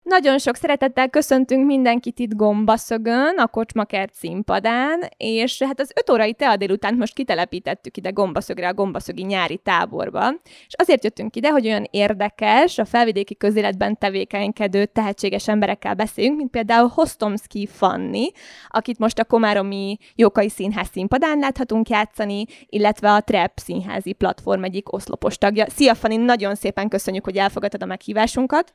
Nagyon 0.06 0.38
sok 0.38 0.56
szeretettel 0.56 1.10
köszöntünk 1.10 1.66
mindenkit 1.66 2.20
itt 2.20 2.34
Gombaszögön, 2.34 3.38
a 3.38 3.48
Kocsmakert 3.48 4.14
színpadán, 4.14 5.10
és 5.18 5.62
hát 5.62 5.80
az 5.80 5.92
öt 5.96 6.10
órai 6.10 6.34
tea 6.34 6.56
délután 6.56 6.96
most 6.96 7.14
kitelepítettük 7.14 7.98
ide 7.98 8.10
Gombaszögre, 8.10 8.68
a 8.68 8.74
Gombaszögi 8.74 9.24
nyári 9.24 9.58
táborba. 9.58 10.34
És 10.68 10.74
azért 10.78 11.04
jöttünk 11.04 11.36
ide, 11.36 11.50
hogy 11.50 11.66
olyan 11.66 11.88
érdekes, 11.92 12.78
a 12.78 12.86
felvidéki 12.86 13.36
közéletben 13.36 13.98
tevékenykedő 13.98 14.86
tehetséges 14.86 15.48
emberekkel 15.48 15.94
beszéljünk, 15.94 16.38
mint 16.38 16.52
például 16.52 16.92
Hostomski 16.94 17.68
Fanni, 17.68 18.32
akit 18.68 19.00
most 19.00 19.20
a 19.20 19.26
Komáromi 19.26 19.98
Jókai 20.16 20.50
Színház 20.50 20.88
színpadán 20.92 21.40
láthatunk 21.40 21.90
játszani, 21.90 22.46
illetve 22.66 23.12
a 23.12 23.22
Trap 23.22 23.52
színházi 23.56 24.14
platform 24.14 24.64
egyik 24.64 24.94
oszlopos 24.94 25.38
tagja. 25.38 25.66
Szia 25.70 25.96
Fanni, 25.96 26.16
nagyon 26.16 26.56
szépen 26.56 26.90
köszönjük, 26.90 27.24
hogy 27.24 27.38
elfogadtad 27.38 27.84
a 27.84 27.86
meghívásunkat. 27.86 28.74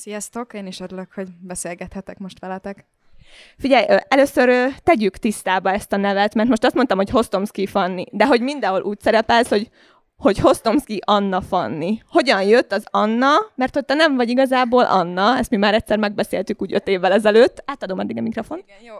Sziasztok, 0.00 0.52
én 0.52 0.66
is 0.66 0.80
örülök, 0.80 1.12
hogy 1.14 1.28
beszélgethetek 1.40 2.18
most 2.18 2.38
veletek. 2.38 2.84
Figyelj, 3.58 3.84
először 4.08 4.74
tegyük 4.82 5.16
tisztába 5.16 5.72
ezt 5.72 5.92
a 5.92 5.96
nevet, 5.96 6.34
mert 6.34 6.48
most 6.48 6.64
azt 6.64 6.74
mondtam, 6.74 6.96
hogy 6.96 7.10
Hostomski 7.10 7.66
Fanni, 7.66 8.04
de 8.12 8.26
hogy 8.26 8.40
mindenhol 8.40 8.82
úgy 8.82 9.00
szerepelsz, 9.00 9.48
hogy 9.48 9.70
hogy 10.16 10.38
Hostomski 10.38 11.00
Anna 11.04 11.40
Fanni. 11.40 12.02
Hogyan 12.08 12.42
jött 12.42 12.72
az 12.72 12.84
Anna? 12.90 13.30
Mert 13.54 13.76
ott 13.76 13.86
te 13.86 13.94
nem 13.94 14.16
vagy 14.16 14.28
igazából 14.28 14.84
Anna, 14.84 15.38
ezt 15.38 15.50
mi 15.50 15.56
már 15.56 15.74
egyszer 15.74 15.98
megbeszéltük 15.98 16.62
úgy 16.62 16.74
öt 16.74 16.88
évvel 16.88 17.12
ezelőtt. 17.12 17.62
Átadom 17.64 17.98
addig 17.98 18.18
a 18.18 18.20
mikrofon. 18.20 18.58
Igen, 18.58 18.82
jó. 18.82 18.94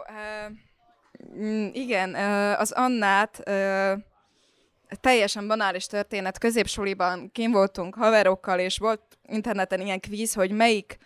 Uh, 1.35 1.75
igen, 1.75 2.09
uh, 2.09 2.59
az 2.59 2.71
Annát 2.71 3.43
uh, 3.47 4.01
teljesen 4.99 5.47
banális 5.47 5.85
történet. 5.85 6.37
Középsuliban 6.37 7.31
kim 7.31 7.51
voltunk 7.51 7.95
haverokkal, 7.95 8.59
és 8.59 8.77
volt 8.77 9.01
interneten 9.27 9.81
ilyen 9.81 9.99
kvíz, 9.99 10.33
hogy 10.33 10.51
melyik 10.51 10.97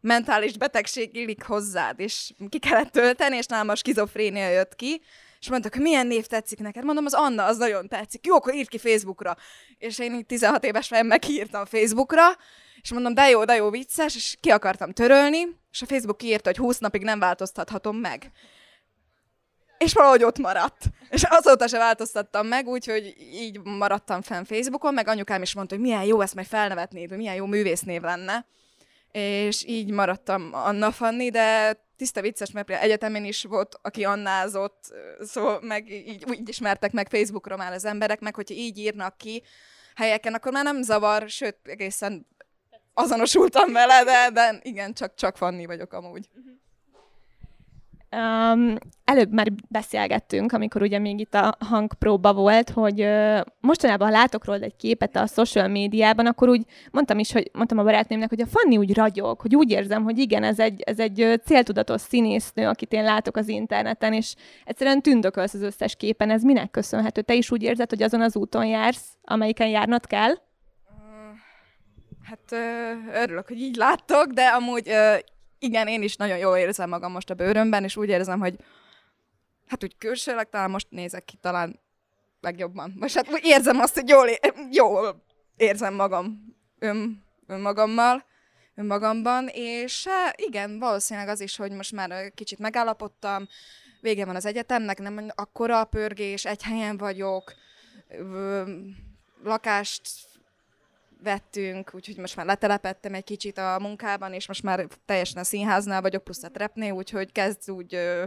mentális 0.00 0.56
betegség 0.56 1.16
illik 1.16 1.44
hozzád, 1.44 2.00
és 2.00 2.32
ki 2.48 2.58
kellett 2.58 2.92
tölteni, 2.92 3.36
és 3.36 3.46
nálam 3.46 3.68
a 3.68 3.74
skizofrénia 3.74 4.48
jött 4.48 4.74
ki, 4.74 5.02
és 5.40 5.48
mondtak, 5.48 5.72
hogy 5.72 5.82
milyen 5.82 6.06
név 6.06 6.26
tetszik 6.26 6.58
neked. 6.58 6.84
Mondom, 6.84 7.04
az 7.04 7.14
Anna, 7.14 7.44
az 7.44 7.56
nagyon 7.56 7.88
tetszik. 7.88 8.26
Jó, 8.26 8.34
akkor 8.34 8.54
írd 8.54 8.68
ki 8.68 8.78
Facebookra. 8.78 9.36
És 9.78 9.98
én 9.98 10.14
így 10.14 10.26
16 10.26 10.64
éves 10.64 10.86
fejem 10.86 11.06
megírtam 11.06 11.64
Facebookra, 11.64 12.26
és 12.82 12.92
mondom, 12.92 13.14
de 13.14 13.28
jó, 13.28 13.44
de 13.44 13.54
jó, 13.54 13.70
vicces, 13.70 14.16
és 14.16 14.36
ki 14.40 14.50
akartam 14.50 14.92
törölni, 14.92 15.46
és 15.70 15.82
a 15.82 15.86
Facebook 15.86 16.16
kiírta, 16.16 16.48
hogy 16.48 16.58
20 16.58 16.78
napig 16.78 17.02
nem 17.02 17.18
változtathatom 17.18 17.96
meg 17.96 18.32
és 19.82 19.92
valahogy 19.92 20.24
ott 20.24 20.38
maradt. 20.38 20.84
És 21.10 21.22
azóta 21.22 21.66
se 21.68 21.78
változtattam 21.78 22.46
meg, 22.46 22.66
úgyhogy 22.66 23.16
így 23.32 23.60
maradtam 23.62 24.22
fenn 24.22 24.44
Facebookon, 24.44 24.94
meg 24.94 25.08
anyukám 25.08 25.42
is 25.42 25.54
mondta, 25.54 25.74
hogy 25.74 25.84
milyen 25.84 26.04
jó 26.04 26.20
ezt 26.20 26.34
majd 26.34 26.46
felnevetnéd, 26.46 27.08
hogy 27.08 27.18
milyen 27.18 27.34
jó 27.34 27.46
művésznév 27.46 28.02
lenne. 28.02 28.46
És 29.12 29.64
így 29.66 29.90
maradtam 29.90 30.50
Anna 30.52 30.90
Fanni, 30.90 31.30
de 31.30 31.76
tiszta 31.96 32.20
vicces, 32.20 32.50
mert 32.50 32.70
egyetemen 32.70 33.24
is 33.24 33.44
volt, 33.44 33.78
aki 33.82 34.04
annázott, 34.04 34.92
szóval 35.20 35.60
meg 35.62 35.90
így 35.90 36.24
úgy 36.28 36.48
ismertek 36.48 36.92
meg 36.92 37.08
Facebookra 37.08 37.56
már 37.56 37.72
az 37.72 37.84
emberek, 37.84 38.20
meg 38.20 38.34
hogyha 38.34 38.54
így 38.54 38.78
írnak 38.78 39.16
ki 39.16 39.42
helyeken, 39.94 40.34
akkor 40.34 40.52
már 40.52 40.64
nem 40.64 40.82
zavar, 40.82 41.28
sőt, 41.28 41.56
egészen 41.62 42.26
azonosultam 42.94 43.72
vele, 43.72 44.04
de, 44.04 44.30
de 44.32 44.60
igen, 44.62 44.92
csak, 44.94 45.14
csak 45.14 45.36
Fanni 45.36 45.66
vagyok 45.66 45.92
amúgy. 45.92 46.28
Uh-huh. 46.34 46.61
Um, 48.16 48.74
előbb 49.04 49.32
már 49.32 49.46
beszélgettünk, 49.68 50.52
amikor 50.52 50.82
ugye 50.82 50.98
még 50.98 51.20
itt 51.20 51.34
a 51.34 51.56
hangpróba 51.60 52.32
volt, 52.32 52.70
hogy 52.70 53.00
uh, 53.00 53.40
mostanában, 53.60 54.08
ha 54.08 54.14
látok 54.14 54.44
róla 54.44 54.64
egy 54.64 54.76
képet 54.76 55.16
a 55.16 55.26
social 55.26 55.68
médiában, 55.68 56.26
akkor 56.26 56.48
úgy 56.48 56.64
mondtam 56.90 57.18
is, 57.18 57.32
hogy 57.32 57.50
mondtam 57.52 57.78
a 57.78 57.82
barátnőmnek, 57.82 58.28
hogy 58.28 58.40
a 58.40 58.46
Fanni 58.46 58.76
úgy 58.76 58.94
ragyog, 58.94 59.40
hogy 59.40 59.56
úgy 59.56 59.70
érzem, 59.70 60.02
hogy 60.02 60.18
igen, 60.18 60.42
ez 60.42 60.58
egy, 60.58 60.80
ez 60.80 60.98
egy 60.98 61.40
céltudatos 61.44 62.00
színésznő, 62.00 62.66
akit 62.66 62.92
én 62.92 63.02
látok 63.02 63.36
az 63.36 63.48
interneten, 63.48 64.12
és 64.12 64.34
egyszerűen 64.64 65.02
tündökölsz 65.02 65.54
az 65.54 65.62
összes 65.62 65.96
képen. 65.96 66.30
Ez 66.30 66.42
minek 66.42 66.70
köszönhető? 66.70 67.22
Te 67.22 67.34
is 67.34 67.50
úgy 67.50 67.62
érzed, 67.62 67.90
hogy 67.90 68.02
azon 68.02 68.20
az 68.20 68.36
úton 68.36 68.66
jársz, 68.66 69.06
amelyiken 69.22 69.68
járnod 69.68 70.06
kell? 70.06 70.32
Hát 72.22 72.52
örülök, 73.14 73.48
hogy 73.48 73.60
így 73.60 73.76
láttok, 73.76 74.26
de 74.26 74.46
amúgy 74.46 74.90
igen, 75.62 75.88
én 75.88 76.02
is 76.02 76.16
nagyon 76.16 76.38
jól 76.38 76.56
érzem 76.56 76.88
magam 76.88 77.12
most 77.12 77.30
a 77.30 77.34
bőrömben, 77.34 77.84
és 77.84 77.96
úgy 77.96 78.08
érzem, 78.08 78.40
hogy 78.40 78.54
hát 79.66 79.84
úgy 79.84 79.96
külsőleg 79.96 80.48
talán 80.48 80.70
most 80.70 80.86
nézek 80.90 81.24
ki 81.24 81.36
talán 81.36 81.80
legjobban. 82.40 82.94
Most 82.96 83.14
hát 83.14 83.40
érzem 83.42 83.78
azt, 83.78 83.94
hogy 83.94 84.08
jól, 84.08 84.28
jól 84.70 85.24
érzem 85.56 85.94
magam 85.94 86.56
ön, 86.78 87.24
önmagammal, 87.46 88.24
önmagamban, 88.74 89.48
és 89.52 90.08
igen, 90.36 90.78
valószínűleg 90.78 91.28
az 91.28 91.40
is, 91.40 91.56
hogy 91.56 91.72
most 91.72 91.92
már 91.92 92.32
kicsit 92.34 92.58
megállapodtam, 92.58 93.48
vége 94.00 94.24
van 94.24 94.36
az 94.36 94.46
egyetemnek, 94.46 94.98
nem 94.98 95.30
akkora 95.34 95.80
a 95.80 95.84
pörgés, 95.84 96.44
egy 96.44 96.62
helyen 96.62 96.96
vagyok, 96.96 97.54
lakást 99.42 100.02
vettünk, 101.22 101.90
úgyhogy 101.94 102.16
most 102.16 102.36
már 102.36 102.46
letelepettem 102.46 103.14
egy 103.14 103.24
kicsit 103.24 103.58
a 103.58 103.78
munkában, 103.80 104.32
és 104.32 104.48
most 104.48 104.62
már 104.62 104.86
teljesen 105.04 105.40
a 105.40 105.44
színháznál 105.44 106.00
vagyok, 106.00 106.24
plusz 106.24 106.42
a 106.42 106.50
trepnél, 106.50 106.92
úgyhogy 106.92 107.32
kezd 107.32 107.70
úgy 107.70 107.94
ö, 107.94 108.24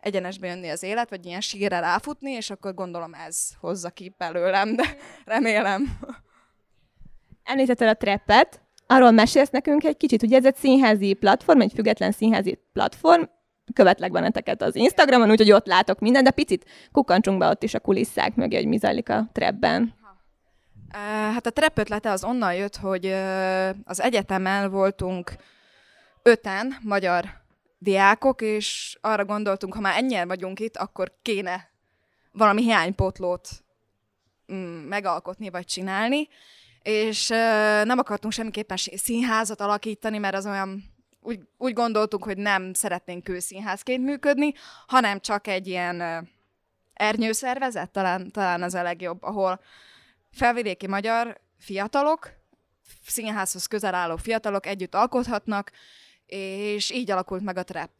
egyenesbe 0.00 0.46
jönni 0.46 0.68
az 0.68 0.82
élet, 0.82 1.10
vagy 1.10 1.26
ilyen 1.26 1.40
sírrel 1.40 1.80
ráfutni, 1.80 2.30
és 2.30 2.50
akkor 2.50 2.74
gondolom 2.74 3.14
ez 3.14 3.48
hozza 3.60 3.90
ki 3.90 4.14
belőlem, 4.18 4.76
de 4.76 4.96
remélem. 5.24 5.98
Említetted 7.44 7.88
a 7.88 7.94
treppet, 7.94 8.60
arról 8.86 9.10
mesélsz 9.10 9.50
nekünk 9.50 9.84
egy 9.84 9.96
kicsit, 9.96 10.22
ugye 10.22 10.36
ez 10.36 10.46
egy 10.46 10.56
színházi 10.56 11.12
platform, 11.12 11.60
egy 11.60 11.72
független 11.72 12.12
színházi 12.12 12.58
platform, 12.72 13.22
követlek 13.72 14.10
benneteket 14.10 14.62
az 14.62 14.76
Instagramon, 14.76 15.30
úgyhogy 15.30 15.52
ott 15.52 15.66
látok 15.66 15.98
mindent, 15.98 16.24
de 16.24 16.30
picit 16.30 16.64
kukancsunk 16.92 17.38
be 17.38 17.48
ott 17.48 17.62
is 17.62 17.74
a 17.74 17.80
kulisszák 17.80 18.34
mögé, 18.34 18.56
hogy 18.56 18.66
mi 18.66 18.76
zajlik 18.76 19.08
a 19.08 19.28
trepben. 19.32 19.94
Hát 20.90 21.46
a 21.46 21.50
trep 21.50 21.78
ötlete 21.78 22.10
az 22.10 22.24
onnan 22.24 22.54
jött, 22.54 22.76
hogy 22.76 23.06
az 23.84 24.00
egyetemen 24.00 24.70
voltunk 24.70 25.32
öten 26.22 26.76
magyar 26.82 27.24
diákok, 27.78 28.42
és 28.42 28.98
arra 29.00 29.24
gondoltunk, 29.24 29.74
ha 29.74 29.80
már 29.80 29.96
ennyien 29.96 30.28
vagyunk 30.28 30.60
itt, 30.60 30.76
akkor 30.76 31.12
kéne 31.22 31.70
valami 32.32 32.62
hiánypotlót 32.62 33.48
mm, 34.52 34.88
megalkotni 34.88 35.50
vagy 35.50 35.64
csinálni, 35.64 36.28
és 36.82 37.28
nem 37.84 37.98
akartunk 37.98 38.32
semmiképpen 38.32 38.76
színházat 38.76 39.60
alakítani, 39.60 40.18
mert 40.18 40.34
az 40.34 40.46
olyan 40.46 40.84
úgy, 41.20 41.40
úgy 41.56 41.72
gondoltuk, 41.72 42.24
hogy 42.24 42.36
nem 42.36 42.72
szeretnénk 42.72 43.24
kőszínházként 43.24 44.04
működni, 44.04 44.52
hanem 44.86 45.20
csak 45.20 45.46
egy 45.46 45.66
ilyen 45.66 46.28
ernyőszervezet, 46.92 47.90
talán, 47.90 48.30
talán 48.30 48.62
az 48.62 48.74
a 48.74 48.82
legjobb, 48.82 49.22
ahol 49.22 49.60
felvidéki 50.38 50.86
magyar 50.86 51.40
fiatalok 51.58 52.30
színházhoz 53.06 53.66
közel 53.66 53.94
álló 53.94 54.16
fiatalok 54.16 54.66
együtt 54.66 54.94
alkothatnak, 54.94 55.70
és 56.26 56.90
így 56.90 57.10
alakult 57.10 57.42
meg 57.42 57.56
a 57.56 57.62
trap. 57.62 57.90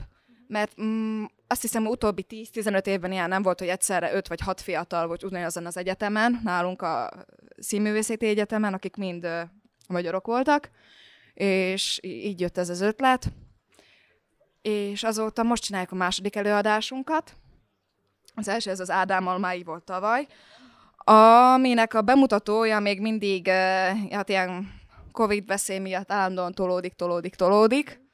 Mert 0.47 0.81
mm, 0.83 1.25
azt 1.47 1.63
hiszem, 1.63 1.87
utóbbi 1.87 2.27
10-15 2.29 2.87
évben 2.87 3.13
ilyen 3.13 3.29
nem 3.29 3.43
volt, 3.43 3.59
hogy 3.59 3.69
egyszerre 3.69 4.15
5 4.15 4.29
vagy 4.29 4.41
6 4.41 4.61
fiatal 4.61 5.07
volt 5.07 5.23
ugyanazon 5.23 5.67
az 5.67 5.77
egyetemen, 5.77 6.41
nálunk 6.45 6.83
a 6.83 7.11
színművészeti 7.59 8.27
egyetemen, 8.27 8.75
akik 8.75 8.97
mind 8.97 9.25
ö, 9.25 9.43
magyarok 9.89 10.27
voltak, 10.27 10.71
és 11.35 11.99
így 12.03 12.41
jött 12.41 12.59
ez 12.59 12.69
az 12.69 12.81
ötlet. 12.81 13.33
És 14.63 15.03
azóta 15.03 15.43
most 15.43 15.63
csináljuk 15.63 15.93
a 15.93 15.97
második 15.97 16.37
előadásunkat. 16.37 17.33
Az 18.35 18.49
első, 18.49 18.71
ez 18.71 18.81
az 18.81 18.91
Ádámmal 18.91 19.39
már 19.39 19.57
így 19.57 19.65
volt 19.65 19.85
tavaly, 19.85 20.27
aminek 21.09 21.95
a 21.95 22.03
bemutatója 22.03 22.79
még 22.79 23.01
mindig, 23.01 23.49
hát 24.11 24.29
ilyen 24.29 24.77
Covid 25.13 25.47
veszély 25.47 25.79
miatt 25.79 26.13
állandóan 26.13 26.53
tolódik, 26.53 26.93
tolódik, 26.93 27.35
tolódik. 27.35 28.07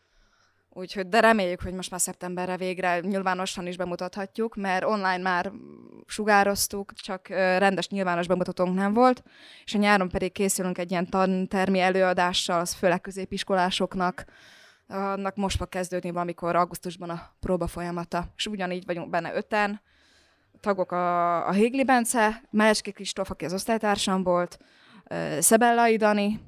Úgyhogy, 0.77 1.09
de 1.09 1.21
reméljük, 1.21 1.63
hogy 1.63 1.73
most 1.73 1.91
már 1.91 2.01
szeptemberre 2.01 2.57
végre 2.57 3.01
nyilvánosan 3.01 3.67
is 3.67 3.77
bemutathatjuk, 3.77 4.57
mert 4.57 4.85
online 4.85 5.19
már 5.19 5.53
sugároztuk, 6.07 6.93
csak 6.93 7.29
rendes 7.29 7.89
nyilvános 7.89 8.27
bemutatónk 8.27 8.75
nem 8.75 8.93
volt, 8.93 9.23
és 9.65 9.75
a 9.75 9.79
nyáron 9.79 10.09
pedig 10.09 10.33
készülünk 10.33 10.79
egy 10.79 10.91
ilyen 10.91 11.11
tantermi 11.11 11.81
előadással, 11.81 12.61
az 12.61 12.73
főleg 12.73 13.01
középiskolásoknak, 13.01 14.25
annak 14.89 15.37
most 15.37 15.57
fog 15.57 15.69
kezdődni 15.69 16.11
valamikor 16.11 16.57
augusztusban 16.57 17.11
a 17.11 17.31
próba 17.41 17.67
folyamata, 17.67 18.25
és 18.37 18.47
ugyanígy 18.47 18.87
vagyunk 18.87 19.11
benne 19.11 19.35
öten, 19.35 19.81
tagok 20.65 20.93
a, 20.93 21.47
a 21.49 21.53
Hégli 21.53 21.85
Bence, 21.85 22.43
Melecski 22.51 22.93
Kristóf, 22.93 23.31
aki 23.31 23.45
az 23.45 23.53
osztálytársam 23.53 24.23
volt, 24.23 24.59
Szebellai 25.39 25.97
Dani, 25.97 26.41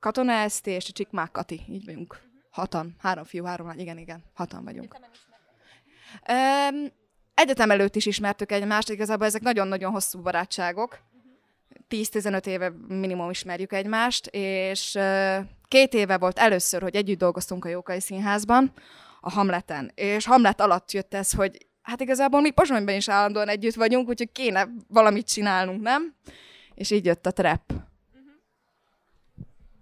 Katona 0.00 0.32
Eszti 0.32 0.70
és 0.70 0.92
Csikmák 0.92 1.30
Kati, 1.30 1.60
így 1.68 1.84
vagyunk. 1.84 2.20
Hatan, 2.50 2.96
három 2.98 3.24
fiú, 3.24 3.44
három 3.44 3.66
lány, 3.66 3.78
igen, 3.78 3.98
igen, 3.98 4.24
hatan 4.34 4.64
vagyunk. 4.64 4.96
Egyetem 7.34 7.70
előtt 7.70 7.96
is 7.96 8.06
ismertük 8.06 8.52
egymást, 8.52 8.90
igazából 8.90 9.26
ezek 9.26 9.42
nagyon-nagyon 9.42 9.92
hosszú 9.92 10.22
barátságok. 10.22 10.98
10-15 11.88 12.46
éve 12.46 12.72
minimum 12.88 13.30
ismerjük 13.30 13.72
egymást, 13.72 14.26
és 14.30 14.98
két 15.68 15.94
éve 15.94 16.18
volt 16.18 16.38
először, 16.38 16.82
hogy 16.82 16.94
együtt 16.94 17.18
dolgoztunk 17.18 17.64
a 17.64 17.68
Jókai 17.68 18.00
Színházban, 18.00 18.72
a 19.20 19.30
Hamleten. 19.30 19.92
És 19.94 20.26
Hamlet 20.26 20.60
alatt 20.60 20.92
jött 20.92 21.14
ez, 21.14 21.32
hogy 21.32 21.65
hát 21.86 22.00
igazából 22.00 22.40
mi 22.40 22.50
Pozsonyban 22.50 22.94
is 22.94 23.08
állandóan 23.08 23.48
együtt 23.48 23.74
vagyunk, 23.74 24.08
úgyhogy 24.08 24.32
kéne 24.32 24.68
valamit 24.88 25.26
csinálnunk, 25.26 25.82
nem? 25.82 26.14
És 26.74 26.90
így 26.90 27.04
jött 27.04 27.26
a 27.26 27.30
trap. 27.30 27.72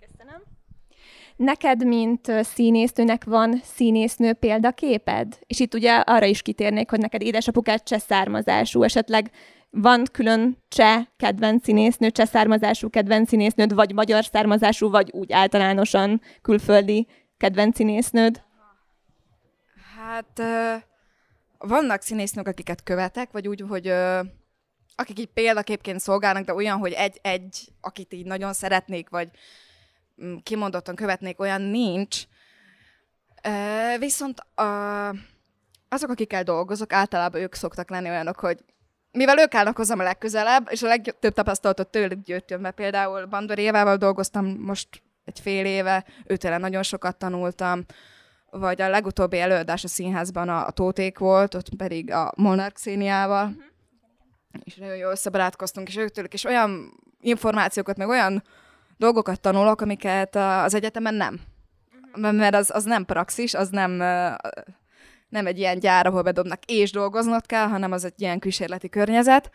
Köszönöm. 0.01 0.43
Neked, 1.37 1.87
mint 1.87 2.33
színésznőnek 2.43 3.25
van 3.25 3.61
színésznő 3.63 4.33
példaképed? 4.33 5.39
És 5.47 5.61
itt 5.61 5.75
ugye 5.75 5.95
arra 5.95 6.27
is 6.27 6.43
kitérnék, 6.43 6.91
hogy 6.91 7.01
neked 7.01 7.23
édesapukád 7.23 7.83
cseh 7.83 8.01
származású, 8.01 8.83
esetleg 8.83 9.31
van 9.71 10.05
külön 10.13 10.57
cseh 10.69 11.05
kedvenc 11.17 11.65
színésznő, 11.65 12.11
cseh 12.11 12.27
származású 12.27 12.91
kedvenc 12.91 13.29
színésznőd, 13.29 13.75
vagy 13.75 13.93
magyar 13.93 14.25
származású, 14.25 14.91
vagy 14.91 15.11
úgy 15.13 15.33
általánosan 15.33 16.21
külföldi 16.43 17.07
kedvenc 17.37 17.77
színésznőd? 17.77 18.43
Hát 19.97 20.43
vannak 21.67 22.03
színésznők, 22.03 22.49
akiket 22.49 22.83
követek, 22.83 23.31
vagy 23.33 23.49
úgy, 23.49 23.65
hogy 23.69 23.89
ö, 23.89 24.21
akik 24.95 25.19
így 25.19 25.31
példaképként 25.35 26.01
szolgálnak, 26.01 26.45
de 26.45 26.55
olyan, 26.55 26.79
hogy 26.79 26.93
egy-egy, 26.93 27.69
akit 27.81 28.13
így 28.13 28.27
nagyon 28.27 28.53
szeretnék, 28.53 29.09
vagy 29.09 29.29
mm, 30.25 30.37
kimondottan 30.43 30.95
követnék, 30.95 31.41
olyan 31.41 31.63
nincs. 31.63 32.23
Ö, 33.43 33.99
viszont 33.99 34.41
a, 34.55 35.09
azok, 35.89 36.11
akikkel 36.11 36.43
dolgozok, 36.43 36.93
általában 36.93 37.41
ők 37.41 37.55
szoktak 37.55 37.91
lenni 37.91 38.09
olyanok, 38.09 38.39
hogy 38.41 38.65
mivel 39.11 39.39
ők 39.39 39.55
állnak 39.55 39.77
hozzám 39.77 39.99
a 39.99 40.03
legközelebb, 40.03 40.69
és 40.71 40.83
a 40.83 40.87
legtöbb 40.87 41.35
tapasztalatot 41.35 41.91
tőlük 41.91 42.23
gyűjtöm, 42.23 42.61
mert 42.61 42.75
például 42.75 43.27
Bandor 43.27 43.59
Évával 43.59 43.97
dolgoztam 43.97 44.47
most 44.47 44.89
egy 45.25 45.41
fél 45.41 45.65
éve, 45.65 46.05
őtőle 46.27 46.59
nagyon 46.59 46.83
sokat 46.83 47.17
tanultam, 47.17 47.85
vagy 48.59 48.81
a 48.81 48.89
legutóbbi 48.89 49.39
előadás 49.41 49.85
a 49.85 49.89
színházban 49.89 50.49
a, 50.49 50.67
a 50.67 50.71
Tóték 50.71 51.19
volt, 51.19 51.55
ott 51.55 51.69
pedig 51.77 52.13
a 52.13 52.33
Molnár 52.37 52.73
Xéniával, 52.73 53.45
uh-huh. 53.45 53.63
és 54.65 54.75
nagyon 54.75 54.97
jól 54.97 55.11
összebarátkoztunk, 55.11 55.89
és 55.89 55.97
őktől 55.97 56.27
is 56.31 56.45
olyan 56.45 57.01
információkat, 57.21 57.97
meg 57.97 58.09
olyan 58.09 58.43
dolgokat 58.97 59.41
tanulok, 59.41 59.81
amiket 59.81 60.37
az 60.37 60.75
egyetemen 60.75 61.15
nem. 61.15 61.41
Uh-huh. 62.17 62.37
Mert 62.37 62.55
az, 62.55 62.71
az 62.75 62.85
nem 62.85 63.05
praxis, 63.05 63.55
az 63.55 63.69
nem, 63.69 63.91
nem 65.29 65.47
egy 65.47 65.59
ilyen 65.59 65.79
gyár, 65.79 66.07
ahol 66.07 66.23
bedobnak 66.23 66.65
és 66.65 66.91
dolgoznod 66.91 67.47
kell, 67.47 67.67
hanem 67.67 67.93
az 67.93 68.05
egy 68.05 68.21
ilyen 68.21 68.39
kísérleti 68.39 68.89
környezet. 68.89 69.51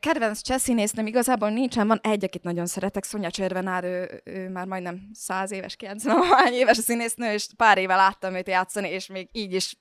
Kedvenc 0.00 0.40
cseszínésznőm 0.40 1.06
igazából 1.06 1.50
nincsen, 1.50 1.86
van 1.86 2.00
egy, 2.02 2.24
akit 2.24 2.42
nagyon 2.42 2.66
szeretek, 2.66 3.04
Szonya 3.04 3.30
Cservenár, 3.30 3.84
ő, 3.84 4.20
ő 4.24 4.48
már 4.48 4.66
majdnem 4.66 5.10
száz 5.12 5.50
éves, 5.50 5.76
90 5.76 6.22
hány 6.22 6.52
éves 6.52 6.78
a 6.78 6.82
színésznő, 6.82 7.32
és 7.32 7.46
pár 7.56 7.78
éve 7.78 7.94
láttam 7.94 8.34
őt 8.34 8.48
játszani, 8.48 8.88
és 8.88 9.06
még 9.06 9.28
így 9.32 9.52
is 9.52 9.76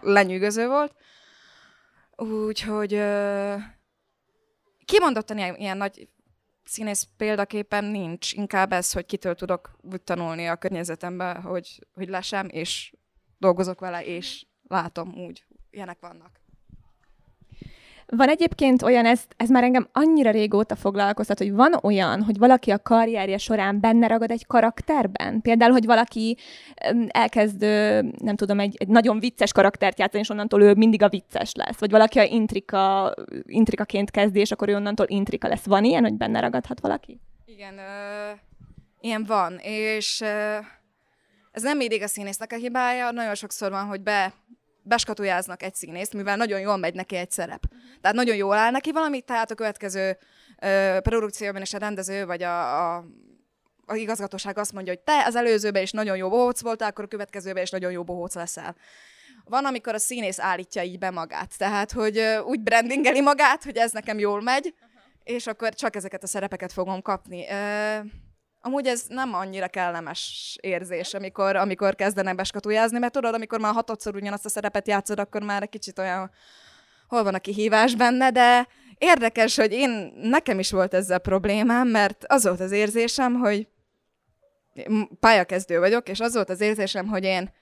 lenyűgöző 0.00 0.68
volt. 0.68 0.94
Úgyhogy 2.16 3.02
kimondottan 4.84 5.38
ilyen, 5.38 5.54
ilyen 5.56 5.76
nagy 5.76 6.08
színész 6.64 7.08
példaképpen 7.16 7.84
nincs, 7.84 8.32
inkább 8.32 8.72
ez, 8.72 8.92
hogy 8.92 9.06
kitől 9.06 9.34
tudok 9.34 9.70
úgy 9.80 10.02
tanulni 10.02 10.46
a 10.46 10.56
környezetemben, 10.56 11.42
hogy, 11.42 11.86
hogy 11.94 12.08
lesem, 12.08 12.48
és 12.48 12.94
dolgozok 13.38 13.80
vele, 13.80 14.04
és 14.04 14.46
látom 14.68 15.14
úgy. 15.14 15.44
Ilyenek 15.70 15.98
vannak. 16.00 16.41
Van 18.16 18.28
egyébként 18.28 18.82
olyan, 18.82 19.06
ez, 19.06 19.22
ez 19.36 19.48
már 19.48 19.62
engem 19.62 19.88
annyira 19.92 20.30
régóta 20.30 20.76
foglalkoztat, 20.76 21.38
hogy 21.38 21.52
van 21.52 21.72
olyan, 21.82 22.22
hogy 22.22 22.38
valaki 22.38 22.70
a 22.70 22.82
karrierje 22.82 23.38
során 23.38 23.80
benne 23.80 24.06
ragad 24.06 24.30
egy 24.30 24.46
karakterben? 24.46 25.40
Például, 25.40 25.72
hogy 25.72 25.84
valaki 25.84 26.36
elkezd, 27.08 27.60
nem 28.18 28.36
tudom, 28.36 28.60
egy, 28.60 28.76
egy 28.78 28.88
nagyon 28.88 29.18
vicces 29.18 29.52
karaktert 29.52 29.98
játszani, 29.98 30.22
és 30.22 30.28
onnantól 30.28 30.62
ő 30.62 30.74
mindig 30.74 31.02
a 31.02 31.08
vicces 31.08 31.52
lesz. 31.54 31.78
Vagy 31.78 31.90
valaki 31.90 32.18
a 32.18 32.22
intrika, 32.22 33.14
intrikaként 33.46 34.10
kezdi, 34.10 34.40
és 34.40 34.50
akkor 34.50 34.68
ő 34.68 34.74
onnantól 34.74 35.06
intrika 35.08 35.48
lesz. 35.48 35.64
Van 35.66 35.84
ilyen, 35.84 36.02
hogy 36.02 36.16
benne 36.16 36.40
ragadhat 36.40 36.80
valaki? 36.80 37.20
Igen, 37.44 37.78
ö, 37.78 38.30
ilyen 39.00 39.24
van, 39.24 39.58
és 39.62 40.20
ö, 40.20 40.56
ez 41.52 41.62
nem 41.62 41.76
mindig 41.76 42.02
a 42.02 42.06
színésznek 42.06 42.52
a 42.52 42.56
hibája, 42.56 43.10
nagyon 43.10 43.34
sokszor 43.34 43.70
van, 43.70 43.86
hogy 43.86 44.00
be 44.00 44.32
beskatujáznak 44.82 45.62
egy 45.62 45.74
színészt, 45.74 46.12
mivel 46.12 46.36
nagyon 46.36 46.60
jól 46.60 46.76
megy 46.76 46.94
neki 46.94 47.16
egy 47.16 47.30
szerep. 47.30 47.62
Tehát 48.00 48.16
nagyon 48.16 48.36
jól 48.36 48.56
áll 48.56 48.70
neki 48.70 48.92
valami, 48.92 49.20
tehát 49.20 49.50
a 49.50 49.54
következő 49.54 50.16
ö, 50.62 50.98
produkcióban 51.02 51.62
is 51.62 51.74
a 51.74 51.78
rendező 51.78 52.26
vagy 52.26 52.42
a, 52.42 52.94
a 52.96 53.04
a 53.86 53.94
igazgatóság 53.94 54.58
azt 54.58 54.72
mondja, 54.72 54.92
hogy 54.92 55.02
te 55.02 55.24
az 55.26 55.36
előzőben 55.36 55.82
is 55.82 55.90
nagyon 55.90 56.16
jó 56.16 56.28
bohóc 56.28 56.60
voltál, 56.60 56.88
akkor 56.88 57.04
a 57.04 57.08
következőben 57.08 57.62
is 57.62 57.70
nagyon 57.70 57.92
jó 57.92 58.04
bohóc 58.04 58.34
leszel. 58.34 58.76
Van, 59.44 59.64
amikor 59.64 59.94
a 59.94 59.98
színész 59.98 60.38
állítja 60.38 60.82
így 60.82 60.98
be 60.98 61.10
magát, 61.10 61.58
tehát, 61.58 61.92
hogy 61.92 62.22
úgy 62.44 62.60
brandingeli 62.60 63.20
magát, 63.20 63.64
hogy 63.64 63.76
ez 63.76 63.92
nekem 63.92 64.18
jól 64.18 64.42
megy, 64.42 64.74
és 65.24 65.46
akkor 65.46 65.74
csak 65.74 65.96
ezeket 65.96 66.22
a 66.22 66.26
szerepeket 66.26 66.72
fogom 66.72 67.02
kapni. 67.02 67.46
Amúgy 68.64 68.86
ez 68.86 69.04
nem 69.08 69.34
annyira 69.34 69.68
kellemes 69.68 70.56
érzés, 70.60 71.14
amikor, 71.14 71.56
amikor 71.56 71.94
kezdenek 71.94 72.34
beskatujázni, 72.34 72.98
mert 72.98 73.12
tudod, 73.12 73.34
amikor 73.34 73.60
már 73.60 73.72
hatodszor 73.72 74.14
ugyanazt 74.14 74.44
a 74.44 74.48
szerepet 74.48 74.88
játszod, 74.88 75.18
akkor 75.18 75.42
már 75.42 75.62
egy 75.62 75.68
kicsit 75.68 75.98
olyan, 75.98 76.30
hol 77.08 77.22
van 77.22 77.34
a 77.34 77.38
kihívás 77.38 77.94
benne, 77.94 78.30
de 78.30 78.68
érdekes, 78.98 79.56
hogy 79.56 79.72
én, 79.72 80.12
nekem 80.16 80.58
is 80.58 80.70
volt 80.70 80.94
ezzel 80.94 81.18
problémám, 81.18 81.88
mert 81.88 82.24
az 82.26 82.44
volt 82.44 82.60
az 82.60 82.70
érzésem, 82.70 83.34
hogy 83.34 83.68
pályakezdő 85.20 85.78
vagyok, 85.78 86.08
és 86.08 86.20
az 86.20 86.34
volt 86.34 86.50
az 86.50 86.60
érzésem, 86.60 87.06
hogy 87.06 87.24
én 87.24 87.52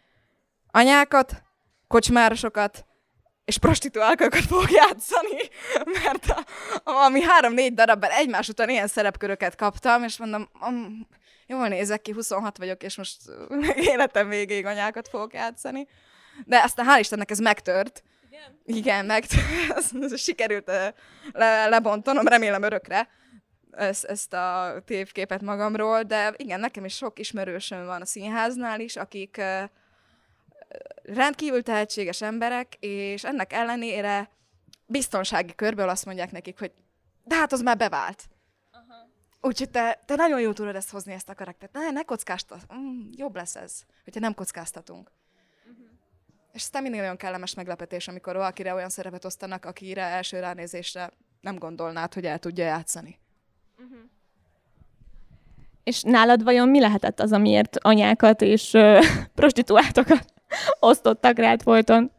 anyákat, 0.71 1.43
kocsmárosokat, 1.89 2.85
és 3.51 3.59
prostituálkokat 3.59 4.45
fog 4.45 4.71
játszani, 4.71 5.39
mert 6.03 6.27
a, 6.27 6.45
a, 6.85 6.93
valami 6.93 7.23
három-négy 7.23 7.75
darabban 7.75 8.11
egymás 8.11 8.49
után 8.49 8.69
ilyen 8.69 8.87
szerepköröket 8.87 9.55
kaptam, 9.55 10.03
és 10.03 10.19
mondom, 10.19 10.49
um, 10.67 11.09
jól 11.47 11.69
nézek 11.69 12.03
ki, 12.03 12.13
26 12.13 12.59
vagyok, 12.59 12.83
és 12.83 12.97
most 12.97 13.17
életem 13.93 14.29
végéig 14.29 14.65
anyákat 14.65 15.09
fogok 15.09 15.33
játszani. 15.33 15.87
De 16.45 16.63
aztán 16.63 16.87
hál' 16.89 16.99
Istennek 16.99 17.31
ez 17.31 17.39
megtört. 17.39 18.03
Igen, 18.31 18.53
Igen 18.65 19.07
megtört. 19.07 20.17
sikerült 20.27 20.71
le, 21.33 21.69
lebontanom, 21.69 22.27
remélem 22.27 22.63
örökre 22.63 23.09
ezt, 23.71 24.05
ezt 24.05 24.33
a 24.33 24.75
tévképet 24.85 25.41
magamról, 25.41 26.03
de 26.03 26.35
igen, 26.37 26.61
nekem 26.61 26.85
is 26.85 26.95
sok 26.95 27.19
ismerősöm 27.19 27.85
van 27.87 28.01
a 28.01 28.07
színháznál 28.07 28.81
is, 28.81 28.97
akik 28.97 29.41
rendkívül 31.03 31.63
tehetséges 31.63 32.23
emberek, 32.23 32.75
és 32.81 33.25
ennek 33.25 33.53
ellenére 33.53 34.31
biztonsági 34.87 35.55
körből 35.55 35.89
azt 35.89 36.05
mondják 36.05 36.33
nekik, 36.33 36.59
hogy 36.59 36.73
de 37.25 37.35
hát 37.35 37.53
az 37.53 37.61
már 37.61 37.77
bevált. 37.77 38.29
Úgyhogy 39.41 39.71
te, 39.71 40.03
te 40.07 40.15
nagyon 40.15 40.41
jó 40.41 40.53
tudod 40.53 40.75
ezt 40.75 40.91
hozni, 40.91 41.13
ezt 41.13 41.29
a 41.29 41.35
karaktert. 41.35 41.73
Ne, 41.73 41.91
ne 41.91 42.03
kockáztat. 42.03 42.67
Mm, 42.75 43.09
jobb 43.17 43.37
lesz 43.37 43.57
ez, 43.57 43.83
hogyha 44.05 44.21
nem 44.21 44.35
kockáztatunk. 44.35 45.11
Uh-huh. 45.71 45.87
És 46.53 46.69
ez 46.73 46.83
mindig 46.83 47.01
nagyon 47.01 47.17
kellemes 47.17 47.55
meglepetés, 47.55 48.09
amikor 48.09 48.35
valakire 48.35 48.75
olyan 48.75 48.89
szerepet 48.89 49.25
osztanak, 49.25 49.65
akire 49.65 50.03
első 50.03 50.39
ránézésre 50.39 51.11
nem 51.41 51.59
gondolnád, 51.59 52.15
hogy 52.15 52.27
el 52.27 52.39
tudja 52.39 52.65
játszani. 52.65 53.19
Uh-huh. 53.79 53.99
És 55.83 56.03
nálad 56.03 56.43
vajon 56.43 56.69
mi 56.69 56.81
lehetett 56.81 57.21
az, 57.21 57.33
amiért 57.33 57.77
anyákat 57.79 58.43
és 58.43 58.75
ö, 58.75 59.01
prostituáltokat 59.35 60.30
osztottak 60.79 61.39
rád 61.39 61.63
folyton? 61.63 62.11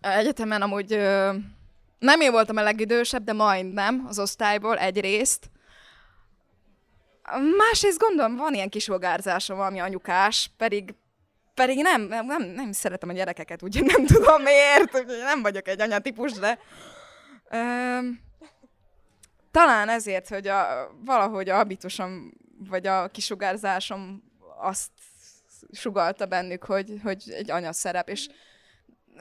Egyetemen 0.00 0.62
amúgy 0.62 0.92
ö, 0.92 1.32
nem 1.98 2.20
én 2.20 2.30
voltam 2.30 2.56
a 2.56 2.62
legidősebb, 2.62 3.24
de 3.24 3.32
majdnem 3.32 4.04
az 4.08 4.18
osztályból 4.18 4.78
egyrészt. 4.78 5.50
Másrészt 7.56 7.98
gondolom, 7.98 8.36
van 8.36 8.54
ilyen 8.54 8.68
kisvogárzásom, 8.68 9.56
valami 9.56 9.80
anyukás, 9.80 10.50
pedig 10.56 10.94
pedig 11.54 11.82
nem, 11.82 12.02
nem, 12.02 12.42
nem, 12.42 12.72
szeretem 12.72 13.08
a 13.08 13.12
gyerekeket, 13.12 13.62
úgyhogy 13.62 13.84
nem 13.84 14.06
tudom 14.06 14.42
miért, 14.42 14.94
úgyhogy 14.94 15.18
nem 15.22 15.42
vagyok 15.42 15.68
egy 15.68 15.80
anyatípus, 15.80 16.32
de 16.32 16.58
ö, 17.50 17.98
talán 19.50 19.88
ezért, 19.88 20.28
hogy 20.28 20.46
a, 20.46 20.90
valahogy 21.04 21.48
a 21.48 21.56
habitusom, 21.56 22.32
vagy 22.68 22.86
a 22.86 23.08
kisugárzásom 23.08 24.22
azt 24.60 24.90
sugalta 25.72 26.26
bennük, 26.26 26.64
hogy, 26.64 27.00
hogy 27.02 27.22
egy 27.30 27.50
anya 27.50 27.72
szerep, 27.72 28.08
és 28.08 28.28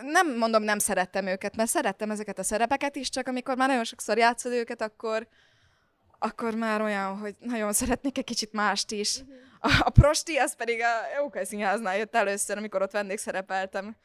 nem 0.01 0.37
mondom, 0.37 0.63
nem 0.63 0.79
szerettem 0.79 1.27
őket, 1.27 1.55
mert 1.55 1.69
szerettem 1.69 2.11
ezeket 2.11 2.39
a 2.39 2.43
szerepeket 2.43 2.95
is, 2.95 3.09
csak 3.09 3.27
amikor 3.27 3.57
már 3.57 3.67
nagyon 3.67 3.83
sokszor 3.83 4.17
játszod 4.17 4.51
őket, 4.51 4.81
akkor, 4.81 5.27
akkor 6.19 6.55
már 6.55 6.81
olyan, 6.81 7.17
hogy 7.17 7.35
nagyon 7.39 7.73
szeretnék 7.73 8.17
egy 8.17 8.23
kicsit 8.23 8.53
mást 8.53 8.91
is. 8.91 9.19
A, 9.59 9.81
a 9.83 9.89
prosti, 9.89 10.37
az 10.37 10.55
pedig 10.55 10.81
a 10.81 11.17
Jókai 11.17 11.45
Színháznál 11.45 11.97
jött 11.97 12.15
először, 12.15 12.57
amikor 12.57 12.81
ott 12.81 12.91
vendégszerepeltem. 12.91 13.95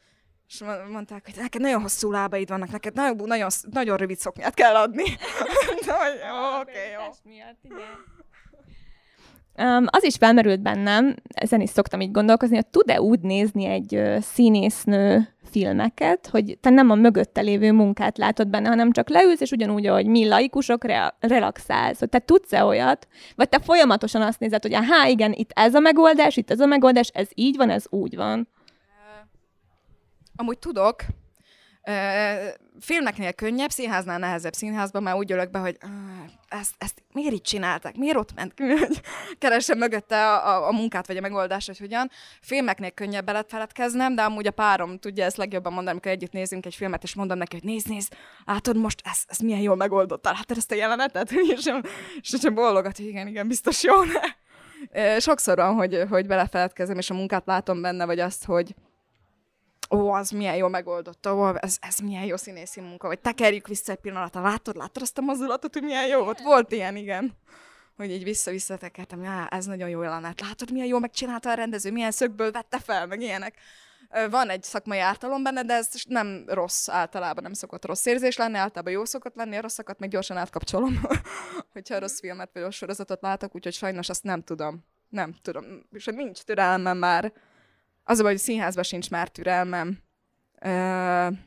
És 0.47 0.63
mondták, 0.89 1.25
hogy 1.25 1.35
neked 1.37 1.61
nagyon 1.61 1.81
hosszú 1.81 2.11
lábaid 2.11 2.49
vannak, 2.49 2.69
neked 2.69 2.93
nagyon, 2.93 3.27
nagyon, 3.27 3.49
nagyon 3.71 3.97
rövid 3.97 4.17
szoknyát 4.17 4.53
kell 4.53 4.75
adni. 4.75 5.03
jó, 6.27 6.59
oké, 6.61 6.91
jó. 6.91 7.01
Miatt, 7.23 7.63
igen. 7.63 8.24
Um, 9.57 9.85
az 9.87 10.03
is 10.03 10.15
felmerült 10.15 10.61
bennem, 10.61 11.15
ezen 11.27 11.61
is 11.61 11.69
szoktam 11.69 12.01
így 12.01 12.11
gondolkozni, 12.11 12.55
hogy 12.55 12.67
tud-e 12.67 13.01
úgy 13.01 13.19
nézni 13.19 13.65
egy 13.65 13.95
uh, 13.95 14.19
színésznő 14.19 15.35
filmeket, 15.43 16.27
hogy 16.27 16.57
te 16.61 16.69
nem 16.69 16.89
a 16.89 16.95
mögötte 16.95 17.41
lévő 17.41 17.71
munkát 17.71 18.17
látod 18.17 18.47
benne, 18.47 18.69
hanem 18.69 18.91
csak 18.91 19.09
leülsz, 19.09 19.41
és 19.41 19.51
ugyanúgy, 19.51 19.85
ahogy 19.85 20.05
mi 20.05 20.27
laikusok, 20.27 20.83
re- 20.83 21.15
relaxálsz. 21.19 21.99
Hogy 21.99 22.09
te 22.09 22.19
tudsz-e 22.19 22.63
olyat, 22.63 23.07
vagy 23.35 23.49
te 23.49 23.59
folyamatosan 23.59 24.21
azt 24.21 24.39
nézed, 24.39 24.61
hogy 24.61 24.73
há, 24.73 25.07
igen, 25.07 25.33
itt 25.33 25.51
ez 25.53 25.73
a 25.73 25.79
megoldás, 25.79 26.37
itt 26.37 26.51
ez 26.51 26.59
a 26.59 26.65
megoldás, 26.65 27.07
ez 27.13 27.27
így 27.33 27.57
van, 27.57 27.69
ez 27.69 27.85
úgy 27.89 28.15
van. 28.15 28.47
Amúgy 30.35 30.59
tudok, 30.59 30.95
filmeknél 32.79 33.33
könnyebb, 33.33 33.69
színháznál 33.69 34.19
nehezebb 34.19 34.53
színházban, 34.53 35.03
már 35.03 35.15
úgy 35.15 35.31
ülök 35.31 35.49
be, 35.49 35.59
hogy 35.59 35.77
ezt, 36.47 36.73
ezt 36.77 37.03
miért 37.13 37.33
így 37.33 37.41
csinálták, 37.41 37.95
miért 37.95 38.17
ott 38.17 38.33
ment 38.33 38.53
hogy 38.87 39.01
keresem 39.37 39.77
mögötte 39.77 40.33
a, 40.33 40.47
a, 40.47 40.67
a 40.67 40.71
munkát, 40.71 41.07
vagy 41.07 41.17
a 41.17 41.21
megoldást, 41.21 41.67
hogy 41.67 41.77
hogyan. 41.77 42.09
Filmeknél 42.41 42.91
könnyebb 42.91 43.25
belet 43.25 43.49
feledkeznem, 43.49 44.15
de 44.15 44.21
amúgy 44.21 44.47
a 44.47 44.51
párom 44.51 44.97
tudja 44.97 45.25
ezt 45.25 45.37
legjobban 45.37 45.73
mondani, 45.73 45.91
amikor 45.91 46.11
együtt 46.11 46.31
nézünk 46.31 46.65
egy 46.65 46.75
filmet, 46.75 47.03
és 47.03 47.15
mondom 47.15 47.37
neki, 47.37 47.55
hogy 47.55 47.69
nézd, 47.69 47.89
nézd, 47.89 48.13
látod 48.45 48.77
most, 48.77 49.01
ez, 49.03 49.23
ez 49.27 49.37
milyen 49.37 49.61
jól 49.61 49.75
megoldottál, 49.75 50.33
látod 50.33 50.57
ezt 50.57 50.71
a 50.71 50.75
jelenetet? 50.75 51.31
És 51.55 51.61
sem, 51.61 51.81
sem 52.21 52.53
bólogat, 52.53 52.97
hogy 52.97 53.07
igen, 53.07 53.27
igen, 53.27 53.47
biztos 53.47 53.83
jó. 53.83 53.93
Sokszor 55.19 55.57
van, 55.57 55.73
hogy, 55.73 56.03
hogy 56.09 56.27
belefeledkezem, 56.27 56.97
és 56.97 57.09
a 57.09 57.13
munkát 57.13 57.45
látom 57.45 57.81
benne, 57.81 58.05
vagy 58.05 58.19
azt, 58.19 58.45
hogy, 58.45 58.75
ó, 59.89 60.11
az 60.11 60.29
milyen 60.29 60.55
jó 60.55 60.67
megoldotta, 60.67 61.35
ó, 61.35 61.55
ez, 61.55 61.77
ez 61.81 61.97
milyen 61.97 62.23
jó 62.23 62.35
színészi 62.35 62.81
munka, 62.81 63.07
vagy 63.07 63.19
tekerjük 63.19 63.67
vissza 63.67 63.91
egy 63.91 63.97
pillanatra, 63.97 64.41
látod, 64.41 64.75
látod 64.75 65.01
azt 65.01 65.17
a 65.17 65.21
mozdulatot, 65.21 65.73
hogy 65.73 65.83
milyen 65.83 66.07
jó 66.07 66.23
volt? 66.23 66.41
Volt 66.41 66.71
ilyen, 66.71 66.95
igen. 66.95 67.37
Hogy 67.97 68.11
így 68.11 68.23
vissza-vissza 68.23 68.77
tekertem, 68.77 69.23
já, 69.23 69.47
ez 69.47 69.65
nagyon 69.65 69.89
jó 69.89 70.01
jelenet, 70.01 70.41
látod, 70.41 70.71
milyen 70.71 70.87
jó 70.87 70.99
megcsinálta 70.99 71.49
a 71.49 71.53
rendező, 71.53 71.91
milyen 71.91 72.11
szögből 72.11 72.51
vette 72.51 72.79
fel, 72.79 73.07
meg 73.07 73.21
ilyenek. 73.21 73.55
Van 74.29 74.49
egy 74.49 74.63
szakmai 74.63 74.99
ártalom 74.99 75.43
benne, 75.43 75.63
de 75.63 75.73
ez 75.73 75.89
nem 76.07 76.43
rossz 76.47 76.89
általában, 76.89 77.43
nem 77.43 77.53
szokott 77.53 77.85
rossz 77.85 78.05
érzés 78.05 78.37
lenni, 78.37 78.57
általában 78.57 78.93
jó 78.93 79.05
szokott 79.05 79.35
lenni, 79.35 79.55
a 79.55 79.61
rosszakat 79.61 79.99
meg 79.99 80.09
gyorsan 80.09 80.37
átkapcsolom, 80.37 81.01
hogyha 81.73 81.99
rossz 81.99 82.19
filmet 82.19 82.49
vagy 82.53 82.63
rossz 82.63 82.75
sorozatot 82.75 83.21
látok, 83.21 83.55
úgyhogy 83.55 83.73
sajnos 83.73 84.09
azt 84.09 84.23
nem 84.23 84.43
tudom. 84.43 84.85
Nem 85.09 85.35
tudom, 85.41 85.65
és 85.91 86.05
nincs 86.05 86.41
türelmem 86.41 86.97
már 86.97 87.33
az 88.07 88.19
a 88.19 88.21
baj, 88.21 88.31
hogy 88.31 88.41
színházban 88.41 88.83
sincs 88.83 89.09
már 89.09 89.29
türelmem. 89.29 90.03
Uh, 90.61 91.37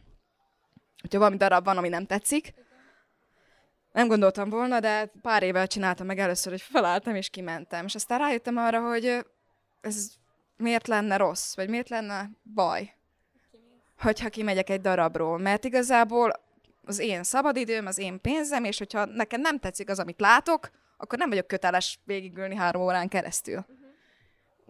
hogyha 1.00 1.18
valami 1.18 1.36
darab 1.36 1.64
van, 1.64 1.76
ami 1.76 1.88
nem 1.88 2.06
tetszik. 2.06 2.54
Nem 3.92 4.08
gondoltam 4.08 4.48
volna, 4.48 4.80
de 4.80 5.06
pár 5.22 5.42
évvel 5.42 5.66
csináltam 5.66 6.06
meg 6.06 6.18
először, 6.18 6.52
hogy 6.52 6.62
felálltam 6.62 7.14
és 7.14 7.28
kimentem. 7.28 7.84
És 7.84 7.94
aztán 7.94 8.18
rájöttem 8.18 8.56
arra, 8.56 8.80
hogy 8.80 9.26
ez 9.80 10.10
miért 10.56 10.86
lenne 10.86 11.16
rossz, 11.16 11.56
vagy 11.56 11.68
miért 11.68 11.88
lenne 11.88 12.30
baj, 12.54 12.94
hogyha 13.98 14.28
kimegyek 14.28 14.70
egy 14.70 14.80
darabról. 14.80 15.38
Mert 15.38 15.64
igazából 15.64 16.32
az 16.84 16.98
én 16.98 17.22
szabadidőm, 17.22 17.86
az 17.86 17.98
én 17.98 18.20
pénzem, 18.20 18.64
és 18.64 18.78
hogyha 18.78 19.04
nekem 19.04 19.40
nem 19.40 19.58
tetszik 19.58 19.88
az, 19.88 19.98
amit 19.98 20.20
látok, 20.20 20.70
akkor 20.96 21.18
nem 21.18 21.28
vagyok 21.28 21.46
köteles 21.46 21.98
végigülni 22.04 22.54
három 22.54 22.82
órán 22.82 23.08
keresztül. 23.08 23.66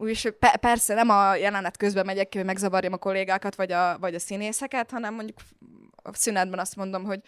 Úgyis 0.01 0.27
pe- 0.39 0.57
persze 0.57 0.95
nem 0.95 1.11
a 1.11 1.35
jelenet 1.35 1.77
közben 1.77 2.07
megyek 2.07 2.29
ki, 2.29 2.37
hogy 2.37 2.47
megzavarjam 2.47 2.93
a 2.93 2.97
kollégákat, 2.97 3.55
vagy 3.55 3.73
a, 3.73 3.99
vagy 3.99 4.15
a 4.15 4.19
színészeket, 4.19 4.91
hanem 4.91 5.15
mondjuk 5.15 5.39
a 6.03 6.15
szünetben 6.15 6.59
azt 6.59 6.77
mondom, 6.77 7.05
hogy 7.05 7.21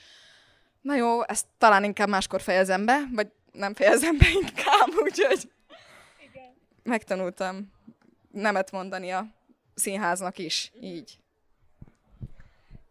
na 0.81 0.95
jó, 0.95 1.23
ezt 1.29 1.47
talán 1.59 1.85
inkább 1.85 2.09
máskor 2.09 2.41
fejezem 2.41 2.85
be, 2.85 3.01
vagy 3.13 3.29
nem 3.53 3.75
fejezem 3.75 4.17
be 4.19 4.27
inkább, 4.41 4.89
úgyhogy 5.03 5.51
Igen. 6.31 6.55
megtanultam 6.83 7.73
nemet 8.33 8.71
mondani 8.71 9.11
a 9.11 9.27
színháznak 9.75 10.39
is, 10.39 10.73
így. 10.81 11.19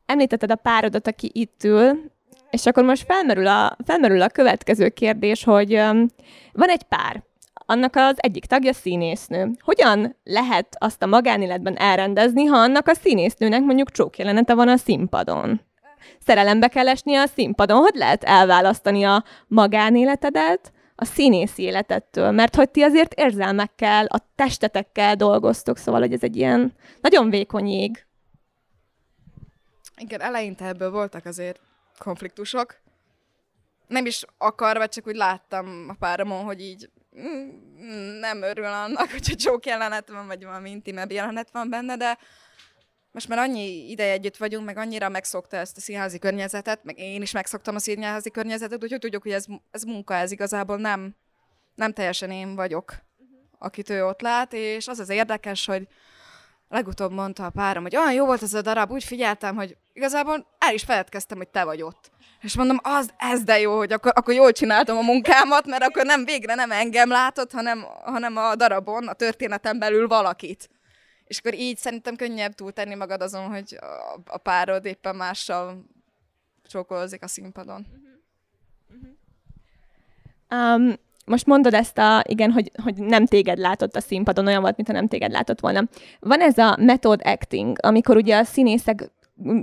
Említetted 0.06 0.52
a 0.52 0.56
párodat, 0.56 1.08
aki 1.08 1.32
itt 1.34 1.64
ül, 1.64 2.12
és 2.50 2.66
akkor 2.66 2.84
most 2.84 3.06
felmerül 3.06 3.48
a, 3.48 3.78
felmerül 3.86 4.22
a 4.22 4.30
következő 4.30 4.90
kérdés, 4.90 5.44
hogy 5.44 5.74
um, 5.74 6.06
van 6.52 6.70
egy 6.70 6.84
pár, 6.84 7.24
annak 7.70 7.96
az 7.96 8.16
egyik 8.16 8.46
tagja 8.46 8.74
színésznő. 8.74 9.52
Hogyan 9.60 10.16
lehet 10.24 10.76
azt 10.80 11.04
a 11.04 11.06
magánéletben 11.06 11.78
elrendezni, 11.78 12.46
ha 12.46 12.58
annak 12.58 12.88
a 12.88 12.94
színésznőnek 12.94 13.62
mondjuk 13.62 13.92
csókjelenete 13.92 14.54
van 14.54 14.68
a 14.68 14.78
színpadon? 14.78 15.62
Szerelembe 16.20 16.68
kell 16.68 16.88
esni 16.88 17.16
a 17.16 17.26
színpadon. 17.26 17.78
Hogy 17.78 17.96
lehet 17.96 18.24
elválasztani 18.24 19.04
a 19.04 19.24
magánéletedet 19.48 20.72
a 20.96 21.06
színészi 21.06 21.64
életettől? 21.64 22.32
Mert 22.32 22.56
hogy 22.56 22.70
ti 22.70 22.82
azért 22.82 23.14
érzelmekkel, 23.14 24.06
a 24.06 24.20
testetekkel 24.36 25.16
dolgoztok, 25.16 25.78
szóval 25.78 26.02
hogy 26.02 26.14
ez 26.14 26.24
egy 26.24 26.36
ilyen 26.36 26.74
nagyon 27.02 27.30
vékony 27.30 27.68
ég. 27.68 28.06
Igen, 29.98 30.22
eleinte 30.22 30.66
ebből 30.66 30.92
voltak 30.92 31.26
azért 31.26 31.60
konfliktusok. 31.98 32.76
Nem 33.88 34.06
is 34.06 34.26
akarva, 34.38 34.88
csak 34.88 35.08
úgy 35.08 35.16
láttam 35.16 35.86
a 35.88 35.96
páramon, 36.00 36.44
hogy 36.44 36.62
így 36.62 36.90
nem 38.20 38.42
örül 38.42 38.66
annak, 38.66 39.12
hogyha 39.12 39.36
csók 39.36 39.66
jelenet 39.66 40.10
van, 40.10 40.28
vagy 40.28 40.44
valami 40.44 40.70
intimebb 40.70 41.12
jelenet 41.12 41.50
van 41.52 41.70
benne, 41.70 41.98
de 41.98 42.18
most 43.12 43.28
már 43.28 43.40
annyi 43.40 43.90
ideje 43.90 44.12
együtt 44.12 44.38
vagyunk, 44.38 44.66
meg 44.66 44.78
annyira 44.78 45.10
megszokta 45.10 45.58
ezt 45.58 45.78
a 45.78 45.80
színházi 45.80 46.20
környezetet, 46.20 46.84
meg 46.84 47.00
én 47.00 47.22
is 47.22 47.32
megszoktam 47.32 47.76
a 47.76 47.80
színházi 47.80 48.32
környezetet, 48.32 48.84
úgyhogy 48.84 49.00
tudjuk, 49.00 49.24
hogy 49.24 49.32
ez, 49.32 49.46
ez 49.72 49.84
munka, 49.84 50.14
ez 50.14 50.32
igazából 50.32 50.78
nem, 50.78 51.16
nem 51.76 51.94
teljesen 51.94 52.32
én 52.32 52.56
vagyok, 52.56 52.94
akit 53.58 53.90
ő 53.90 54.06
ott 54.06 54.22
lát, 54.22 54.54
és 54.54 54.88
az 54.88 55.00
az 55.00 55.10
érdekes, 55.10 55.66
hogy 55.66 55.88
legutóbb 56.70 57.12
mondta 57.12 57.46
a 57.46 57.50
párom, 57.50 57.84
hogy 57.84 57.96
olyan 57.96 58.14
jó 58.14 58.26
volt 58.26 58.44
ez 58.44 58.54
a 58.54 58.62
darab, 58.62 58.92
úgy 58.92 59.04
figyeltem, 59.04 59.56
hogy 59.56 59.78
igazából 59.94 60.46
el 60.60 60.74
is 60.74 60.84
feledkeztem, 60.84 61.38
hogy 61.38 61.48
te 61.48 61.64
vagy 61.64 61.82
ott. 61.82 62.12
És 62.42 62.56
mondom, 62.56 62.80
az, 62.84 63.14
ez 63.18 63.44
de 63.44 63.60
jó, 63.60 63.78
hogy 63.78 63.92
akkor, 63.92 64.12
akkor 64.16 64.34
jól 64.34 64.52
csináltam 64.52 64.98
a 64.98 65.02
munkámat, 65.02 65.66
mert 65.66 65.84
akkor 65.84 66.06
nem 66.06 66.26
végre 66.26 66.56
nem 66.56 66.72
engem 66.72 67.10
látott, 67.10 67.52
hanem, 67.52 67.82
hanem 68.04 68.38
a 68.38 68.56
darabon, 68.56 69.08
a 69.08 69.14
történeten 69.14 69.80
belül 69.80 70.08
valakit. 70.08 70.70
És 71.26 71.38
akkor 71.38 71.54
így 71.54 71.78
szerintem 71.78 72.16
könnyebb 72.16 72.54
túltenni 72.54 72.96
magad 72.96 73.22
azon, 73.22 73.48
hogy 73.48 73.78
a, 73.82 74.20
a 74.26 74.38
párod 74.38 74.86
éppen 74.86 75.16
mással 75.16 75.86
csókolózik 76.68 77.24
a 77.24 77.28
színpadon. 77.28 77.88
Um, 80.50 80.94
most 81.30 81.46
mondod 81.46 81.74
ezt 81.74 81.98
a, 81.98 82.24
igen, 82.28 82.52
hogy, 82.52 82.72
hogy 82.84 82.96
nem 82.96 83.26
téged 83.26 83.58
látott 83.58 83.96
a 83.96 84.02
színpadon, 84.02 84.48
olyan 84.48 84.62
volt, 84.62 84.76
mintha 84.76 84.94
nem 84.94 85.08
téged 85.08 85.32
látott 85.32 85.60
volna. 85.60 85.84
Van 86.20 86.42
ez 86.42 86.58
a 86.58 86.78
method 86.80 87.22
acting, 87.24 87.78
amikor 87.82 88.16
ugye 88.16 88.38
a 88.38 88.44
színészek 88.44 89.12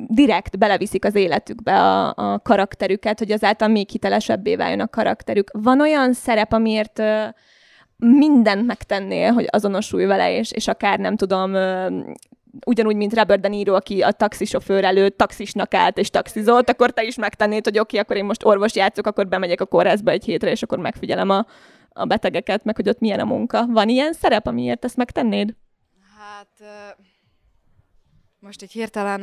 direkt 0.07 0.59
beleviszik 0.59 1.05
az 1.05 1.15
életükbe 1.15 1.81
a, 1.81 2.15
a 2.17 2.39
karakterüket, 2.39 3.19
hogy 3.19 3.33
azáltal 3.33 3.69
még 3.69 3.89
hitelesebbé 3.89 4.57
váljon 4.57 4.81
a 4.81 4.89
karakterük. 4.89 5.51
Van 5.53 5.81
olyan 5.81 6.13
szerep, 6.13 6.53
amiért 6.53 7.03
mindent 7.97 8.67
megtennél, 8.67 9.33
hogy 9.33 9.47
azonosulj 9.51 10.05
vele, 10.05 10.33
és, 10.39 10.53
és 10.53 10.69
akár 10.69 10.99
nem 10.99 11.17
tudom, 11.17 11.53
ugyanúgy, 12.67 12.97
mint 12.97 13.15
Robert 13.15 13.41
De 13.41 13.49
Niro, 13.49 13.75
aki 13.75 14.03
a 14.03 14.13
taxisofőr 14.13 14.85
előtt 14.85 15.17
taxisnak 15.17 15.75
állt 15.75 15.99
és 15.99 16.11
taxizott, 16.11 16.69
akkor 16.69 16.91
te 16.91 17.03
is 17.03 17.17
megtennéd, 17.17 17.65
hogy 17.65 17.79
oké, 17.79 17.81
okay, 17.81 17.99
akkor 17.99 18.17
én 18.17 18.25
most 18.25 18.45
orvos 18.45 18.75
játszok, 18.75 19.07
akkor 19.07 19.29
bemegyek 19.29 19.61
a 19.61 19.67
kórházba 19.67 20.11
egy 20.11 20.25
hétre, 20.25 20.51
és 20.51 20.63
akkor 20.63 20.79
megfigyelem 20.79 21.31
a, 21.31 21.47
a 21.89 22.05
betegeket, 22.05 22.65
meg 22.65 22.77
hogy 22.77 22.89
ott 22.89 23.01
milyen 23.01 23.21
a 23.21 23.25
munka. 23.25 23.67
Van 23.67 23.89
ilyen 23.89 24.13
szerep, 24.13 24.47
amiért 24.47 24.85
ezt 24.85 24.97
megtennéd? 24.97 25.55
Hát 26.19 26.49
most 28.39 28.63
így 28.63 28.73
hirtelen 28.73 29.21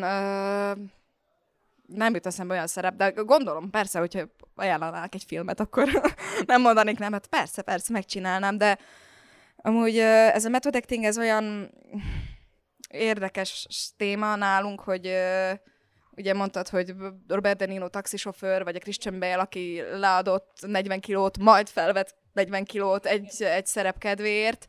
nem 1.86 2.13
jut 2.13 2.25
eszembe 2.25 2.53
olyan 2.53 2.67
szerep, 2.67 2.95
de 2.95 3.09
gondolom 3.09 3.69
persze, 3.69 3.99
hogyha 3.99 4.21
ajánlanák 4.55 5.15
egy 5.15 5.23
filmet, 5.27 5.59
akkor 5.59 5.88
nem 6.45 6.61
mondanék 6.61 6.99
nem, 6.99 7.11
hát 7.11 7.27
persze, 7.27 7.61
persze, 7.61 7.93
megcsinálnám, 7.93 8.57
de 8.57 8.77
amúgy 9.55 9.97
ez 9.97 10.45
a 10.45 10.49
method 10.49 10.75
acting, 10.75 11.03
ez 11.03 11.17
olyan 11.17 11.71
érdekes 12.94 13.68
téma 13.98 14.36
nálunk, 14.36 14.82
hogy 14.82 15.06
ugye 16.12 16.34
mondtad, 16.34 16.70
hogy 16.70 16.94
Robert 17.28 17.58
De 17.58 17.66
Niro 17.66 17.89
taxisofőr, 17.89 18.64
vagy 18.64 18.76
a 18.76 18.80
Christian 18.80 19.20
Bale, 19.20 19.38
aki 19.38 19.82
leadott 19.91 20.58
40 20.68 21.00
kilót, 21.00 21.38
majd 21.38 21.70
felvett 21.70 22.16
40 22.34 22.64
kilót 22.64 23.06
egy, 23.06 23.44
egy 23.44 23.66
szerep 23.66 23.98
kedvéért, 23.98 24.68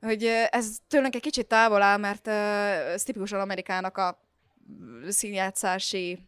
hogy 0.00 0.24
ez 0.50 0.76
tőlünk 0.88 1.14
egy 1.14 1.20
kicsit 1.20 1.46
távol 1.46 1.82
áll, 1.82 1.98
mert 1.98 2.28
ez 2.28 3.02
tipikusan 3.02 3.40
Amerikának 3.40 3.96
a 3.96 4.22
színjátszási 5.08 6.18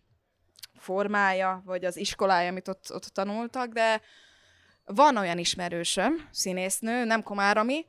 formája, 0.79 1.63
vagy 1.65 1.85
az 1.85 1.97
iskolája, 1.97 2.49
amit 2.49 2.69
ott, 2.69 2.93
ott 2.93 3.05
tanultak, 3.05 3.73
de 3.73 4.01
van 4.85 5.17
olyan 5.17 5.39
ismerősöm, 5.39 6.29
színésznő, 6.31 7.05
nem 7.05 7.23
Komárami, 7.23 7.87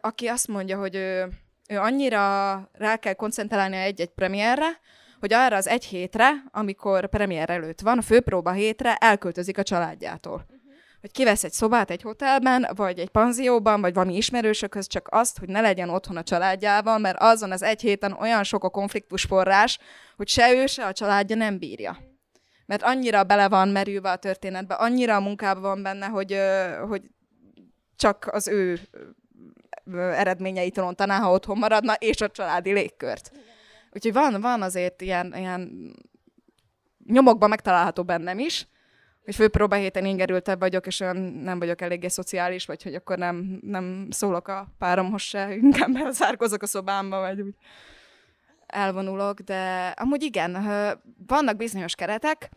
aki 0.00 0.26
azt 0.26 0.48
mondja, 0.48 0.78
hogy 0.78 0.94
ő, 0.94 1.28
ő 1.70 1.78
annyira 1.78 2.54
rá 2.72 2.96
kell 2.96 3.14
koncentrálni 3.14 3.76
egy-egy 3.76 4.10
premierre, 4.10 4.80
hogy 5.20 5.32
arra 5.32 5.56
az 5.56 5.68
egy 5.68 5.84
hétre, 5.84 6.30
amikor 6.50 7.08
premier 7.08 7.50
előtt 7.50 7.80
van, 7.80 7.98
a 7.98 8.02
főpróba 8.02 8.52
hétre 8.52 8.94
elköltözik 8.94 9.58
a 9.58 9.62
családjától 9.62 10.46
hogy 11.00 11.12
kivesz 11.12 11.44
egy 11.44 11.52
szobát 11.52 11.90
egy 11.90 12.02
hotelben, 12.02 12.66
vagy 12.74 12.98
egy 12.98 13.08
panzióban, 13.08 13.80
vagy 13.80 13.94
valami 13.94 14.16
ismerősökhöz, 14.16 14.86
csak 14.86 15.08
azt, 15.10 15.38
hogy 15.38 15.48
ne 15.48 15.60
legyen 15.60 15.88
otthon 15.88 16.16
a 16.16 16.22
családjával, 16.22 16.98
mert 16.98 17.16
azon 17.20 17.52
az 17.52 17.62
egy 17.62 17.80
héten 17.80 18.12
olyan 18.12 18.44
sok 18.44 18.64
a 18.64 18.68
konfliktus 18.68 19.22
forrás, 19.22 19.78
hogy 20.16 20.28
se 20.28 20.54
ő, 20.54 20.66
se 20.66 20.86
a 20.86 20.92
családja 20.92 21.36
nem 21.36 21.58
bírja. 21.58 21.98
Mert 22.66 22.82
annyira 22.82 23.24
bele 23.24 23.48
van 23.48 23.68
merülve 23.68 24.10
a 24.10 24.16
történetbe, 24.16 24.74
annyira 24.74 25.16
a 25.16 25.20
munkában 25.20 25.62
van 25.62 25.82
benne, 25.82 26.06
hogy, 26.06 26.38
hogy 26.88 27.02
csak 27.96 28.28
az 28.32 28.48
ő 28.48 28.80
eredményeit 29.94 30.76
rontaná, 30.76 31.18
ha 31.18 31.32
otthon 31.32 31.58
maradna, 31.58 31.94
és 31.94 32.20
a 32.20 32.28
családi 32.28 32.72
légkört. 32.72 33.32
Úgyhogy 33.92 34.12
van, 34.12 34.40
van 34.40 34.62
azért 34.62 35.02
ilyen, 35.02 35.34
ilyen 35.36 35.92
nyomokban 37.06 37.48
megtalálható 37.48 38.02
bennem 38.02 38.38
is, 38.38 38.68
hogy 39.24 39.34
főpróba 39.34 39.74
héten 39.76 40.04
ingerültebb 40.04 40.58
vagyok, 40.58 40.86
és 40.86 41.00
olyan 41.00 41.16
nem 41.16 41.58
vagyok 41.58 41.80
eléggé 41.80 42.08
szociális, 42.08 42.66
vagy 42.66 42.82
hogy 42.82 42.94
akkor 42.94 43.18
nem, 43.18 43.58
nem 43.62 44.06
szólok 44.10 44.48
a 44.48 44.74
páromhoz 44.78 45.22
se, 45.22 45.54
inkább 45.54 45.96
elzárkozok 45.96 46.62
a 46.62 46.66
szobámba, 46.66 47.20
vagy 47.20 47.40
úgy 47.40 47.54
elvonulok, 48.66 49.40
de 49.40 49.86
amúgy 49.96 50.22
igen, 50.22 50.52
vannak 51.26 51.56
bizonyos 51.56 51.94
keretek, 51.94 52.50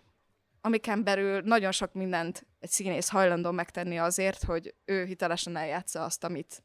amiken 0.61 1.03
belül 1.03 1.41
nagyon 1.41 1.71
sok 1.71 1.93
mindent 1.93 2.45
egy 2.59 2.69
színész 2.69 3.09
hajlandó 3.09 3.51
megtenni 3.51 3.97
azért, 3.97 4.43
hogy 4.43 4.73
ő 4.85 5.03
hitelesen 5.03 5.55
eljátsza 5.55 6.03
azt, 6.03 6.23
amit, 6.23 6.63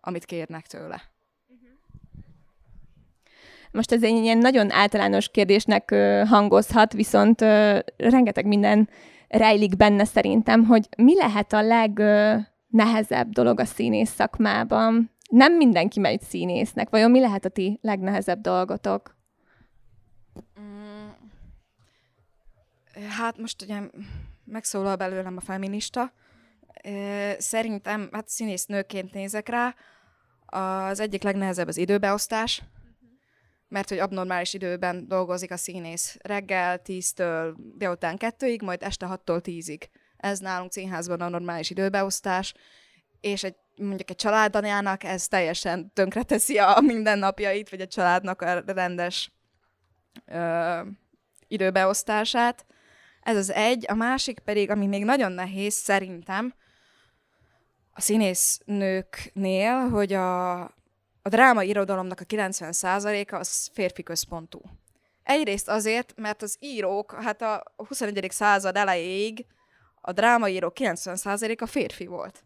amit 0.00 0.24
kérnek 0.24 0.66
tőle. 0.66 1.02
Most 3.70 3.92
ez 3.92 4.02
egy 4.02 4.22
ilyen 4.22 4.38
nagyon 4.38 4.72
általános 4.72 5.28
kérdésnek 5.28 5.94
hangozhat, 6.26 6.92
viszont 6.92 7.40
rengeteg 7.96 8.46
minden 8.46 8.88
rejlik 9.28 9.76
benne 9.76 10.04
szerintem, 10.04 10.64
hogy 10.64 10.88
mi 10.96 11.14
lehet 11.14 11.52
a 11.52 11.62
legnehezebb 11.62 13.30
dolog 13.30 13.60
a 13.60 13.64
színész 13.64 14.10
szakmában. 14.10 15.10
Nem 15.30 15.56
mindenki 15.56 16.00
megy 16.00 16.20
színésznek. 16.20 16.90
Vajon 16.90 17.10
mi 17.10 17.20
lehet 17.20 17.44
a 17.44 17.48
ti 17.48 17.78
legnehezebb 17.82 18.40
dolgotok? 18.40 19.16
Mm, 20.60 21.08
hát 23.08 23.38
most 23.38 23.62
ugye 23.62 23.80
megszólal 24.44 24.96
belőlem 24.96 25.36
a 25.36 25.40
feminista. 25.40 26.12
Szerintem, 27.38 28.08
hát 28.12 28.28
színésznőként 28.28 29.12
nézek 29.12 29.48
rá, 29.48 29.74
az 30.46 31.00
egyik 31.00 31.22
legnehezebb 31.22 31.68
az 31.68 31.76
időbeosztás, 31.76 32.62
mert 33.68 33.88
hogy 33.88 33.98
abnormális 33.98 34.54
időben 34.54 35.08
dolgozik 35.08 35.50
a 35.50 35.56
színész. 35.56 36.16
Reggel 36.22 36.80
10-től 36.84 37.54
délután 37.56 38.16
2-ig, 38.18 38.62
majd 38.62 38.82
este 38.82 39.06
6-tól 39.10 39.40
10-ig. 39.44 39.82
Ez 40.16 40.38
nálunk 40.38 40.72
színházban 40.72 41.20
a 41.20 41.28
normális 41.28 41.70
időbeosztás, 41.70 42.54
és 43.20 43.44
egy, 43.44 43.56
mondjuk 43.76 44.10
egy 44.10 44.16
családanyának 44.16 45.04
ez 45.04 45.28
teljesen 45.28 45.92
tönkreteszi 45.92 46.58
a 46.58 46.80
mindennapjait, 46.80 47.70
vagy 47.70 47.80
a 47.80 47.86
családnak 47.86 48.42
a 48.42 48.62
rendes 48.66 49.32
ö, 50.26 50.80
időbeosztását. 51.48 52.66
Ez 53.22 53.36
az 53.36 53.50
egy. 53.50 53.84
A 53.88 53.94
másik 53.94 54.38
pedig, 54.38 54.70
ami 54.70 54.86
még 54.86 55.04
nagyon 55.04 55.32
nehéz 55.32 55.74
szerintem, 55.74 56.54
a 57.98 58.00
színésznőknél, 58.00 59.88
hogy 59.88 60.12
a, 60.12 60.60
a 61.22 61.28
dráma 61.28 61.62
irodalomnak 61.62 62.20
a 62.20 62.24
90%-a 62.24 63.34
az 63.34 63.70
férfi 63.72 64.02
központú. 64.02 64.60
Egyrészt 65.22 65.68
azért, 65.68 66.12
mert 66.16 66.42
az 66.42 66.56
írók, 66.60 67.12
hát 67.12 67.42
a 67.42 67.62
21. 67.76 68.26
század 68.30 68.76
elejéig 68.76 69.46
a 70.00 70.12
drámaírók 70.12 70.72
90%-a 70.76 71.66
férfi 71.66 72.06
volt. 72.06 72.44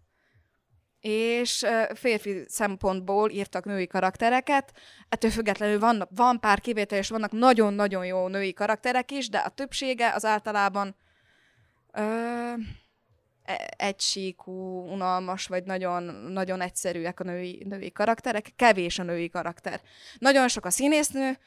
És 1.01 1.67
férfi 1.95 2.45
szempontból 2.49 3.31
írtak 3.31 3.65
női 3.65 3.87
karaktereket, 3.87 4.73
ettől 5.09 5.31
függetlenül 5.31 5.79
van, 5.79 6.09
van 6.15 6.41
pár 6.41 6.61
kivétel, 6.61 6.99
és 6.99 7.09
vannak 7.09 7.33
nagyon-nagyon 7.33 8.07
jó 8.07 8.29
női 8.29 8.53
karakterek 8.53 9.11
is, 9.11 9.29
de 9.29 9.39
a 9.39 9.49
többsége 9.49 10.13
az 10.15 10.25
általában 10.25 10.97
ö, 11.93 12.53
egysíkú, 13.77 14.87
unalmas, 14.93 15.47
vagy 15.47 15.65
nagyon, 15.65 16.03
nagyon 16.13 16.61
egyszerűek 16.61 17.21
a 17.21 17.25
női, 17.25 17.65
női 17.69 17.93
karakterek, 17.93 18.53
kevés 18.57 18.99
a 18.99 19.03
női 19.03 19.29
karakter. 19.29 19.81
Nagyon 20.19 20.49
sok 20.49 20.65
a 20.65 20.71
színésznő, 20.71 21.39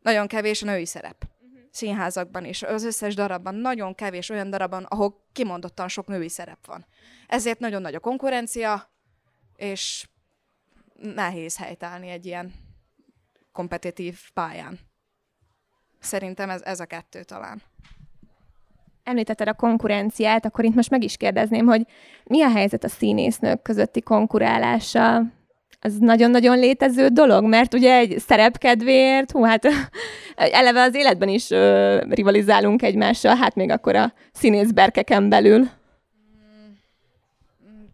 nagyon 0.00 0.26
kevés 0.26 0.62
a 0.62 0.66
női 0.66 0.86
szerep. 0.86 1.24
Uh-huh. 1.24 1.60
Színházakban 1.70 2.44
is, 2.44 2.62
az 2.62 2.84
összes 2.84 3.14
darabban 3.14 3.54
nagyon 3.54 3.94
kevés 3.94 4.28
olyan 4.28 4.50
darabban, 4.50 4.84
ahol 4.84 5.24
kimondottan 5.32 5.88
sok 5.88 6.06
női 6.06 6.28
szerep 6.28 6.66
van. 6.66 6.86
Ezért 7.26 7.58
nagyon 7.58 7.82
nagy 7.82 7.94
a 7.94 8.00
konkurencia, 8.00 8.90
és 9.56 10.08
nehéz 10.94 11.56
helytállni 11.56 12.08
egy 12.08 12.26
ilyen 12.26 12.54
kompetitív 13.52 14.20
pályán. 14.34 14.78
Szerintem 15.98 16.50
ez, 16.50 16.62
ez 16.62 16.80
a 16.80 16.86
kettő 16.86 17.24
talán 17.24 17.62
említetted 19.04 19.48
a 19.48 19.54
konkurenciát, 19.54 20.44
akkor 20.44 20.64
itt 20.64 20.74
most 20.74 20.90
meg 20.90 21.04
is 21.04 21.16
kérdezném, 21.16 21.66
hogy 21.66 21.86
mi 22.24 22.42
a 22.42 22.50
helyzet 22.50 22.84
a 22.84 22.88
színésznők 22.88 23.62
közötti 23.62 24.00
konkurálással? 24.00 25.32
Ez 25.80 25.98
nagyon-nagyon 25.98 26.58
létező 26.58 27.08
dolog, 27.08 27.44
mert 27.44 27.74
ugye 27.74 27.96
egy 27.96 28.18
szerepkedvéért, 28.18 29.30
hú, 29.30 29.42
hát 29.42 29.66
eleve 30.36 30.82
az 30.82 30.94
életben 30.94 31.28
is 31.28 31.50
ö, 31.50 31.98
rivalizálunk 32.08 32.82
egymással, 32.82 33.36
hát 33.36 33.54
még 33.54 33.70
akkor 33.70 33.96
a 33.96 34.12
színészberkeken 34.32 35.28
belül. 35.28 35.58
Mm, 35.58 35.66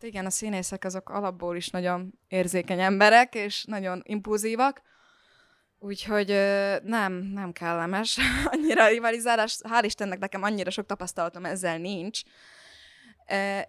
igen, 0.01 0.27
a 0.27 0.31
színészek 0.31 0.85
azok 0.85 1.11
alapból 1.11 1.57
is 1.57 1.71
nagyon 1.71 2.13
érzékeny 2.29 2.81
emberek, 2.81 3.35
és 3.35 3.65
nagyon 3.65 4.03
impulzívak. 4.05 4.83
Úgyhogy 5.87 6.29
nem, 6.83 7.13
nem 7.13 7.53
kellemes 7.53 8.19
annyira 8.53 8.85
a 8.85 8.89
rivalizálás. 8.89 9.59
Hál' 9.63 9.83
Istennek 9.85 10.19
nekem 10.19 10.43
annyira 10.43 10.71
sok 10.71 10.87
tapasztalatom 10.87 11.45
ezzel 11.45 11.79
nincs. 11.79 12.21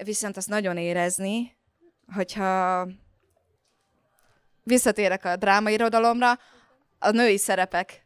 Viszont 0.03 0.37
azt 0.37 0.47
nagyon 0.47 0.77
érezni, 0.77 1.57
hogyha 2.13 2.87
visszatérek 4.63 5.25
a 5.25 5.35
drámairodalomra, 5.35 6.39
a 6.99 7.09
női 7.09 7.37
szerepek, 7.37 8.05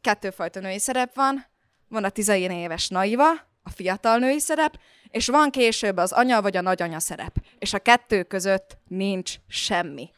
kettőfajta 0.00 0.60
női 0.60 0.78
szerep 0.78 1.14
van, 1.14 1.46
van 1.88 2.04
a 2.04 2.08
tizein 2.08 2.50
éves 2.50 2.88
naiva, 2.88 3.30
a 3.62 3.70
fiatal 3.70 4.18
női 4.18 4.40
szerep, 4.40 4.78
és 5.10 5.26
van 5.26 5.50
később 5.50 5.96
az 5.96 6.12
anya 6.12 6.42
vagy 6.42 6.56
a 6.56 6.60
nagyanya 6.60 7.00
szerep. 7.00 7.36
És 7.58 7.72
a 7.72 7.78
kettő 7.78 8.22
között 8.22 8.76
nincs 8.88 9.34
semmi. 9.48 10.10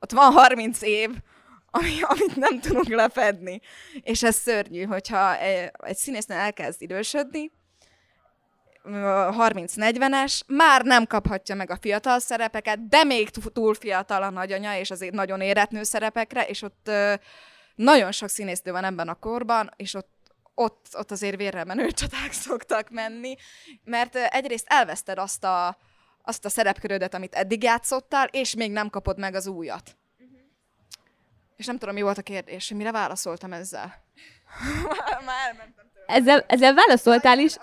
Ott 0.00 0.12
van 0.12 0.32
30 0.32 0.82
év, 0.82 1.10
ami, 1.70 2.02
amit 2.02 2.36
nem 2.36 2.60
tudunk 2.60 2.88
lefedni. 2.88 3.60
És 4.02 4.22
ez 4.22 4.34
szörnyű, 4.34 4.82
hogyha 4.82 5.38
egy 5.38 5.96
színésznő 5.96 6.34
elkezd 6.34 6.82
idősödni, 6.82 7.50
30-40-es, 8.84 10.40
már 10.46 10.82
nem 10.82 11.06
kaphatja 11.06 11.54
meg 11.54 11.70
a 11.70 11.78
fiatal 11.80 12.18
szerepeket, 12.18 12.88
de 12.88 13.04
még 13.04 13.30
túl 13.30 13.74
fiatal 13.74 14.22
a 14.22 14.30
nagyanya, 14.30 14.78
és 14.78 14.90
azért 14.90 15.14
nagyon 15.14 15.40
érett 15.40 15.70
nő 15.70 15.82
szerepekre, 15.82 16.46
és 16.46 16.62
ott 16.62 16.90
nagyon 17.74 18.12
sok 18.12 18.28
színésznő 18.28 18.72
van 18.72 18.84
ebben 18.84 19.08
a 19.08 19.14
korban, 19.14 19.70
és 19.76 19.94
ott 19.94 20.18
ott, 20.54 20.86
ott 20.92 21.10
azért 21.10 21.36
vérre 21.36 21.64
menő 21.64 21.90
csaták 22.00 22.32
szoktak 22.32 22.90
menni, 22.90 23.34
mert 23.84 24.16
egyrészt 24.16 24.66
elveszted 24.68 25.18
azt 25.18 25.44
a, 25.44 25.78
azt 26.22 26.44
a 26.44 26.48
szerepkörödet, 26.48 27.14
amit 27.14 27.34
eddig 27.34 27.62
játszottál, 27.62 28.26
és 28.26 28.54
még 28.54 28.70
nem 28.70 28.90
kapod 28.90 29.18
meg 29.18 29.34
az 29.34 29.46
újat. 29.46 29.96
És 31.60 31.66
nem 31.66 31.78
tudom, 31.78 31.94
mi 31.94 32.02
volt 32.02 32.18
a 32.18 32.22
kérdés, 32.22 32.72
mire 32.76 32.92
válaszoltam 32.92 33.52
ezzel. 33.52 33.94
Már 35.26 35.36
elmentem 35.46 35.84
Ezzel, 36.06 36.44
ezzel 36.48 36.74
válaszoltál 36.74 37.38
is. 37.38 37.56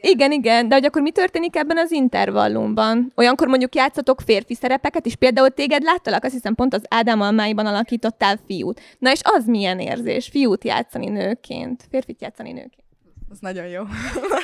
Igen, 0.00 0.32
igen, 0.32 0.68
de 0.68 0.74
hogy 0.74 0.84
akkor 0.84 1.02
mi 1.02 1.10
történik 1.10 1.56
ebben 1.56 1.78
az 1.78 1.90
intervallumban? 1.90 3.12
Olyankor 3.14 3.48
mondjuk 3.48 3.74
játszatok 3.74 4.20
férfi 4.20 4.54
szerepeket, 4.54 5.06
és 5.06 5.16
például 5.16 5.50
téged 5.50 5.82
láttalak, 5.82 6.24
azt 6.24 6.32
hiszem 6.32 6.54
pont 6.54 6.74
az 6.74 6.82
Ádám 6.88 7.20
almáiban 7.20 7.66
alakítottál 7.66 8.38
fiút. 8.46 8.80
Na 8.98 9.10
és 9.10 9.20
az 9.22 9.46
milyen 9.46 9.80
érzés, 9.80 10.28
fiút 10.28 10.64
játszani 10.64 11.08
nőként, 11.08 11.84
férfit 11.90 12.20
játszani 12.20 12.52
nőként? 12.52 12.84
Az 13.30 13.38
nagyon 13.40 13.66
jó. 13.66 13.82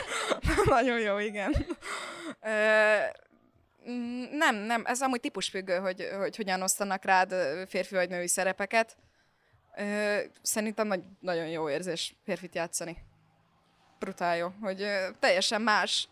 nagyon 0.76 1.00
jó, 1.00 1.18
igen. 1.18 1.54
Nem, 4.30 4.56
nem, 4.56 4.82
ez 4.86 5.00
amúgy 5.02 5.20
típusfüggő, 5.20 5.76
hogy, 5.76 6.08
hogy 6.18 6.36
hogyan 6.36 6.62
osztanak 6.62 7.04
rád 7.04 7.34
férfi 7.68 7.94
vagy 7.94 8.08
női 8.08 8.28
szerepeket. 8.28 8.96
Szerintem 10.42 10.86
nagy, 10.86 11.02
nagyon 11.20 11.46
jó 11.46 11.70
érzés 11.70 12.14
férfit 12.24 12.54
játszani 12.54 12.96
brutál 14.04 14.36
jó, 14.36 14.52
hogy 14.60 14.86
teljesen 15.20 15.62
más 15.62 16.08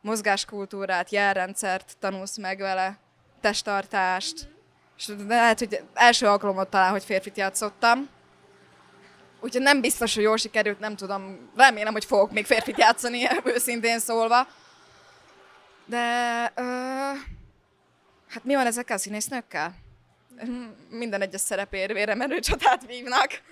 mozgáskultúrát, 0.00 1.10
jelrendszert 1.10 1.96
tanulsz 1.98 2.36
meg 2.36 2.58
vele, 2.58 2.98
testtartást, 3.40 4.48
és 4.96 5.08
lehet, 5.28 5.58
hogy 5.58 5.82
első 5.94 6.26
alkalommal 6.26 6.68
talán, 6.68 6.90
hogy 6.90 7.04
férfit 7.04 7.36
játszottam, 7.36 8.08
úgyhogy 9.40 9.62
nem 9.62 9.80
biztos, 9.80 10.14
hogy 10.14 10.22
jól 10.22 10.36
sikerült, 10.36 10.78
nem 10.78 10.96
tudom, 10.96 11.50
remélem, 11.56 11.92
hogy 11.92 12.04
fogok 12.04 12.32
még 12.32 12.46
férfit 12.46 12.78
játszani, 12.78 13.28
őszintén 13.54 13.98
szólva. 13.98 14.46
De 15.84 16.52
ö, 16.54 16.62
hát 18.28 18.44
mi 18.44 18.54
van 18.54 18.66
ezekkel 18.66 18.96
a 18.96 18.98
színésznőkkel? 18.98 19.74
Minden 20.90 21.20
egyes 21.20 21.40
szerepér 21.40 21.92
vére 21.92 22.40
csatát 22.40 22.86
vívnak 22.86 23.42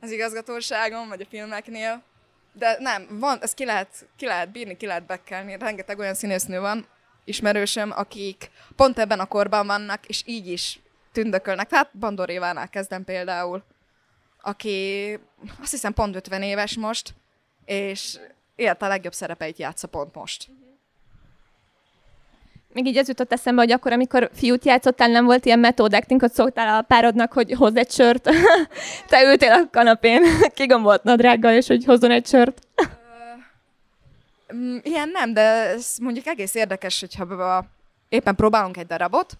az 0.00 0.10
igazgatóságon, 0.10 1.08
vagy 1.08 1.20
a 1.20 1.26
filmeknél. 1.28 2.02
De 2.52 2.76
nem, 2.78 3.06
van, 3.10 3.38
ezt 3.42 3.54
ki 3.54 3.64
lehet, 3.64 4.06
ki 4.16 4.26
lehet 4.26 4.52
bírni, 4.52 4.76
ki 4.76 4.86
lehet 4.86 5.06
bekkelni. 5.06 5.56
Rengeteg 5.58 5.98
olyan 5.98 6.14
színésznő 6.14 6.60
van, 6.60 6.86
ismerősöm, 7.24 7.90
akik 7.90 8.50
pont 8.76 8.98
ebben 8.98 9.20
a 9.20 9.26
korban 9.26 9.66
vannak, 9.66 10.06
és 10.06 10.22
így 10.26 10.46
is 10.46 10.80
tündökölnek. 11.12 11.68
Tehát 11.68 11.96
Bandor 11.98 12.30
Évánál 12.30 12.68
kezdem 12.68 13.04
például, 13.04 13.62
aki 14.40 15.18
azt 15.60 15.70
hiszem 15.70 15.92
pont 15.92 16.16
50 16.16 16.42
éves 16.42 16.76
most, 16.76 17.14
és 17.64 18.18
élte 18.54 18.84
a 18.86 18.88
legjobb 18.88 19.12
szerepeit 19.12 19.58
játsza 19.58 19.86
pont 19.86 20.14
most. 20.14 20.48
Még 22.72 22.86
így 22.86 22.96
ez 22.96 23.08
jutott 23.08 23.32
eszembe, 23.32 23.60
hogy 23.60 23.72
akkor, 23.72 23.92
amikor 23.92 24.30
fiút 24.34 24.64
játszottál, 24.64 25.08
nem 25.08 25.24
volt 25.24 25.44
ilyen 25.44 25.58
method 25.58 25.94
acting, 25.94 26.20
hogy 26.20 26.32
szóltál 26.32 26.78
a 26.78 26.82
párodnak, 26.82 27.32
hogy 27.32 27.52
hoz 27.52 27.76
egy 27.76 27.90
sört. 27.90 28.30
Te 29.08 29.22
ültél 29.22 29.52
a 29.52 29.70
kanapén, 29.70 30.22
kigombolt 30.54 31.02
nadrággal, 31.02 31.52
és 31.52 31.66
hogy 31.66 31.84
hozzon 31.84 32.10
egy 32.10 32.26
sört. 32.26 32.60
Mm, 34.54 34.76
ilyen 34.82 35.08
nem, 35.08 35.32
de 35.32 35.40
ez 35.40 35.94
mondjuk 36.00 36.26
egész 36.26 36.54
érdekes, 36.54 37.00
hogyha 37.00 37.64
éppen 38.08 38.34
próbálunk 38.34 38.76
egy 38.76 38.86
darabot, 38.86 39.38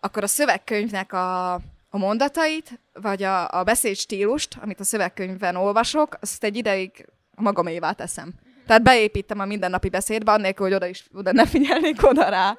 akkor 0.00 0.22
a 0.22 0.26
szövegkönyvnek 0.26 1.12
a, 1.12 1.52
a 1.90 1.98
mondatait, 1.98 2.80
vagy 2.92 3.22
a, 3.22 3.58
a 3.58 3.62
beszéd 3.62 3.96
stílust, 3.96 4.56
amit 4.62 4.80
a 4.80 4.84
szövegkönyvben 4.84 5.56
olvasok, 5.56 6.16
azt 6.20 6.44
egy 6.44 6.56
ideig 6.56 7.06
magamévá 7.34 7.92
teszem. 7.92 8.32
Tehát 8.70 8.84
beépítem 8.84 9.38
a 9.38 9.44
mindennapi 9.44 9.88
beszédbe, 9.88 10.32
annélkül, 10.32 10.66
hogy 10.66 10.74
oda 10.74 10.86
is 10.86 11.04
oda 11.14 11.32
ne 11.32 11.46
figyelnék 11.46 12.06
oda 12.06 12.28
rá. 12.28 12.58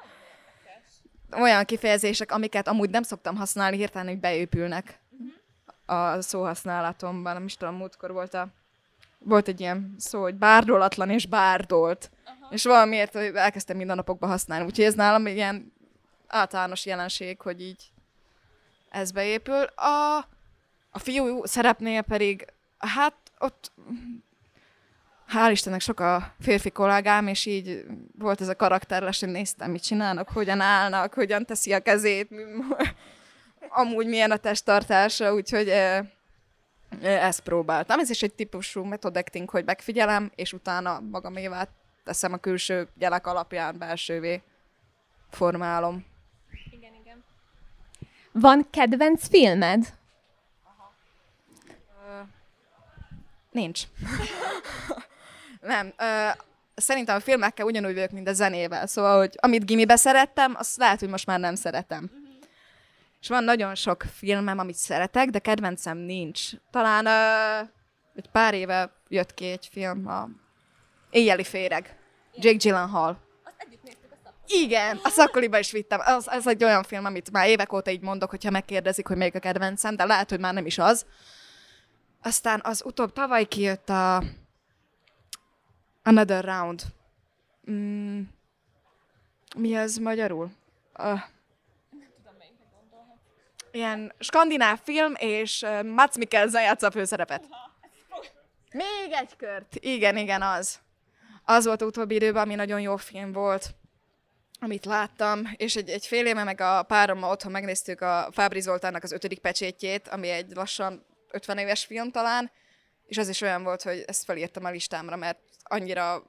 Olyan 1.32 1.66
kifejezések, 1.66 2.32
amiket 2.32 2.68
amúgy 2.68 2.90
nem 2.90 3.04
szoktam 3.04 3.36
használni, 3.36 3.78
hirtelen, 3.78 4.08
hogy 4.08 4.20
beépülnek 4.20 5.00
a 5.86 6.22
szóhasználatomban. 6.22 7.34
Nem 7.34 7.46
is 7.46 7.56
tudom, 7.56 7.76
múltkor 7.76 8.12
volt 8.12 8.34
a 8.34 8.48
volt 9.20 9.48
egy 9.48 9.60
ilyen 9.60 9.96
szó, 9.98 10.22
hogy 10.22 10.36
bárdolatlan 10.36 11.10
és 11.10 11.26
bárdolt. 11.26 12.12
Aha. 12.26 12.54
És 12.54 12.64
valamiért 12.64 13.16
elkezdtem 13.16 13.78
mindennapokban 13.78 14.30
használni. 14.30 14.66
Úgyhogy 14.66 14.86
ez 14.86 14.94
nálam 14.94 15.28
ilyen 15.28 15.74
általános 16.28 16.86
jelenség, 16.86 17.42
hogy 17.42 17.62
így 17.62 17.92
ez 18.90 19.12
beépül. 19.12 19.64
A, 19.64 20.18
a 20.90 21.00
fiú 21.00 21.46
szerepnél 21.46 22.02
pedig, 22.02 22.46
hát 22.78 23.16
ott 23.40 23.72
hál' 25.32 25.52
Istennek 25.52 25.82
sok 25.82 26.00
a 26.00 26.34
férfi 26.40 26.70
kollégám, 26.70 27.28
és 27.28 27.46
így 27.46 27.86
volt 28.18 28.42
ez 28.42 28.48
a 28.48 28.56
karakteres, 28.56 29.20
hogy 29.20 29.30
néztem, 29.30 29.72
mit 29.72 29.84
csinálnak, 29.84 30.30
hogyan 30.30 30.60
állnak, 30.60 31.14
hogyan 31.14 31.46
teszi 31.46 31.74
a 31.74 31.80
kezét, 31.80 32.30
amúgy 33.70 34.08
milyen 34.08 34.32
a 34.32 34.38
testtartása, 34.38 35.34
úgyhogy 35.34 35.70
e, 35.70 36.12
ezt 37.02 37.40
próbáltam. 37.40 38.00
Ez 38.00 38.10
is 38.10 38.22
egy 38.22 38.34
típusú 38.34 38.84
method 38.84 39.18
acting, 39.18 39.50
hogy 39.50 39.66
megfigyelem, 39.66 40.32
és 40.36 40.54
utána 40.54 41.00
magamévá 41.00 41.68
teszem 42.04 42.34
a 42.34 42.38
külső 42.38 42.88
jelek 42.98 43.28
alapján 43.28 43.78
belsővé 43.78 44.42
formálom. 45.30 46.06
Igen, 46.72 46.94
igen. 47.02 47.24
Van 48.32 48.68
kedvenc 48.70 49.28
filmed? 49.28 49.94
Aha. 50.64 50.94
Uh, 52.22 52.28
nincs. 53.52 53.82
Nem. 55.62 55.94
Ö, 55.98 56.28
szerintem 56.76 57.16
a 57.16 57.20
filmekkel 57.20 57.66
ugyanúgy 57.66 57.94
vagyok, 57.94 58.12
mint 58.12 58.28
a 58.28 58.34
zenével. 58.34 58.88
Szóval, 58.88 59.18
hogy 59.18 59.36
amit 59.40 59.66
gimibe 59.66 59.96
szerettem, 59.96 60.56
azt 60.58 60.78
lehet, 60.78 61.00
hogy 61.00 61.10
most 61.10 61.26
már 61.26 61.40
nem 61.40 61.56
szeretem. 61.56 62.04
Uh-huh. 62.04 62.20
És 63.22 63.28
van 63.28 63.44
nagyon 63.44 63.76
sok 63.76 64.04
filmem, 64.14 64.60
amit 64.60 64.76
szeretek, 64.76 65.30
de 65.30 65.40
kedvencem 65.40 65.98
nincs. 65.98 66.50
Talán 66.72 67.06
ö, 67.06 67.60
egy 68.16 68.30
pár 68.32 68.54
éve 68.54 68.92
jött 69.08 69.34
ki 69.34 69.46
egy 69.46 69.70
film, 69.72 70.08
a 70.08 70.30
Éjjeli 71.10 71.44
féreg. 71.44 71.96
Jake 72.36 72.58
Gyllenhaal. 72.58 73.30
Igen, 74.48 75.00
a 75.04 75.10
szakkoliba 75.10 75.60
is 75.60 75.72
vittem. 75.72 76.00
Az, 76.04 76.30
ez 76.30 76.48
egy 76.48 76.64
olyan 76.64 76.84
film, 76.84 77.06
amit 77.06 77.32
már 77.32 77.48
évek 77.48 77.74
óta 77.74 77.92
így 77.92 78.02
mondok, 78.02 78.30
hogyha 78.30 78.50
megkérdezik, 78.50 79.08
hogy 79.08 79.18
melyik 79.18 79.36
a 79.36 79.40
kedvencem, 79.40 79.96
de 79.96 80.06
lehet, 80.06 80.30
hogy 80.30 80.40
már 80.40 80.54
nem 80.54 80.66
is 80.66 80.78
az. 80.78 81.06
Aztán 82.22 82.62
az 82.64 82.82
utóbb 82.86 83.14
tavaly 83.14 83.46
kijött 83.46 83.90
a 83.90 84.24
Another 86.04 86.44
Round. 86.44 86.84
Mm, 87.72 88.22
mi 89.56 89.76
ez 89.76 89.98
magyarul? 89.98 90.52
Uh. 91.00 91.20
Ilyen 93.72 94.14
skandináv 94.20 94.80
film, 94.84 95.14
és 95.18 95.62
uh, 95.62 95.84
Mats 95.84 96.16
Mikkelsen 96.16 96.62
játsza 96.62 96.88
a 96.88 96.92
főszerepet. 96.92 97.48
Még 98.72 99.12
egy 99.12 99.36
kört. 99.36 99.76
Igen, 99.76 100.18
igen, 100.18 100.42
az. 100.42 100.80
Az 101.44 101.66
volt 101.66 101.82
utóbbi 101.82 102.16
időben, 102.16 102.42
ami 102.42 102.56
nagyon 102.56 102.82
jó 102.82 102.96
film 102.96 103.32
volt, 103.32 103.76
amit 104.60 104.86
láttam, 104.86 105.50
és 105.56 105.76
egy, 105.76 105.90
egy 105.90 106.06
fél 106.06 106.26
éve 106.26 106.44
meg 106.44 106.62
a 106.62 106.84
párommal 106.84 107.32
otthon 107.32 107.52
megnéztük 107.52 108.02
a 108.02 108.30
Fábri 108.32 108.60
Zoltánnak 108.60 109.04
az 109.04 109.12
ötödik 109.12 109.40
pecsétjét, 109.40 110.08
ami 110.08 110.30
egy 110.30 110.52
lassan 110.56 111.06
50 111.32 111.58
éves 111.58 111.86
film 111.86 112.12
talán, 112.12 112.52
és 113.06 113.18
az 113.18 113.30
is 113.30 113.42
olyan 113.42 113.64
volt, 113.64 113.82
hogy 113.82 114.04
ezt 114.08 114.24
felírtam 114.24 114.66
a 114.66 114.70
listámra, 114.70 115.16
mert 115.16 115.40
annyira 115.72 116.24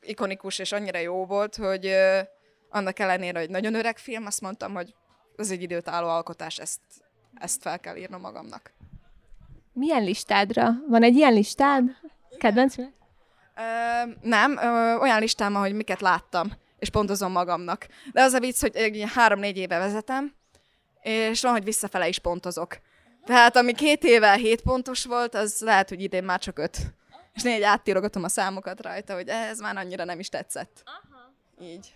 ikonikus 0.00 0.58
és 0.58 0.72
annyira 0.72 0.98
jó 0.98 1.26
volt, 1.26 1.56
hogy 1.56 1.94
annak 2.68 2.98
ellenére, 2.98 3.38
hogy 3.38 3.50
nagyon 3.50 3.74
öreg 3.74 3.98
film, 3.98 4.26
azt 4.26 4.40
mondtam, 4.40 4.74
hogy 4.74 4.94
az 5.36 5.50
egy 5.50 5.62
időt 5.62 5.88
álló 5.88 6.08
alkotás, 6.08 6.58
ezt, 6.58 6.80
ezt 7.34 7.62
fel 7.62 7.80
kell 7.80 7.96
írnom 7.96 8.20
magamnak. 8.20 8.72
Milyen 9.72 10.04
listádra? 10.04 10.70
Van 10.88 11.02
egy 11.02 11.16
ilyen 11.16 11.32
listád? 11.32 11.84
Kedvenc? 12.38 12.78
Ö, 12.78 12.84
nem, 14.22 14.56
ö, 14.56 14.96
olyan 14.96 15.20
listám, 15.20 15.54
hogy 15.54 15.74
miket 15.74 16.00
láttam, 16.00 16.52
és 16.78 16.90
pontozom 16.90 17.32
magamnak. 17.32 17.86
De 18.12 18.22
az 18.22 18.32
a 18.32 18.40
vicc, 18.40 18.60
hogy 18.60 19.04
három-négy 19.14 19.56
éve 19.56 19.78
vezetem, 19.78 20.34
és 21.02 21.42
van, 21.42 21.52
hogy 21.52 21.64
visszafele 21.64 22.08
is 22.08 22.18
pontozok. 22.18 22.78
Tehát 23.24 23.56
ami 23.56 23.72
két 23.72 24.04
éve 24.04 24.34
hét 24.34 24.60
pontos 24.60 25.04
volt, 25.04 25.34
az 25.34 25.60
lehet, 25.60 25.88
hogy 25.88 26.02
idén 26.02 26.24
már 26.24 26.38
csak 26.38 26.58
öt. 26.58 26.78
És 27.34 27.42
négy 27.42 27.62
áttirogatom 27.62 28.24
a 28.24 28.28
számokat 28.28 28.82
rajta, 28.82 29.14
hogy 29.14 29.28
ez 29.28 29.58
már 29.58 29.76
annyira 29.76 30.04
nem 30.04 30.18
is 30.18 30.28
tetszett. 30.28 30.82
Aha. 30.84 31.32
Így. 31.70 31.94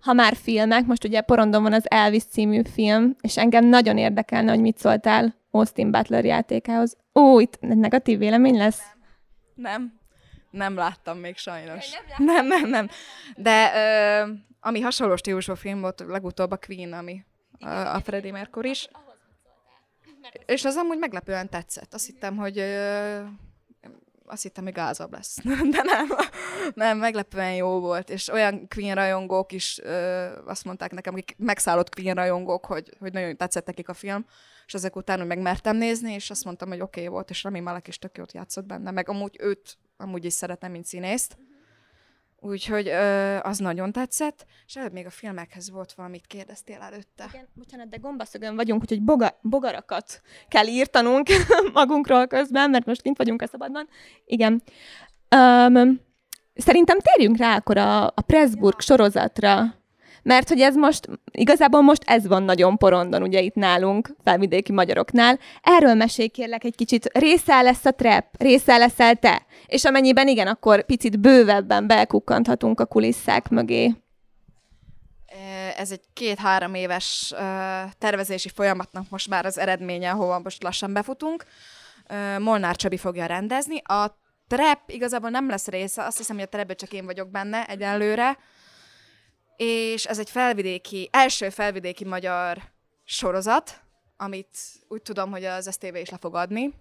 ha 0.00 0.12
már 0.12 0.36
filmek, 0.36 0.86
most 0.86 1.04
ugye 1.04 1.20
porondon 1.20 1.62
van 1.62 1.72
az 1.72 1.90
Elvis 1.90 2.24
című 2.24 2.62
film, 2.72 3.16
és 3.20 3.36
engem 3.36 3.64
nagyon 3.64 3.98
érdekelne, 3.98 4.50
hogy 4.50 4.60
mit 4.60 4.78
szóltál 4.78 5.34
Austin 5.50 5.90
Butler 5.90 6.24
játékához. 6.24 6.96
Ó, 7.14 7.40
itt 7.40 7.60
negatív 7.60 8.18
vélemény 8.18 8.56
lesz? 8.56 8.82
Nem. 9.54 10.00
Nem 10.50 10.74
láttam 10.74 11.18
még 11.18 11.36
sajnos. 11.36 11.90
Nem, 12.18 12.46
nem, 12.46 12.68
nem. 12.68 12.88
De 13.36 13.72
ö, 13.74 14.32
ami 14.60 14.80
hasonló 14.80 15.16
stílusú 15.16 15.54
film 15.54 15.80
volt, 15.80 16.04
legutóbb 16.06 16.50
a 16.50 16.58
Queen, 16.66 16.92
ami 16.92 17.24
a, 17.60 17.68
a 17.68 18.00
Freddie 18.00 18.32
Mercury 18.32 18.68
is. 18.68 18.88
És 20.46 20.64
az 20.64 20.76
amúgy 20.76 20.98
meglepően 20.98 21.48
tetszett. 21.48 21.94
Azt 21.94 22.06
hittem, 22.06 22.36
hogy 22.36 22.58
ö, 22.58 23.20
azt 24.26 24.42
hittem, 24.42 24.64
hogy 24.64 24.72
gázabb 24.72 25.12
lesz. 25.12 25.38
De 25.74 25.82
nem, 25.82 26.08
nem, 26.74 26.98
meglepően 26.98 27.54
jó 27.54 27.80
volt. 27.80 28.10
És 28.10 28.28
olyan 28.28 28.68
Queen 28.68 28.94
rajongók 28.94 29.52
is 29.52 29.80
ö, 29.82 30.26
azt 30.46 30.64
mondták 30.64 30.92
nekem, 30.92 31.12
akik 31.12 31.34
megszállott 31.38 31.94
Queen 31.94 32.14
rajongók, 32.14 32.64
hogy, 32.64 32.90
hogy 32.98 33.12
nagyon 33.12 33.36
tetszett 33.36 33.66
nekik 33.66 33.88
a 33.88 33.94
film, 33.94 34.26
és 34.66 34.74
ezek 34.74 34.96
után 34.96 35.18
hogy 35.18 35.26
megmertem 35.26 35.76
nézni, 35.76 36.12
és 36.12 36.30
azt 36.30 36.44
mondtam, 36.44 36.68
hogy 36.68 36.80
oké 36.80 37.00
okay 37.00 37.12
volt, 37.12 37.30
és 37.30 37.42
Rami 37.42 37.60
Malek 37.60 37.88
is 37.88 37.98
tök 37.98 38.16
jót 38.16 38.32
játszott 38.32 38.66
benne, 38.66 38.90
meg 38.90 39.08
amúgy 39.08 39.36
őt 39.40 39.78
amúgy 39.96 40.24
is 40.24 40.32
szeretem, 40.32 40.70
mint 40.70 40.84
színészt. 40.84 41.36
Úgyhogy 42.46 42.88
ö, 42.88 43.36
az 43.42 43.58
nagyon 43.58 43.92
tetszett, 43.92 44.46
és 44.66 44.76
előbb 44.76 44.92
még 44.92 45.06
a 45.06 45.10
filmekhez 45.10 45.70
volt 45.70 45.92
valamit 45.92 46.26
kérdeztél 46.26 46.80
előtte. 46.80 47.26
Igen, 47.32 47.48
bocsánat, 47.54 47.88
de 47.88 47.96
gombaszögön 47.96 48.56
vagyunk, 48.56 48.80
úgyhogy 48.80 49.02
boga, 49.02 49.38
bogarakat 49.40 50.20
kell 50.48 50.66
írtanunk 50.66 51.28
magunkról 51.72 52.26
közben, 52.26 52.70
mert 52.70 52.86
most 52.86 53.02
kint 53.02 53.16
vagyunk 53.16 53.42
a 53.42 53.46
szabadban. 53.46 53.88
Igen. 54.26 54.62
Um, 55.36 56.00
szerintem 56.54 56.98
térjünk 56.98 57.36
rá 57.36 57.56
akkor 57.56 57.76
a, 57.76 58.06
a 58.06 58.20
Pressburg 58.26 58.80
sorozatra. 58.80 59.74
Mert 60.24 60.48
hogy 60.48 60.60
ez 60.60 60.74
most, 60.74 61.08
igazából 61.30 61.80
most 61.80 62.02
ez 62.06 62.26
van 62.26 62.42
nagyon 62.42 62.76
porondon, 62.76 63.22
ugye 63.22 63.40
itt 63.40 63.54
nálunk, 63.54 64.16
felvidéki 64.22 64.72
magyaroknál. 64.72 65.38
Erről 65.62 65.94
mesélj 65.94 66.28
kérlek 66.28 66.64
egy 66.64 66.74
kicsit. 66.74 67.10
Része 67.12 67.62
lesz 67.62 67.84
a 67.84 67.90
trap, 67.90 68.24
része 68.38 68.76
leszel 68.76 69.14
te. 69.14 69.46
És 69.66 69.84
amennyiben 69.84 70.28
igen, 70.28 70.46
akkor 70.46 70.84
picit 70.84 71.20
bővebben 71.20 71.86
belkukkanthatunk 71.86 72.80
a 72.80 72.86
kulisszák 72.86 73.48
mögé. 73.48 73.94
Ez 75.76 75.90
egy 75.90 76.00
két-három 76.12 76.74
éves 76.74 77.34
tervezési 77.98 78.48
folyamatnak 78.48 79.04
most 79.10 79.28
már 79.28 79.46
az 79.46 79.58
eredménye, 79.58 80.10
ahova 80.10 80.38
most 80.38 80.62
lassan 80.62 80.92
befutunk. 80.92 81.44
Molnár 82.38 82.76
Csabi 82.76 82.96
fogja 82.96 83.26
rendezni. 83.26 83.82
A 83.82 84.18
trap 84.48 84.78
igazából 84.86 85.30
nem 85.30 85.48
lesz 85.48 85.66
része, 85.66 86.04
azt 86.04 86.16
hiszem, 86.16 86.36
hogy 86.36 86.44
a 86.44 86.48
trapbe 86.48 86.74
csak 86.74 86.92
én 86.92 87.04
vagyok 87.04 87.30
benne 87.30 87.66
egyelőre 87.66 88.38
és 89.56 90.04
ez 90.04 90.18
egy 90.18 90.30
felvidéki, 90.30 91.08
első 91.12 91.48
felvidéki 91.48 92.04
magyar 92.04 92.58
sorozat, 93.04 93.80
amit 94.16 94.58
úgy 94.88 95.02
tudom, 95.02 95.30
hogy 95.30 95.44
az 95.44 95.68
STV 95.72 95.94
is 95.96 96.10
le 96.10 96.16
fog 96.20 96.34
adni. 96.34 96.74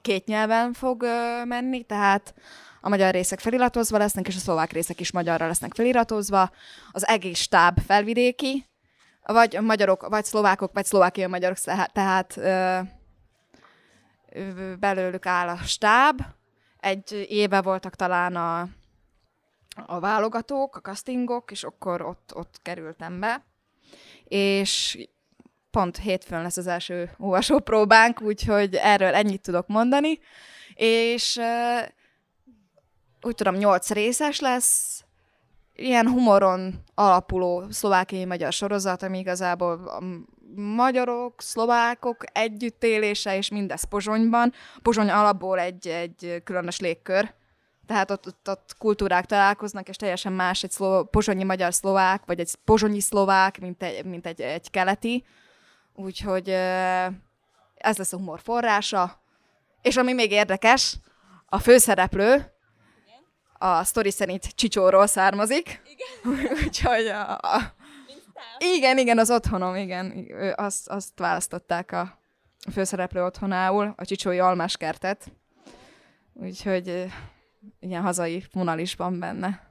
Két 0.00 0.26
nyelven 0.26 0.72
fog 0.72 1.02
ö, 1.02 1.44
menni, 1.44 1.82
tehát 1.82 2.34
a 2.80 2.88
magyar 2.88 3.12
részek 3.12 3.40
feliratozva 3.40 3.98
lesznek, 3.98 4.28
és 4.28 4.36
a 4.36 4.38
szlovák 4.38 4.72
részek 4.72 5.00
is 5.00 5.12
magyarra 5.12 5.46
lesznek 5.46 5.74
feliratozva. 5.74 6.50
Az 6.92 7.06
egész 7.06 7.38
stáb 7.38 7.78
felvidéki, 7.86 8.66
vagy 9.22 9.60
magyarok, 9.60 10.08
vagy 10.08 10.24
szlovákok, 10.24 10.72
vagy 10.72 10.84
szlovákiai 10.84 11.26
magyarok, 11.26 11.58
tehát 11.92 12.36
ö, 12.36 12.78
belőlük 14.78 15.26
áll 15.26 15.48
a 15.48 15.56
stáb. 15.56 16.20
Egy 16.80 17.26
éve 17.28 17.62
voltak 17.62 17.94
talán 17.94 18.36
a 18.36 18.68
a 19.86 20.00
válogatók, 20.00 20.76
a 20.76 20.80
castingok, 20.80 21.50
és 21.50 21.64
akkor 21.64 22.02
ott, 22.02 22.30
ott 22.34 22.58
kerültem 22.62 23.20
be. 23.20 23.44
És 24.24 24.98
pont 25.70 25.96
hétfőn 25.96 26.42
lesz 26.42 26.56
az 26.56 26.66
első 26.66 27.10
olvasó 27.18 27.58
próbánk, 27.58 28.20
úgyhogy 28.20 28.74
erről 28.74 29.14
ennyit 29.14 29.42
tudok 29.42 29.66
mondani. 29.66 30.18
És 30.74 31.40
úgy 33.22 33.34
tudom, 33.34 33.54
nyolc 33.54 33.90
részes 33.90 34.40
lesz, 34.40 35.04
ilyen 35.76 36.08
humoron 36.08 36.82
alapuló 36.94 37.64
szlovákiai 37.70 38.24
magyar 38.24 38.52
sorozat, 38.52 39.02
ami 39.02 39.18
igazából 39.18 39.88
a 39.88 40.02
magyarok, 40.54 41.42
szlovákok 41.42 42.24
együttélése, 42.32 43.36
és 43.36 43.48
mindez 43.48 43.84
Pozsonyban. 43.84 44.52
Pozsony 44.82 45.10
alapból 45.10 45.58
egy, 45.58 45.88
egy 45.88 46.40
különös 46.44 46.80
légkör, 46.80 47.34
tehát 47.86 48.10
ott, 48.10 48.26
ott, 48.26 48.48
ott 48.48 48.74
kultúrák 48.78 49.24
találkoznak, 49.24 49.88
és 49.88 49.96
teljesen 49.96 50.32
más 50.32 50.62
egy 50.62 50.70
szló, 50.70 51.04
pozsonyi 51.04 51.44
magyar 51.44 51.74
szlovák, 51.74 52.22
vagy 52.26 52.40
egy 52.40 52.54
pozsonyi 52.64 53.00
szlovák, 53.00 53.60
mint 53.60 53.82
egy, 53.82 54.04
mint 54.04 54.26
egy, 54.26 54.40
egy 54.40 54.70
keleti. 54.70 55.24
Úgyhogy 55.94 56.48
ez 57.74 57.96
lesz 57.96 58.12
a 58.12 58.16
humor 58.16 58.40
forrása. 58.40 59.20
És 59.82 59.96
ami 59.96 60.12
még 60.12 60.30
érdekes, 60.30 60.96
a 61.46 61.58
főszereplő 61.58 62.52
a 63.58 63.84
sztori 63.84 64.10
szerint 64.10 64.54
Csicsóról 64.54 65.06
származik. 65.06 65.82
Igen. 65.84 66.38
Úgyhogy 66.64 67.06
a, 67.06 67.32
a, 67.32 67.74
igen, 68.58 68.98
igen, 68.98 69.18
az 69.18 69.30
otthonom, 69.30 69.76
igen. 69.76 70.28
Azt, 70.54 70.88
azt 70.88 71.18
választották 71.18 71.92
a 71.92 72.18
főszereplő 72.72 73.24
otthonául, 73.24 73.94
a 73.96 74.04
Csicsói 74.04 74.38
almáskertet. 74.38 75.32
Úgyhogy 76.32 77.06
ilyen 77.80 78.02
hazai 78.02 78.44
vonal 78.52 78.78
is 78.78 78.94
van 78.94 79.18
benne. 79.18 79.64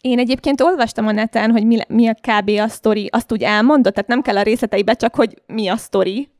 Én 0.00 0.18
egyébként 0.18 0.60
olvastam 0.60 1.06
a 1.06 1.12
neten, 1.12 1.50
hogy 1.50 1.66
mi, 1.66 1.78
mi 1.88 2.08
a 2.08 2.14
kb. 2.14 2.48
a 2.48 2.68
sztori. 2.68 3.08
Azt 3.12 3.32
úgy 3.32 3.42
elmondott, 3.42 3.94
tehát 3.94 4.08
nem 4.08 4.22
kell 4.22 4.36
a 4.36 4.42
részleteibe, 4.42 4.94
csak 4.94 5.14
hogy 5.14 5.42
mi 5.46 5.68
a 5.68 5.76
sztori. 5.76 6.30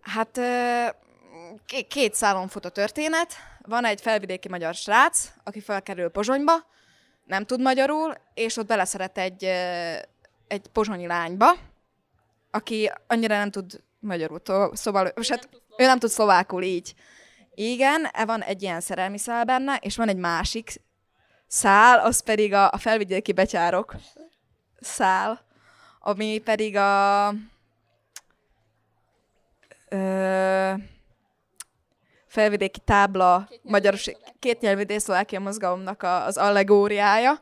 Hát 0.00 0.40
két 1.88 2.14
szálon 2.14 2.48
fut 2.48 2.64
a 2.64 2.68
történet. 2.68 3.32
Van 3.62 3.84
egy 3.84 4.00
felvidéki 4.00 4.48
magyar 4.48 4.74
srác, 4.74 5.32
aki 5.44 5.60
felkerül 5.60 6.08
Pozsonyba, 6.08 6.52
nem 7.24 7.44
tud 7.44 7.60
magyarul, 7.60 8.14
és 8.34 8.56
ott 8.56 8.66
beleszeret 8.66 9.18
egy, 9.18 9.44
egy 10.46 10.66
pozsonyi 10.72 11.06
lányba, 11.06 11.56
aki 12.50 12.90
annyira 13.06 13.36
nem 13.36 13.50
tud 13.50 13.82
magyarul, 14.00 14.40
szóval 14.72 15.12
hát, 15.28 15.48
ő 15.76 15.84
nem 15.84 15.98
tud 15.98 16.10
szlovákul 16.10 16.62
így. 16.62 16.94
Igen, 17.60 18.08
e 18.12 18.24
van 18.24 18.42
egy 18.42 18.62
ilyen 18.62 18.80
szerelmi 18.80 19.18
szál 19.18 19.44
benne, 19.44 19.76
és 19.76 19.96
van 19.96 20.08
egy 20.08 20.16
másik 20.16 20.80
szál, 21.46 21.98
az 21.98 22.20
pedig 22.20 22.52
a, 22.52 22.70
a 22.70 22.76
felvidéki 22.76 23.32
betyárok 23.32 23.94
szál, 24.80 25.40
ami 26.00 26.40
pedig 26.44 26.76
a 26.76 27.32
ö, 29.88 30.72
felvidéki 32.26 32.80
tábla, 32.80 33.48
magyaros, 33.62 34.10
kétnyelvű 34.38 34.98
Szlovákia 34.98 35.40
mozgalomnak 35.40 36.02
a, 36.02 36.24
az 36.24 36.36
allegóriája. 36.36 37.40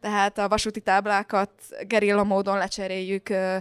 Tehát 0.00 0.38
a 0.38 0.48
vasúti 0.48 0.80
táblákat 0.80 1.52
gerilla 1.86 2.24
módon 2.24 2.58
lecseréljük 2.58 3.28
ö, 3.28 3.56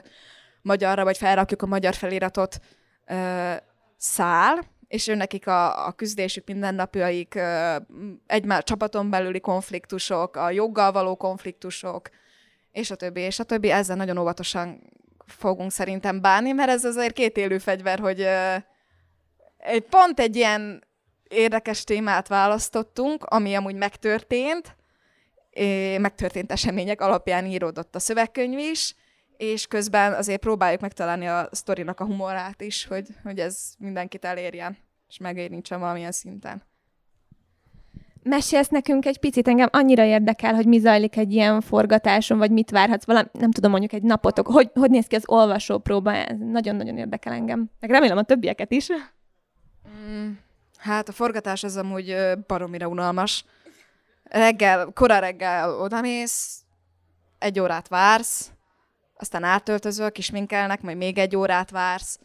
magyarra, 0.62 1.04
vagy 1.04 1.18
felrakjuk 1.18 1.62
a 1.62 1.66
magyar 1.68 1.93
feliratot 1.93 2.60
ö, 3.06 3.54
szál, 3.97 4.78
és 4.90 5.08
ő 5.08 5.16
nekik 5.16 5.48
a, 5.48 5.88
a 5.88 5.92
küzdésük 5.92 6.48
mindennapjaik, 6.48 7.40
egymás 8.28 8.64
csapaton 8.64 9.10
belüli 9.10 9.40
konfliktusok, 9.40 10.36
a 10.36 10.52
joggal 10.52 10.92
való 10.92 11.16
konfliktusok, 11.16 12.10
és 12.72 12.92
a 12.92 12.96
többi, 12.96 13.20
és 13.20 13.40
a 13.40 13.44
többi. 13.44 13.72
Ezzel 13.72 13.96
nagyon 13.96 14.18
óvatosan 14.18 14.82
fogunk 15.26 15.72
szerintem 15.72 16.22
bánni, 16.22 16.52
mert 16.52 16.70
ez 16.70 16.86
azért 16.86 17.14
két 17.14 17.38
élő 17.38 17.58
fegyver, 17.58 18.00
hogy 18.00 18.28
egy 19.58 19.86
pont 19.90 20.20
egy 20.20 20.36
ilyen 20.36 20.84
érdekes 21.28 21.84
témát 21.84 22.28
választottunk, 22.28 23.24
ami 23.24 23.56
amúgy 23.56 23.76
megtörtént, 23.76 24.76
megtörtént 25.98 26.52
események 26.52 27.02
alapján 27.02 27.46
íródott 27.46 27.96
a 27.96 28.00
szövegkönyv 28.00 28.58
is, 28.58 28.96
és 29.40 29.68
közben 29.68 30.14
azért 30.14 30.40
próbáljuk 30.40 30.82
megtalálni 30.82 31.28
a 31.28 31.50
sztorinak 31.52 32.00
a 32.00 32.06
humorát 32.06 32.62
is, 32.62 32.86
hogy, 32.86 33.08
hogy 33.24 33.40
ez 33.40 33.74
mindenkit 33.78 34.26
elérjen, 34.26 34.78
és 35.10 35.18
megérintsen 35.18 35.80
valamilyen 35.80 36.12
szinten. 36.12 36.64
Mesélsz 38.24 38.68
nekünk 38.68 39.06
egy 39.06 39.20
picit, 39.20 39.48
engem 39.48 39.70
annyira 39.72 40.04
érdekel, 40.04 40.54
hogy 40.54 40.66
mi 40.66 40.80
zajlik 40.80 41.18
egy 41.18 41.34
ilyen 41.34 41.62
forgatáson, 41.62 42.38
vagy 42.38 42.52
mit 42.52 42.70
várhatsz, 42.70 43.06
valami, 43.06 43.28
nem 43.32 43.52
tudom, 43.52 43.72
mondjuk 43.72 43.94
egy 43.94 44.04
napotok, 44.04 44.48
hogy, 44.48 44.70
hogy 44.74 44.90
néz 44.90 45.06
ki 45.06 45.16
az 45.16 45.24
olvasópróba, 45.26 46.14
ez 46.14 46.38
nagyon-nagyon 46.40 46.98
érdekel 46.98 47.34
engem. 47.34 47.70
Meg 47.80 47.90
remélem 47.90 48.18
a 48.18 48.24
többieket 48.24 48.72
is. 48.72 48.88
Mm, 49.90 50.32
hát 50.78 51.10
a 51.10 51.12
forgatás 51.12 51.64
az 51.64 51.78
amúgy 51.78 52.16
baromira 52.48 52.88
unalmas. 52.88 53.46
Reggel, 54.24 54.92
kora 54.94 55.20
reggel 55.20 55.82
odamész, 55.82 56.62
egy 57.38 57.60
órát 57.60 57.88
vársz, 57.88 58.52
aztán 59.22 59.44
átöltözöl, 59.44 60.12
kisminkelnek, 60.12 60.82
majd 60.82 60.98
még 60.98 61.18
egy 61.18 61.36
órát 61.36 61.70
vársz, 61.70 62.20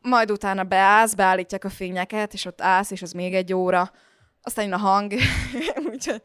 majd 0.00 0.30
utána 0.30 0.64
beállsz, 0.64 1.14
beállítják 1.14 1.64
a 1.64 1.68
fényeket, 1.68 2.32
és 2.32 2.44
ott 2.44 2.60
állsz, 2.60 2.90
és 2.90 3.02
az 3.02 3.12
még 3.12 3.34
egy 3.34 3.52
óra, 3.52 3.90
aztán 4.42 4.64
jön 4.64 4.74
a 4.74 4.78
hang, 4.78 5.12
úgyhogy 5.92 6.22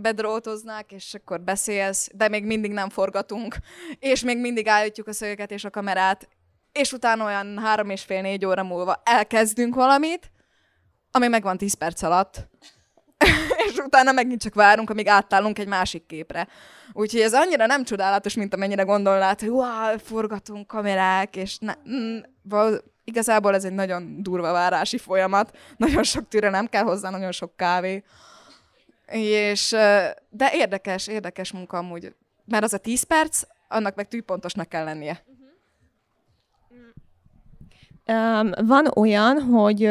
bedrótoznák, 0.00 0.92
és 0.92 1.14
akkor 1.14 1.40
beszélsz, 1.40 2.08
de 2.14 2.28
még 2.28 2.44
mindig 2.44 2.70
nem 2.70 2.88
forgatunk, 2.90 3.56
és 3.98 4.22
még 4.22 4.38
mindig 4.38 4.68
állítjuk 4.68 5.06
a 5.06 5.12
szögeket 5.12 5.50
és 5.50 5.64
a 5.64 5.70
kamerát, 5.70 6.28
és 6.72 6.92
utána 6.92 7.24
olyan 7.24 7.58
három 7.58 7.90
és 7.90 8.02
fél 8.02 8.20
négy 8.20 8.44
óra 8.44 8.62
múlva 8.62 9.02
elkezdünk 9.04 9.74
valamit, 9.74 10.30
ami 11.10 11.28
megvan 11.28 11.56
10 11.56 11.74
perc 11.74 12.02
alatt, 12.02 12.48
és 13.68 13.76
utána 13.76 14.12
megint 14.12 14.42
csak 14.42 14.54
várunk, 14.54 14.90
amíg 14.90 15.08
átállunk 15.08 15.58
egy 15.58 15.68
másik 15.68 16.06
képre. 16.06 16.48
Úgyhogy 16.96 17.20
ez 17.20 17.34
annyira 17.34 17.66
nem 17.66 17.84
csodálatos, 17.84 18.34
mint 18.34 18.54
amennyire 18.54 18.82
gondolnád, 18.82 19.40
hogy 19.40 19.48
wow, 19.48 19.98
forgatunk 19.98 20.66
kamerák, 20.66 21.36
és 21.36 21.58
ne, 21.58 21.74
mm, 21.88 22.18
igazából 23.04 23.54
ez 23.54 23.64
egy 23.64 23.72
nagyon 23.72 24.22
durva 24.22 24.52
várási 24.52 24.98
folyamat, 24.98 25.56
nagyon 25.76 26.02
sok 26.02 26.28
türelem 26.28 26.66
kell 26.66 26.82
hozzá, 26.82 27.10
nagyon 27.10 27.32
sok 27.32 27.56
kávé. 27.56 28.02
És, 29.06 29.70
de 30.30 30.50
érdekes, 30.52 31.06
érdekes 31.06 31.52
munka 31.52 31.76
amúgy, 31.76 32.14
mert 32.44 32.64
az 32.64 32.72
a 32.72 32.78
10 32.78 33.02
perc, 33.02 33.42
annak 33.68 33.94
meg 33.94 34.08
tűpontosnak 34.08 34.68
kell 34.68 34.84
lennie. 34.84 35.24
Um, 38.06 38.50
van 38.66 38.86
olyan, 38.94 39.40
hogy 39.40 39.90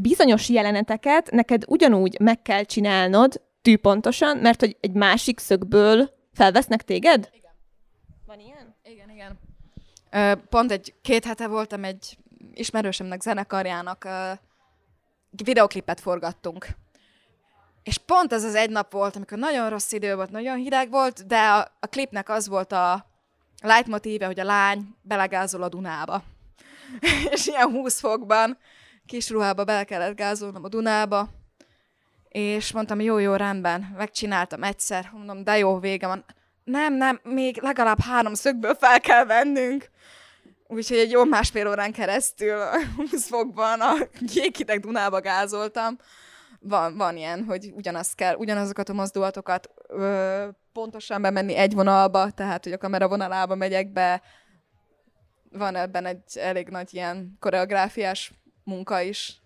bizonyos 0.00 0.48
jeleneteket 0.48 1.30
neked 1.30 1.62
ugyanúgy 1.66 2.20
meg 2.20 2.42
kell 2.42 2.62
csinálnod 2.62 3.46
tűpontosan, 3.68 4.36
mert 4.36 4.60
hogy 4.60 4.76
egy 4.80 4.92
másik 4.92 5.38
szögből 5.38 6.10
felvesznek 6.32 6.82
téged? 6.82 7.28
Igen. 7.32 7.52
Van 8.26 8.40
ilyen? 8.40 8.74
Igen, 8.82 9.10
igen. 9.10 9.38
Pont 10.48 10.70
egy 10.70 10.94
két 11.02 11.24
hete 11.24 11.46
voltam 11.46 11.84
egy 11.84 12.18
ismerősömnek 12.54 13.20
zenekarjának 13.20 14.08
videoklipet 15.30 16.00
forgattunk. 16.00 16.66
És 17.82 17.98
pont 17.98 18.32
ez 18.32 18.44
az 18.44 18.54
egy 18.54 18.70
nap 18.70 18.92
volt, 18.92 19.16
amikor 19.16 19.38
nagyon 19.38 19.70
rossz 19.70 19.92
idő 19.92 20.14
volt, 20.14 20.30
nagyon 20.30 20.56
hideg 20.56 20.90
volt, 20.90 21.26
de 21.26 21.38
a, 21.38 21.58
a 21.80 21.86
klipnek 21.86 22.28
az 22.28 22.48
volt 22.48 22.72
a 22.72 23.06
leitmotíve, 23.62 24.26
hogy 24.26 24.40
a 24.40 24.44
lány 24.44 24.96
belegázol 25.02 25.62
a 25.62 25.68
Dunába. 25.68 26.22
és 27.34 27.46
ilyen 27.46 27.70
20 27.70 28.00
fokban, 28.00 28.58
kis 29.06 29.30
ruhába 29.30 29.64
bele 29.64 29.84
kellett 29.84 30.16
gázolnom 30.16 30.64
a 30.64 30.68
Dunába, 30.68 31.28
és 32.38 32.72
mondtam, 32.72 33.00
jó, 33.00 33.18
jó, 33.18 33.34
rendben, 33.34 33.94
megcsináltam 33.96 34.62
egyszer, 34.62 35.10
mondom, 35.12 35.44
de 35.44 35.58
jó, 35.58 35.78
vége 35.78 36.06
van. 36.06 36.24
Nem, 36.64 36.94
nem, 36.94 37.20
még 37.22 37.62
legalább 37.62 38.00
három 38.00 38.34
szögből 38.34 38.74
fel 38.74 39.00
kell 39.00 39.24
vennünk. 39.24 39.90
Úgyhogy 40.66 40.98
egy 40.98 41.10
jó 41.10 41.24
másfél 41.24 41.68
órán 41.68 41.92
keresztül 41.92 42.58
20 42.96 43.28
fokban 43.28 43.80
a 43.80 43.94
jéghideg 44.34 44.80
Dunába 44.80 45.20
gázoltam. 45.20 45.96
Van, 46.60 46.96
van 46.96 47.16
ilyen, 47.16 47.44
hogy 47.44 47.72
ugyanazt 47.74 48.14
kell, 48.14 48.34
ugyanazokat 48.34 48.88
a 48.88 48.92
mozdulatokat 48.92 49.70
ö, 49.88 50.48
pontosan 50.72 51.22
bemenni 51.22 51.54
egy 51.54 51.74
vonalba, 51.74 52.30
tehát 52.30 52.64
hogy 52.64 52.72
a 52.72 52.78
kamera 52.78 53.08
vonalába 53.08 53.54
megyek 53.54 53.92
be. 53.92 54.22
Van 55.50 55.74
ebben 55.76 56.06
egy 56.06 56.22
elég 56.34 56.68
nagy 56.68 56.94
ilyen 56.94 57.36
koreográfiás 57.40 58.32
munka 58.64 59.00
is. 59.00 59.42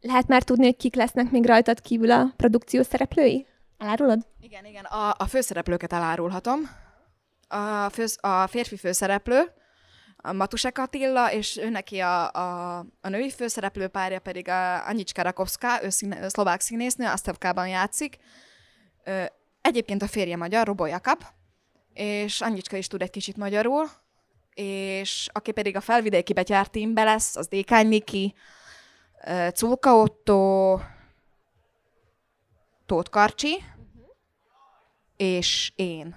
Lehet 0.00 0.26
már 0.26 0.42
tudni, 0.42 0.64
hogy 0.64 0.76
kik 0.76 0.94
lesznek 0.94 1.30
még 1.30 1.46
rajtad 1.46 1.80
kívül 1.80 2.10
a 2.10 2.32
produkció 2.36 2.82
szereplői? 2.82 3.46
Elárulod? 3.78 4.26
Igen, 4.40 4.64
igen. 4.64 4.84
A, 4.84 5.14
a 5.18 5.26
főszereplőket 5.26 5.92
elárulhatom 5.92 6.60
a, 7.48 7.88
fősz, 7.90 8.18
a 8.20 8.46
férfi 8.46 8.76
főszereplő, 8.76 9.52
a 10.16 10.32
Matusek 10.32 10.78
Attila, 10.78 11.32
és 11.32 11.56
ő 11.56 11.68
neki 11.68 11.98
a, 11.98 12.30
a, 12.32 12.78
a 13.00 13.08
női 13.08 13.30
főszereplő 13.30 13.86
párja 13.86 14.18
pedig 14.18 14.48
a 14.48 14.86
Anyicska 14.86 15.22
Rakovská, 15.22 15.82
ő 15.82 15.88
színe, 15.88 16.28
szlovák 16.28 16.60
színésznő, 16.60 17.06
Asztevkában 17.06 17.68
játszik. 17.68 18.16
Ö, 19.04 19.24
egyébként 19.60 20.02
a 20.02 20.06
férje 20.06 20.36
magyar, 20.36 20.66
Robo 20.66 20.86
Jakab, 20.86 21.22
és 21.92 22.40
Anyicska 22.40 22.76
is 22.76 22.86
tud 22.86 23.02
egy 23.02 23.10
kicsit 23.10 23.36
magyarul, 23.36 23.90
és 24.54 25.28
aki 25.32 25.52
pedig 25.52 25.76
a 25.76 25.80
felvidéki 25.80 26.32
betyár 26.32 26.66
teambe 26.66 27.04
lesz, 27.04 27.36
az 27.36 27.46
Dékány 27.46 27.88
Niki, 27.88 28.34
Culka 29.54 29.96
Otto, 29.96 30.80
Tóth 32.86 33.10
Karcsi, 33.10 33.54
uh-huh. 33.54 34.06
és 35.16 35.72
én. 35.76 36.16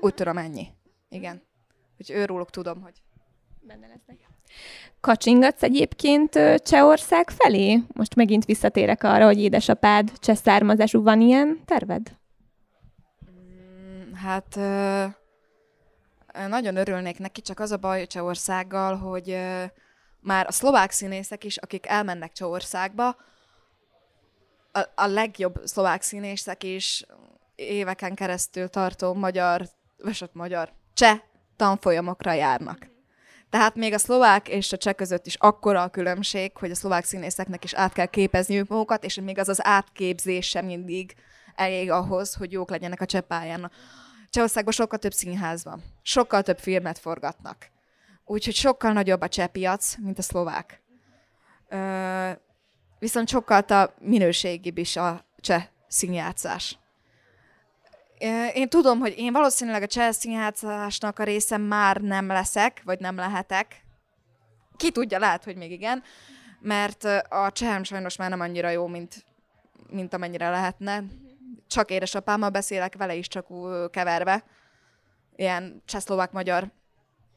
Úgy 0.00 0.14
tudom, 0.14 0.38
ennyi. 0.38 0.66
Igen. 1.08 1.42
Hogy 1.96 2.10
őróluk 2.10 2.50
tudom, 2.50 2.82
hogy 2.82 3.02
benne 3.60 3.86
lesznek. 3.86 4.28
Kacsingatsz 5.00 5.62
egyébként 5.62 6.38
Csehország 6.62 7.30
felé? 7.30 7.82
Most 7.92 8.14
megint 8.14 8.44
visszatérek 8.44 9.02
arra, 9.04 9.24
hogy 9.24 9.38
édesapád 9.38 10.12
cseh 10.18 10.36
származású. 10.36 11.02
Van 11.02 11.20
ilyen 11.20 11.60
terved? 11.64 12.16
Mm, 13.30 14.12
hát 14.12 14.56
nagyon 16.48 16.76
örülnék 16.76 17.18
neki, 17.18 17.40
csak 17.40 17.60
az 17.60 17.70
a 17.70 17.76
baj 17.76 18.06
Csehországgal, 18.06 18.96
hogy 18.96 19.38
már 20.20 20.46
a 20.46 20.52
szlovák 20.52 20.90
színészek 20.90 21.44
is, 21.44 21.56
akik 21.56 21.86
elmennek 21.86 22.32
Csehországba, 22.32 23.16
a, 24.72 24.80
a 24.94 25.06
legjobb 25.06 25.60
szlovák 25.64 26.02
színészek 26.02 26.64
is 26.64 27.04
éveken 27.54 28.14
keresztül 28.14 28.68
tartó 28.68 29.14
magyar 29.14 29.68
vagy 30.02 30.18
ott 30.22 30.34
magyar, 30.34 30.72
cseh 30.94 31.20
tanfolyamokra 31.56 32.32
járnak. 32.32 32.86
Tehát 33.50 33.74
még 33.74 33.92
a 33.92 33.98
szlovák 33.98 34.48
és 34.48 34.72
a 34.72 34.76
cseh 34.76 34.94
között 34.94 35.26
is 35.26 35.34
akkora 35.34 35.82
a 35.82 35.88
különbség, 35.88 36.56
hogy 36.56 36.70
a 36.70 36.74
szlovák 36.74 37.04
színészeknek 37.04 37.64
is 37.64 37.74
át 37.74 37.92
kell 37.92 38.06
képezniük 38.06 38.68
magukat, 38.68 39.04
és 39.04 39.14
még 39.14 39.38
az 39.38 39.48
az 39.48 39.64
átképzés 39.66 40.48
sem 40.48 40.64
mindig 40.64 41.14
elég 41.54 41.90
ahhoz, 41.90 42.34
hogy 42.34 42.52
jók 42.52 42.70
legyenek 42.70 43.00
a 43.00 43.06
cseh 43.06 43.20
pályán. 43.20 43.70
Csehországban 44.30 44.72
sokkal 44.72 44.98
több 44.98 45.12
színház 45.12 45.64
van, 45.64 45.82
sokkal 46.02 46.42
több 46.42 46.58
filmet 46.58 46.98
forgatnak. 46.98 47.70
Úgyhogy 48.30 48.54
sokkal 48.54 48.92
nagyobb 48.92 49.20
a 49.20 49.28
cseh 49.28 49.46
piac, 49.46 49.96
mint 49.96 50.18
a 50.18 50.22
szlovák. 50.22 50.82
Ö, 51.68 52.30
viszont 52.98 53.28
sokkal 53.28 53.60
a 53.60 53.94
minőségibb 53.98 54.78
is 54.78 54.96
a 54.96 55.24
cseh 55.40 55.66
színjátszás. 55.86 56.78
Én 58.54 58.68
tudom, 58.68 58.98
hogy 58.98 59.18
én 59.18 59.32
valószínűleg 59.32 59.82
a 59.82 59.86
Chelsea 59.86 60.32
játszásnak 60.32 61.18
a 61.18 61.24
része 61.24 61.56
már 61.56 62.00
nem 62.00 62.26
leszek, 62.26 62.82
vagy 62.84 63.00
nem 63.00 63.16
lehetek. 63.16 63.84
Ki 64.76 64.90
tudja, 64.90 65.18
lehet, 65.18 65.44
hogy 65.44 65.56
még 65.56 65.70
igen, 65.70 66.02
mert 66.60 67.04
a 67.28 67.52
csehem 67.52 67.82
sajnos 67.82 68.16
már 68.16 68.30
nem 68.30 68.40
annyira 68.40 68.70
jó, 68.70 68.86
mint, 68.86 69.24
mint 69.90 70.14
amennyire 70.14 70.50
lehetne. 70.50 71.04
Csak 71.66 71.90
édesapámmal 71.90 72.50
beszélek, 72.50 72.96
vele 72.96 73.14
is 73.14 73.28
csak 73.28 73.46
keverve. 73.90 74.44
Ilyen 75.36 75.82
csehszlovák-magyar 75.84 76.70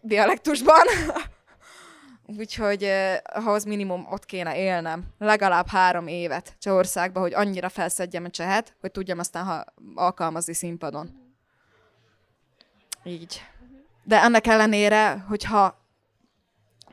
dialektusban. 0.02 0.86
Úgyhogy 2.38 2.84
eh, 2.84 3.18
ahhoz 3.24 3.64
minimum 3.64 4.08
ott 4.10 4.26
kéne 4.26 4.58
élnem. 4.58 5.04
Legalább 5.18 5.68
három 5.68 6.08
évet 6.08 6.56
Csehországba, 6.60 7.20
hogy 7.20 7.34
annyira 7.34 7.70
felszedjem 7.70 8.26
a 8.26 8.30
csehet, 8.30 8.76
hogy 8.80 8.92
tudjam 8.92 9.20
aztán 9.20 9.46
ha 9.46 9.66
alkalmazni 9.96 10.54
színpadon. 10.54 11.34
Így. 13.04 13.42
De 14.04 14.22
ennek 14.22 14.48
ellenére, 14.48 15.26
hogyha 15.28 15.80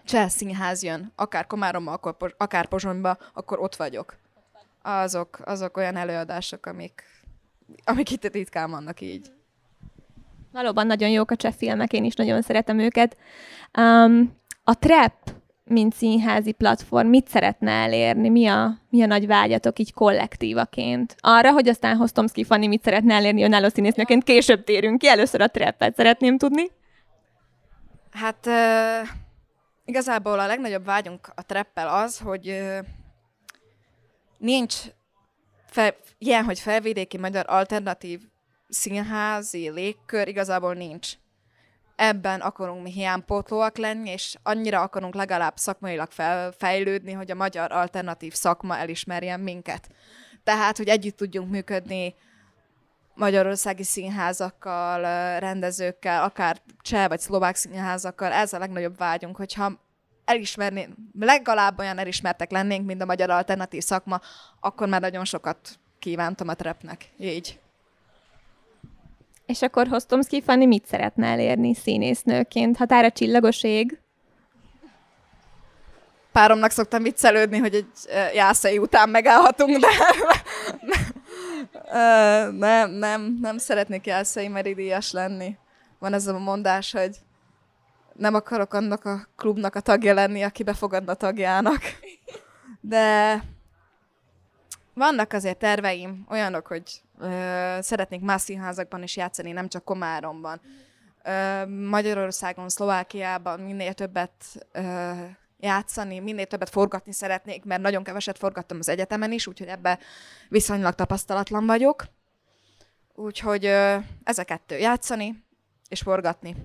cseh 0.05 0.29
színház 0.29 0.83
jön, 0.83 1.13
akár 1.17 1.47
Komáromba, 1.47 2.01
akár 2.37 2.67
Pozsonyba, 2.67 3.19
akkor 3.35 3.59
ott 3.59 3.77
vagyok. 3.77 4.17
Azok, 4.83 5.39
azok 5.45 5.77
olyan 5.77 5.97
előadások, 5.97 6.67
amik, 6.67 7.03
amik 7.85 8.11
itt 8.11 8.33
ritkán 8.33 8.71
vannak 8.71 9.01
így. 9.01 9.38
Valóban 10.59 10.87
nagyon 10.87 11.09
jók 11.09 11.31
a 11.31 11.37
cseh 11.37 11.53
filmek, 11.53 11.93
én 11.93 12.05
is 12.05 12.15
nagyon 12.15 12.43
szeretem 12.43 12.79
őket. 12.79 13.17
Um, 13.79 14.37
a 14.65 14.79
trap, 14.79 15.15
mint 15.65 15.95
színházi 15.95 16.53
platform, 16.53 17.09
mit 17.09 17.29
szeretne 17.29 17.71
elérni? 17.71 18.29
Mi 18.29 18.47
a, 18.47 18.79
mi 18.91 19.03
a 19.03 19.07
nagy 19.07 19.27
vágyatok 19.27 19.79
így 19.79 19.93
kollektívaként? 19.93 21.17
Arra, 21.21 21.53
hogy 21.53 21.69
aztán 21.69 21.97
Hostomski 21.97 22.45
Fanni 22.45 22.67
mit 22.67 22.83
szeretne 22.83 23.15
elérni 23.15 23.43
önálló 23.43 23.69
színésznőként, 23.69 24.25
később 24.25 24.65
térünk 24.65 24.99
ki, 24.99 25.09
először 25.09 25.41
a 25.41 25.49
trappet 25.49 25.97
szeretném 25.97 26.39
tudni. 26.39 26.71
Hát 28.11 28.47
uh, 28.47 29.09
igazából 29.85 30.39
a 30.39 30.47
legnagyobb 30.47 30.85
vágyunk 30.85 31.33
a 31.35 31.43
treppel 31.43 31.89
az, 31.89 32.19
hogy 32.19 32.49
uh, 32.49 32.79
nincs 34.39 34.77
fel, 35.67 35.95
ilyen, 36.19 36.45
hogy 36.45 36.59
felvidéki 36.59 37.19
magyar 37.19 37.45
alternatív 37.49 38.21
színházi 38.69 39.71
légkör, 39.71 40.29
igazából 40.29 40.75
nincs 40.75 41.13
ebben 41.99 42.41
akarunk 42.41 42.83
mi 42.83 42.91
hiánypótlóak 42.91 43.77
lenni, 43.77 44.11
és 44.11 44.37
annyira 44.43 44.81
akarunk 44.81 45.15
legalább 45.15 45.57
szakmailag 45.57 46.09
fejlődni, 46.57 47.13
hogy 47.13 47.31
a 47.31 47.35
magyar 47.35 47.73
alternatív 47.73 48.33
szakma 48.33 48.77
elismerjen 48.77 49.41
minket. 49.41 49.89
Tehát, 50.45 50.77
hogy 50.77 50.89
együtt 50.89 51.17
tudjunk 51.17 51.51
működni 51.51 52.15
magyarországi 53.15 53.83
színházakkal, 53.83 55.01
rendezőkkel, 55.39 56.23
akár 56.23 56.61
cseh 56.81 57.09
vagy 57.09 57.21
szlovák 57.21 57.57
színházakkal, 57.57 58.33
ez 58.33 58.53
a 58.53 58.59
legnagyobb 58.59 58.97
vágyunk, 58.97 59.37
hogyha 59.37 59.73
elismerni, 60.25 60.89
legalább 61.19 61.79
olyan 61.79 61.99
elismertek 61.99 62.51
lennénk, 62.51 62.87
mint 62.87 63.03
a 63.03 63.07
magyar 63.07 63.31
alternatív 63.31 63.83
szakma, 63.83 64.21
akkor 64.61 64.89
már 64.89 65.01
nagyon 65.01 65.25
sokat 65.25 65.59
kívántam 65.99 66.49
a 66.49 66.55
trepnek. 66.55 67.11
Így. 67.19 67.61
És 69.49 69.63
akkor 69.63 69.87
Hostomski 69.87 70.43
Fanni 70.43 70.67
mit 70.67 70.87
szeretne 70.87 71.27
elérni 71.27 71.75
színésznőként? 71.75 72.77
Határa 72.77 73.11
csillagos 73.11 73.63
ég? 73.63 74.01
Páromnak 76.33 76.71
szoktam 76.71 77.03
viccelődni, 77.03 77.59
hogy 77.59 77.75
egy 77.75 77.87
jászai 78.35 78.79
után 78.79 79.09
megállhatunk, 79.09 79.79
de 79.79 79.89
nem, 82.51 82.91
nem, 82.91 83.39
nem 83.41 83.59
szeretnék 83.59 84.07
jászai 84.07 84.49
meridias 84.49 85.13
lenni. 85.13 85.57
Van 85.99 86.13
ez 86.13 86.27
a 86.27 86.39
mondás, 86.39 86.93
hogy 86.93 87.17
nem 88.13 88.35
akarok 88.35 88.75
annak 88.75 89.05
a 89.05 89.29
klubnak 89.37 89.75
a 89.75 89.81
tagja 89.81 90.15
lenni, 90.15 90.43
aki 90.43 90.63
befogadna 90.63 91.15
tagjának. 91.15 91.81
De 92.81 93.43
vannak 94.99 95.33
azért 95.33 95.59
terveim, 95.59 96.27
olyanok, 96.31 96.67
hogy 96.67 97.03
ö, 97.19 97.79
szeretnék 97.81 98.21
más 98.21 98.41
színházakban 98.41 99.03
is 99.03 99.17
játszani, 99.17 99.53
nem 99.53 99.69
csak 99.69 99.85
Komáromban. 99.85 100.61
Ö, 101.23 101.67
Magyarországon, 101.67 102.69
Szlovákiában 102.69 103.61
minél 103.61 103.93
többet 103.93 104.67
ö, 104.73 105.11
játszani, 105.59 106.19
minél 106.19 106.47
többet 106.47 106.69
forgatni 106.69 107.13
szeretnék, 107.13 107.65
mert 107.65 107.83
nagyon 107.83 108.03
keveset 108.03 108.39
forgattam 108.39 108.79
az 108.79 108.89
egyetemen 108.89 109.33
is, 109.33 109.47
úgyhogy 109.47 109.69
ebbe 109.69 109.99
viszonylag 110.49 110.95
tapasztalatlan 110.95 111.67
vagyok. 111.67 112.05
Úgyhogy 113.15 113.67
ö, 113.67 113.97
ez 114.23 114.37
kettő, 114.37 114.79
játszani 114.79 115.45
és 115.89 116.01
forgatni. 116.01 116.57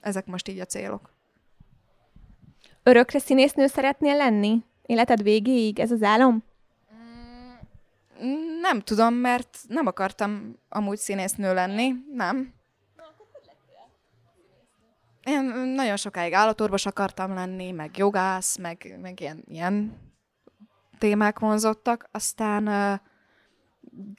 Ezek 0.00 0.26
most 0.26 0.48
így 0.48 0.60
a 0.60 0.64
célok. 0.64 1.16
Örökre 2.82 3.18
színésznő 3.18 3.66
szeretnél 3.66 4.16
lenni? 4.16 4.64
Életed 4.82 5.22
végéig? 5.22 5.78
Ez 5.78 5.90
az 5.90 6.02
álom? 6.02 6.47
Nem 8.60 8.80
tudom, 8.80 9.14
mert 9.14 9.58
nem 9.68 9.86
akartam 9.86 10.58
amúgy 10.68 10.98
színésznő 10.98 11.54
lenni, 11.54 11.92
nem. 12.12 12.54
Én 15.24 15.44
nagyon 15.74 15.96
sokáig 15.96 16.32
állatorvos 16.32 16.86
akartam 16.86 17.34
lenni, 17.34 17.70
meg 17.70 17.96
jogász, 17.96 18.56
meg, 18.56 18.98
meg 19.00 19.20
ilyen, 19.20 19.44
ilyen 19.46 19.98
témák 20.98 21.38
vonzottak. 21.38 22.08
Aztán 22.12 22.68
uh, 22.68 22.98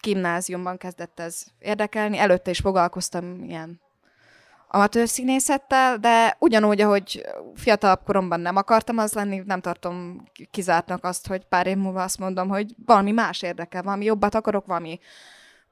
gimnáziumban 0.02 0.78
kezdett 0.78 1.20
ez 1.20 1.46
érdekelni. 1.60 2.18
Előtte 2.18 2.50
is 2.50 2.60
foglalkoztam 2.60 3.44
ilyen 3.44 3.82
amatőr 4.72 5.08
színészettel, 5.08 5.98
de 5.98 6.36
ugyanúgy, 6.40 6.82
ahogy 6.82 7.26
fiatalabb 7.56 8.04
koromban 8.04 8.40
nem 8.40 8.56
akartam 8.56 8.98
az 8.98 9.14
lenni, 9.14 9.42
nem 9.46 9.62
tartom 9.62 10.24
kizártnak 10.52 11.04
azt, 11.04 11.28
hogy 11.28 11.46
pár 11.46 11.68
év 11.68 11.78
múlva 11.78 12.04
azt 12.04 12.20
mondom, 12.20 12.50
hogy 12.50 12.76
valami 12.86 13.12
más 13.12 13.42
érdekel, 13.42 13.84
valami 13.84 14.06
jobbat 14.06 14.36
akarok, 14.36 14.66
valami 14.66 15.00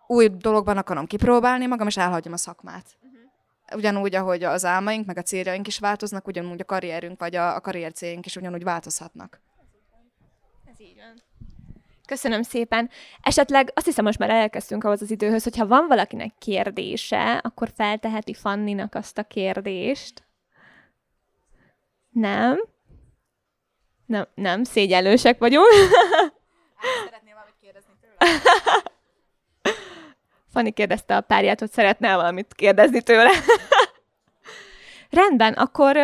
új 0.07 0.27
dologban 0.27 0.77
akarom 0.77 1.05
kipróbálni 1.05 1.65
magam, 1.65 1.87
és 1.87 1.97
elhagyom 1.97 2.33
a 2.33 2.37
szakmát. 2.37 2.85
Uh-huh. 3.01 3.77
Ugyanúgy, 3.79 4.15
ahogy 4.15 4.43
az 4.43 4.65
álmaink, 4.65 5.05
meg 5.05 5.17
a 5.17 5.21
céljaink 5.21 5.67
is 5.67 5.79
változnak, 5.79 6.27
ugyanúgy 6.27 6.61
a 6.61 6.65
karrierünk, 6.65 7.19
vagy 7.19 7.35
a, 7.35 7.55
a 7.55 7.59
karrier 7.59 7.91
céljaink 7.91 8.25
is 8.25 8.35
ugyanúgy 8.35 8.63
változhatnak. 8.63 9.41
Ez 10.65 10.79
így 10.79 10.95
van. 10.95 11.26
Köszönöm 12.07 12.41
szépen. 12.41 12.89
Esetleg 13.21 13.71
azt 13.75 13.85
hiszem, 13.85 14.05
most 14.05 14.19
már 14.19 14.29
elkezdtünk 14.29 14.83
ahhoz 14.83 15.01
az 15.01 15.11
időhöz, 15.11 15.43
hogyha 15.43 15.67
van 15.67 15.87
valakinek 15.87 16.33
kérdése, 16.39 17.41
akkor 17.43 17.69
felteheti 17.75 18.33
Fanninak 18.33 18.95
azt 18.95 19.17
a 19.17 19.23
kérdést. 19.23 20.23
Nem? 22.09 22.63
Nem, 24.05 24.27
nem, 24.35 24.63
szégyellősek 24.63 25.39
vagyunk. 25.39 25.67
Szeretnél 27.05 27.33
valamit 27.33 27.55
kérdezni 27.61 27.93
tőle? 28.01 28.31
Fanni 30.53 30.71
kérdezte 30.71 31.15
a 31.15 31.21
párját, 31.21 31.59
hogy 31.59 31.71
szeretne 31.71 32.15
valamit 32.15 32.53
kérdezni 32.53 33.01
tőle. 33.01 33.29
Rendben, 35.09 35.53
akkor 35.53 35.97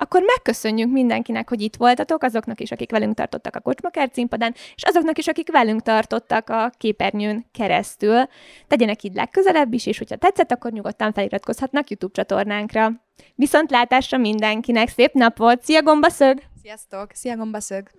akkor 0.00 0.22
megköszönjük 0.22 0.90
mindenkinek, 0.90 1.48
hogy 1.48 1.60
itt 1.60 1.76
voltatok, 1.76 2.22
azoknak 2.22 2.60
is, 2.60 2.70
akik 2.70 2.90
velünk 2.90 3.14
tartottak 3.14 3.56
a 3.56 3.60
Kocsmakert 3.60 4.14
színpadán, 4.14 4.54
és 4.74 4.82
azoknak 4.82 5.18
is, 5.18 5.26
akik 5.28 5.50
velünk 5.50 5.82
tartottak 5.82 6.50
a 6.50 6.70
képernyőn 6.78 7.46
keresztül. 7.52 8.22
Tegyenek 8.66 9.02
így 9.02 9.14
legközelebb 9.14 9.72
is, 9.72 9.86
és 9.86 9.98
hogyha 9.98 10.16
tetszett, 10.16 10.52
akkor 10.52 10.72
nyugodtan 10.72 11.12
feliratkozhatnak 11.12 11.90
YouTube 11.90 12.14
csatornánkra. 12.14 12.90
Viszontlátásra 13.34 14.18
mindenkinek, 14.18 14.88
szép 14.88 15.12
nap 15.12 15.36
volt, 15.36 15.62
szia 15.62 15.82
gombaszög! 15.82 16.42
Sziasztok, 16.62 17.10
szia 17.12 17.36
gombaszög! 17.36 17.90